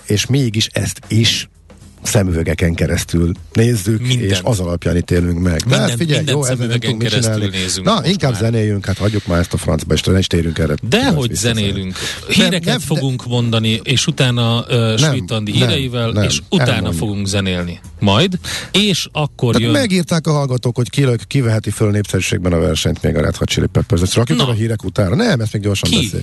és 0.04 0.26
mégis 0.26 0.66
ezt 0.72 1.00
is 1.08 1.48
szemüvegeken 2.06 2.74
keresztül 2.74 3.32
nézzük, 3.52 4.00
minden. 4.00 4.28
és 4.28 4.38
az 4.42 4.60
alapján 4.60 4.96
ítélünk 4.96 5.38
meg. 5.38 5.60
De 5.60 5.78
minden, 5.78 5.96
figyelj, 5.96 6.16
minden 6.16 6.34
jó, 6.34 6.44
ezzel 6.44 6.66
nem 6.66 6.78
tudunk. 6.78 7.50
Nézünk 7.50 7.86
Na, 7.86 8.00
inkább 8.04 8.32
már. 8.32 8.40
zenéljünk, 8.40 8.86
hát 8.86 8.98
hagyjuk 8.98 9.26
már 9.26 9.38
ezt 9.38 9.52
a 9.52 9.56
francba, 9.56 9.94
és 9.94 10.00
ne 10.00 10.18
is 10.18 10.26
térjünk 10.26 10.58
erre. 10.58 10.74
De 10.88 11.10
hogy 11.10 11.34
zenélünk. 11.34 11.96
Híreket 12.28 12.64
nem, 12.64 12.76
nem, 12.76 12.80
fogunk 12.80 13.22
de... 13.22 13.28
mondani, 13.28 13.80
és 13.82 14.06
utána 14.06 14.64
uh, 14.68 14.98
Svitandi 14.98 15.52
híreivel, 15.52 16.10
nem, 16.10 16.22
és 16.22 16.40
utána 16.50 16.72
elmondjuk. 16.72 17.02
fogunk 17.02 17.26
zenélni. 17.26 17.80
Majd, 18.00 18.38
és 18.72 19.08
akkor 19.12 19.52
de 19.52 19.60
jön... 19.60 19.70
Megírták 19.70 20.26
a 20.26 20.32
hallgatók, 20.32 20.76
hogy 20.76 20.90
ki, 20.90 21.06
kiveheti 21.26 21.70
föl 21.70 21.90
népszerűségben 21.90 22.52
a 22.52 22.58
versenyt 22.58 23.02
még 23.02 23.16
a 23.16 23.20
Red 23.20 23.36
Hot 23.36 23.48
Chili 23.48 23.66
Peppers. 23.66 24.02
Ezt 24.02 24.14
rakjuk 24.14 24.40
a 24.40 24.52
hírek 24.52 24.84
utára. 24.84 25.14
Nem, 25.14 25.40
ezt 25.40 25.52
még 25.52 25.62
gyorsan 25.62 25.90
ki? 25.90 25.96
beszél. 25.96 26.22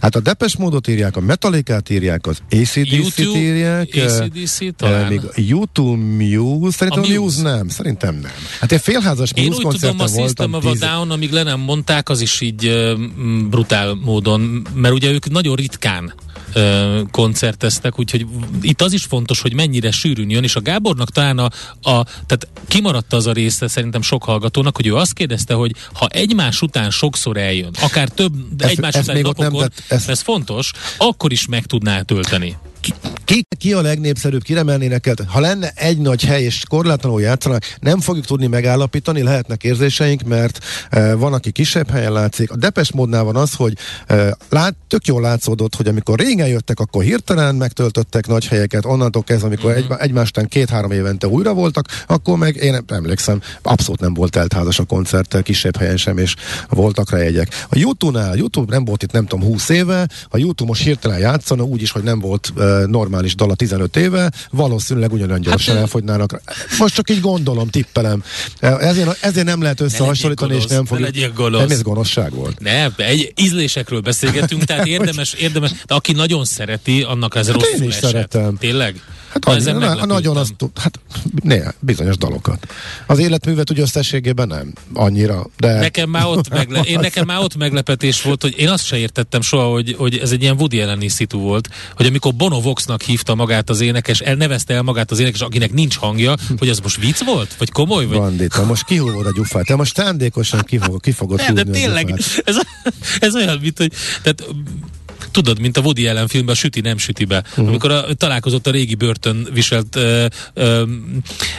Hát 0.00 0.16
a 0.16 0.20
Depes 0.20 0.56
módot 0.56 0.88
írják, 0.88 1.16
a 1.16 1.20
Metallicát 1.20 1.90
írják, 1.90 2.26
az 2.26 2.38
ACDC-t 2.50 3.18
írják. 3.18 3.88
ACDC 3.94 4.76
talán. 4.76 5.08
Még 5.08 5.20
a 5.26 5.40
YouTube 5.40 6.02
Muse, 6.02 6.76
szerintem 6.76 7.02
a 7.02 7.06
Muse. 7.06 7.20
Muse 7.20 7.42
nem, 7.42 7.68
szerintem 7.68 8.14
nem. 8.14 8.32
Hát 8.60 8.72
egy 8.72 8.80
félházas 8.80 9.30
Én 9.34 9.46
Muse 9.46 9.66
úgy 9.66 9.76
tudom, 9.78 10.00
a 10.00 10.06
System 10.06 10.52
of 10.52 10.64
a 10.64 10.74
Down, 10.74 11.10
amíg 11.10 11.32
le 11.32 11.42
nem 11.42 11.60
mondták, 11.60 12.08
az 12.08 12.20
is 12.20 12.40
így 12.40 12.66
uh, 12.66 12.98
brutál 13.48 13.94
módon, 13.94 14.66
mert 14.74 14.94
ugye 14.94 15.10
ők 15.10 15.30
nagyon 15.30 15.54
ritkán 15.54 16.14
koncerteztek, 17.10 17.98
úgyhogy 17.98 18.26
itt 18.62 18.82
az 18.82 18.92
is 18.92 19.04
fontos, 19.04 19.40
hogy 19.40 19.54
mennyire 19.54 19.90
sűrűn 19.90 20.30
jön, 20.30 20.42
és 20.42 20.56
a 20.56 20.60
Gábornak 20.60 21.10
talán 21.10 21.38
a, 21.38 21.44
a 21.90 22.04
tehát 22.26 22.48
kimaradt 22.68 23.12
az 23.12 23.26
a 23.26 23.32
része 23.32 23.68
szerintem 23.68 24.02
sok 24.02 24.24
hallgatónak, 24.24 24.76
hogy 24.76 24.86
ő 24.86 24.94
azt 24.94 25.12
kérdezte, 25.12 25.54
hogy 25.54 25.74
ha 25.92 26.06
egymás 26.06 26.62
után 26.62 26.90
sokszor 26.90 27.36
eljön, 27.36 27.74
akár 27.80 28.08
több 28.08 28.32
ez, 28.58 28.68
egymás 28.68 28.94
ez 28.94 29.08
után 29.08 29.20
napokon, 29.20 29.60
nem, 29.60 29.68
ez, 29.88 30.08
ez 30.08 30.20
fontos, 30.20 30.70
akkor 30.96 31.32
is 31.32 31.46
meg 31.46 31.66
tudná 31.66 32.02
tölteni 32.02 32.56
ki, 33.24 33.46
ki 33.58 33.72
a 33.72 33.80
legnépszerűbb, 33.80 34.42
kire 34.42 34.62
mennének 34.62 35.06
el? 35.06 35.14
Ha 35.26 35.40
lenne 35.40 35.72
egy 35.74 35.98
nagy 35.98 36.24
hely 36.24 36.42
és 36.42 36.62
korlátlanul 36.68 37.20
játszanak, 37.20 37.62
nem 37.80 38.00
fogjuk 38.00 38.24
tudni 38.24 38.46
megállapítani, 38.46 39.22
lehetnek 39.22 39.64
érzéseink, 39.64 40.22
mert 40.22 40.58
e, 40.90 41.14
van, 41.14 41.32
aki 41.32 41.50
kisebb 41.50 41.90
helyen 41.90 42.12
látszik. 42.12 42.50
A 42.50 42.56
Depes 42.56 42.92
módnál 42.92 43.24
van 43.24 43.36
az, 43.36 43.54
hogy 43.54 43.76
e, 44.06 44.36
lát, 44.48 44.74
tök 44.88 45.06
jól 45.06 45.20
látszódott, 45.20 45.74
hogy 45.74 45.88
amikor 45.88 46.18
régen 46.18 46.48
jöttek, 46.48 46.80
akkor 46.80 47.02
hirtelen 47.02 47.54
megtöltöttek 47.54 48.26
nagy 48.26 48.46
helyeket, 48.46 48.84
onnantól 48.84 49.22
kezdve, 49.22 49.46
amikor 49.46 49.70
uh-huh. 49.70 49.96
egy, 49.98 50.00
egymástán 50.00 50.48
két-három 50.48 50.90
évente 50.90 51.26
újra 51.26 51.54
voltak, 51.54 51.86
akkor 52.06 52.38
meg 52.38 52.56
én 52.56 52.84
emlékszem, 52.86 53.40
abszolút 53.62 54.00
nem 54.00 54.14
volt 54.14 54.30
teltházas 54.30 54.78
a 54.78 54.84
koncert, 54.84 55.42
kisebb 55.42 55.76
helyen 55.76 55.96
sem, 55.96 56.18
és 56.18 56.34
voltak 56.68 57.10
rá 57.10 57.18
jegyek. 57.18 57.66
A 57.68 57.78
YouTube-nál, 57.78 58.36
YouTube 58.36 58.74
nem 58.74 58.84
volt 58.84 59.02
itt 59.02 59.12
nem 59.12 59.26
tudom 59.26 59.46
20 59.46 59.68
éve, 59.68 60.08
a 60.28 60.38
YouTube 60.38 60.68
most 60.68 60.82
hirtelen 60.82 61.18
játszana, 61.18 61.62
úgy 61.62 61.82
is, 61.82 61.90
hogy 61.90 62.02
nem 62.02 62.20
volt 62.20 62.52
e, 62.58 62.62
normális 62.86 63.13
dal 63.34 63.50
a 63.50 63.54
15 63.54 63.96
éve, 63.96 64.32
valószínűleg 64.50 65.12
ugyanolyan 65.12 65.40
gyorsan 65.40 65.74
hát, 65.74 65.82
elfogynának. 65.82 66.40
Most 66.78 66.94
csak 66.94 67.10
így 67.10 67.20
gondolom, 67.20 67.68
tippelem. 67.68 68.22
Ezért, 68.60 69.24
ezért 69.24 69.46
nem 69.46 69.62
lehet 69.62 69.80
összehasonlítani, 69.80 70.54
és 70.54 70.64
nem 70.64 70.84
fogjuk. 70.84 71.08
Nem 71.36 71.70
ez 71.70 71.82
gonoszság 71.82 72.32
volt. 72.34 72.60
Ne, 72.60 72.88
egy 72.96 73.32
ízlésekről 73.36 74.00
beszélgetünk, 74.00 74.64
tehát 74.64 74.86
érdemes, 74.96 75.32
érdemes, 75.32 75.70
de 75.86 75.94
aki 75.94 76.12
nagyon 76.12 76.44
szereti, 76.44 77.02
annak 77.02 77.34
ez 77.34 77.46
hát 77.46 77.54
rossz 77.54 77.80
én 77.80 77.82
is 77.82 77.96
esett. 77.96 78.10
szeretem. 78.10 78.56
Tényleg? 78.56 79.00
Hát 79.34 79.44
annyi, 79.44 79.78
na, 79.78 80.06
nagyon 80.06 80.36
azt 80.36 80.54
tud, 80.56 80.70
hát 80.78 81.00
néha, 81.42 81.72
bizonyos 81.80 82.16
dalokat. 82.16 82.66
Az 83.06 83.18
életművet 83.18 83.70
úgy 83.70 83.80
összességében 83.80 84.48
nem 84.48 84.72
annyira, 84.92 85.46
de... 85.56 85.78
Nekem 85.78 86.10
már 86.10 86.24
ott, 86.26 86.48
megle- 86.48 86.86
én 86.86 86.98
nekem 86.98 87.26
már 87.26 87.38
ott 87.38 87.56
meglepetés 87.56 88.22
volt, 88.22 88.42
hogy 88.42 88.54
én 88.58 88.68
azt 88.68 88.84
se 88.86 88.96
értettem 88.96 89.40
soha, 89.40 89.70
hogy, 89.70 89.94
hogy 89.98 90.18
ez 90.18 90.30
egy 90.30 90.42
ilyen 90.42 90.56
Woody 90.56 90.80
Allen 90.80 91.08
szitu 91.08 91.38
volt, 91.38 91.68
hogy 91.96 92.06
amikor 92.06 92.34
Bono 92.34 92.60
Voxnak 92.60 93.02
hívta 93.02 93.34
magát 93.34 93.70
az 93.70 93.80
énekes, 93.80 94.20
elnevezte 94.20 94.74
el 94.74 94.82
magát 94.82 95.10
az 95.10 95.18
énekes, 95.18 95.40
akinek 95.40 95.72
nincs 95.72 95.96
hangja, 95.96 96.34
hogy 96.58 96.68
az 96.68 96.78
most 96.78 97.00
vicc 97.00 97.24
volt? 97.24 97.54
Vagy 97.58 97.70
komoly? 97.70 98.06
Vagy? 98.06 98.18
Bandita, 98.18 98.64
most 98.64 98.84
kihúvod 98.84 99.26
a 99.26 99.32
gyufát. 99.34 99.64
Te 99.64 99.76
most 99.76 99.96
szándékosan 99.96 100.60
kifogod, 100.60 101.00
kifogod 101.00 101.38
Nem, 101.38 101.54
de 101.54 101.64
tényleg, 101.64 102.10
ez, 102.44 102.56
ez 103.20 103.34
olyan, 103.34 103.58
mint 103.60 103.78
hogy 103.78 103.92
tehát 104.22 104.44
tudod, 105.34 105.60
mint 105.60 105.76
a 105.76 105.80
Woody 105.80 106.06
Allen 106.06 106.28
filmben, 106.28 106.54
a 106.54 106.58
Süti 106.58 106.80
nem 106.80 106.98
sütibe, 106.98 107.44
uh-huh. 107.50 107.68
amikor 107.68 107.90
a, 107.90 108.14
találkozott 108.14 108.66
a 108.66 108.70
régi 108.70 108.94
börtön 108.94 109.48
viselt 109.52 109.96
ö, 109.96 110.26
ö, 110.54 110.82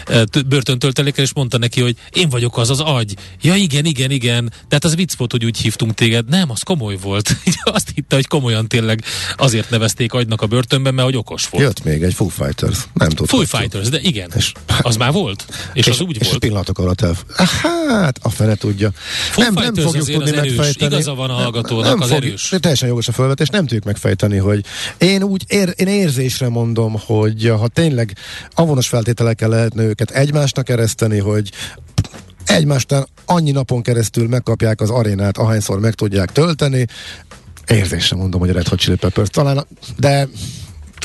ö, 0.07 0.23
börtöntöltelékkel, 0.47 1.23
és 1.23 1.33
mondta 1.33 1.57
neki, 1.57 1.81
hogy 1.81 1.95
én 2.11 2.29
vagyok 2.29 2.57
az 2.57 2.69
az 2.69 2.79
agy. 2.79 3.15
Ja 3.41 3.55
igen, 3.55 3.85
igen, 3.85 4.11
igen. 4.11 4.53
Tehát 4.67 4.83
az 4.83 4.95
vicc 4.95 5.13
volt, 5.13 5.31
hogy 5.31 5.45
úgy 5.45 5.57
hívtunk 5.57 5.93
téged. 5.93 6.29
Nem, 6.29 6.51
az 6.51 6.61
komoly 6.61 6.97
volt. 7.01 7.35
Azt 7.63 7.91
hitte, 7.95 8.15
hogy 8.15 8.27
komolyan 8.27 8.67
tényleg 8.67 9.03
azért 9.37 9.69
nevezték 9.69 10.13
agynak 10.13 10.41
a 10.41 10.45
börtönben, 10.45 10.93
mert 10.93 11.07
hogy 11.07 11.17
okos 11.17 11.49
volt. 11.49 11.63
Jött 11.63 11.83
még 11.83 12.03
egy 12.03 12.13
Foo 12.13 12.27
Fighters. 12.27 12.77
Nem 12.93 13.09
tudom. 13.09 13.25
Foo 13.25 13.59
Fighters, 13.59 13.89
de 13.89 13.99
igen. 14.01 14.31
És, 14.35 14.51
az 14.81 14.95
már 14.95 15.11
volt. 15.11 15.45
És, 15.73 15.85
és 15.85 15.93
az 15.93 16.01
úgy 16.01 16.17
és 16.19 16.27
volt. 16.27 16.39
pillanatok 16.39 16.79
alatt 16.79 17.01
el... 17.01 17.15
Hát, 17.61 18.19
a 18.21 18.29
fene 18.29 18.55
tudja. 18.55 18.91
Foo 19.31 19.43
nem, 19.43 19.53
nem 19.53 19.73
fogjuk 19.73 20.05
tudni 20.05 20.29
az 20.29 20.37
erős. 20.37 20.75
Igaza 20.75 21.15
van 21.15 21.29
a 21.29 21.33
hallgatónak, 21.33 21.85
nem, 21.85 22.01
az 22.01 22.09
fog, 22.09 22.23
erős. 22.23 22.53
Teljesen 22.59 22.87
jogos 22.87 23.07
a 23.07 23.11
felvetés. 23.11 23.47
Nem 23.47 23.64
nem 23.65 23.77
tudjuk 23.77 23.93
megfejteni, 23.93 24.37
hogy 24.37 24.65
én 24.97 25.23
úgy 25.23 25.43
ér, 25.47 25.73
én 25.75 25.87
érzésre 25.87 26.49
mondom, 26.49 26.95
hogy 27.05 27.47
ha 27.47 27.67
tényleg 27.67 28.13
avonos 28.53 28.87
feltételekkel 28.87 29.49
lehetne 29.49 29.83
őket 29.83 30.11
egymásnak 30.11 30.69
ereszteni, 30.69 31.19
hogy 31.19 31.51
egymástán 32.45 33.07
annyi 33.25 33.51
napon 33.51 33.81
keresztül 33.81 34.27
megkapják 34.27 34.81
az 34.81 34.89
arénát, 34.89 35.37
ahányszor 35.37 35.79
meg 35.79 35.93
tudják 35.93 36.31
tölteni, 36.31 36.85
érzésre 37.67 38.15
mondom, 38.15 38.39
hogy 38.39 38.49
a 38.49 38.53
Red 38.53 38.67
Hot 38.67 38.79
Chili 38.79 38.95
Peppers 38.95 39.29
talán, 39.29 39.67
de 39.97 40.27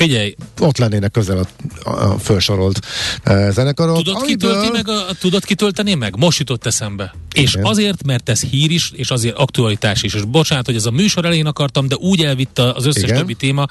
Figyelj, 0.01 0.35
ott 0.59 0.77
lennének 0.77 1.11
közel 1.11 1.47
a, 1.83 1.89
a, 1.89 2.19
felsorolt 2.19 2.79
e, 3.23 3.51
zenekarok. 3.51 3.95
Tudod, 3.95 4.15
amiből... 4.15 4.49
kitölti 4.49 4.71
meg 4.71 4.89
a, 4.89 5.05
tudod 5.19 5.45
kitölteni 5.45 5.93
meg? 5.93 6.17
Most 6.17 6.39
jutott 6.39 6.65
eszembe. 6.65 7.13
És 7.33 7.53
Igen. 7.53 7.65
azért, 7.65 8.03
mert 8.03 8.29
ez 8.29 8.41
hír 8.41 8.71
is, 8.71 8.91
és 8.95 9.09
azért 9.09 9.37
aktualitás 9.37 10.03
is. 10.03 10.13
És 10.13 10.23
bocsánat, 10.23 10.65
hogy 10.65 10.75
ez 10.75 10.85
a 10.85 10.91
műsor 10.91 11.25
elején 11.25 11.45
akartam, 11.45 11.87
de 11.87 11.95
úgy 11.95 12.23
elvitte 12.23 12.71
az 12.71 12.85
összes 12.85 13.03
Igen. 13.03 13.17
többi 13.17 13.33
téma, 13.33 13.65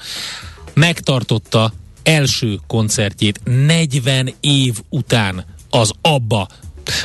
megtartotta 0.73 1.73
első 2.03 2.59
koncertjét 2.67 3.41
40 3.43 4.33
év 4.39 4.79
után 4.89 5.45
az 5.69 5.91
ABBA 6.01 6.47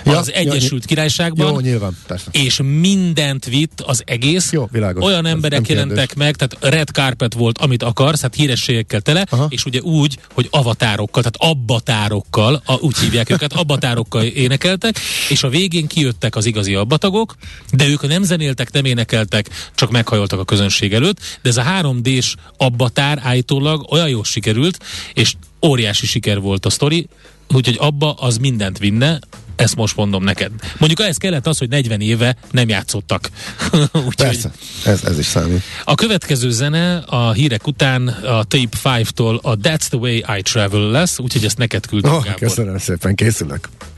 ja, 0.05 0.19
az 0.19 0.33
Egyesült 0.33 0.81
ja, 0.81 0.87
Királyságban. 0.87 1.53
Jó, 1.53 1.61
nyilván, 1.61 1.97
persze. 2.07 2.31
És 2.31 2.61
mindent 2.81 3.45
vitt 3.45 3.81
az 3.81 4.03
egész. 4.05 4.53
Jó, 4.53 4.69
világos. 4.73 5.05
Olyan 5.05 5.27
emberek 5.27 5.69
jelentek 5.69 6.15
meg, 6.15 6.37
tehát 6.37 6.75
red 6.75 6.89
carpet 6.89 7.35
volt, 7.35 7.59
amit 7.59 7.83
akarsz, 7.83 8.21
hát 8.21 8.35
hírességekkel 8.35 9.01
tele, 9.01 9.27
Aha. 9.31 9.47
és 9.49 9.65
ugye 9.65 9.81
úgy, 9.81 10.19
hogy 10.33 10.49
avatárokkal, 10.51 11.23
tehát 11.23 11.53
abbatárokkal, 11.57 12.63
a, 12.65 12.75
úgy 12.75 12.99
hívják 12.99 13.31
őket, 13.31 13.53
abbatárokkal 13.53 14.25
énekeltek, 14.25 14.99
és 15.29 15.43
a 15.43 15.49
végén 15.49 15.87
kijöttek 15.87 16.37
az 16.37 16.47
igazi 16.47 16.75
abbatagok, 16.75 17.35
de 17.73 17.87
ők 17.87 18.09
nem 18.09 18.23
zenéltek, 18.23 18.73
nem 18.73 18.85
énekeltek, 18.85 19.49
csak 19.75 19.91
meghajoltak 19.91 20.39
a 20.39 20.45
közönség 20.45 20.93
előtt, 20.93 21.21
de 21.43 21.49
ez 21.49 21.57
a 21.57 21.63
3D-s 21.63 22.35
abbatár 22.57 23.21
állítólag 23.23 23.93
olyan 23.93 24.09
jól 24.09 24.25
sikerült, 24.25 24.79
és 25.15 25.35
óriási 25.67 26.07
siker 26.07 26.41
volt 26.41 26.67
a 26.67 26.71
sztori, 26.71 27.09
úgyhogy 27.49 27.77
abba 27.81 28.13
az 28.13 28.37
mindent 28.37 28.79
vinne, 28.79 29.19
ezt 29.57 29.77
most 29.77 29.97
mondom 29.97 30.25
neked. 30.25 30.51
Mondjuk 30.79 31.01
ehhez 31.01 31.17
kellett 31.17 31.47
az, 31.47 31.59
hogy 31.59 31.69
40 31.69 32.01
éve 32.01 32.37
nem 32.51 32.69
játszottak. 32.69 33.29
Úgyhogy 33.93 34.15
Persze, 34.17 34.51
ez, 34.85 35.05
ez 35.05 35.19
is 35.19 35.27
számít. 35.27 35.63
A 35.85 35.95
következő 35.95 36.51
zene 36.51 36.97
a 36.97 37.33
hírek 37.33 37.67
után 37.67 38.09
a 38.09 38.45
Tape 38.45 38.77
5-tól 38.85 39.41
a 39.41 39.57
That's 39.57 39.87
the 39.89 39.99
Way 39.99 40.17
I 40.17 40.43
Travel 40.43 40.91
lesz, 40.91 41.19
úgyhogy 41.19 41.45
ezt 41.45 41.59
neked 41.59 41.87
küldtem, 41.87 42.13
oh, 42.13 42.35
Köszönöm 42.35 42.79
szépen, 42.79 43.15
készülök. 43.15 43.69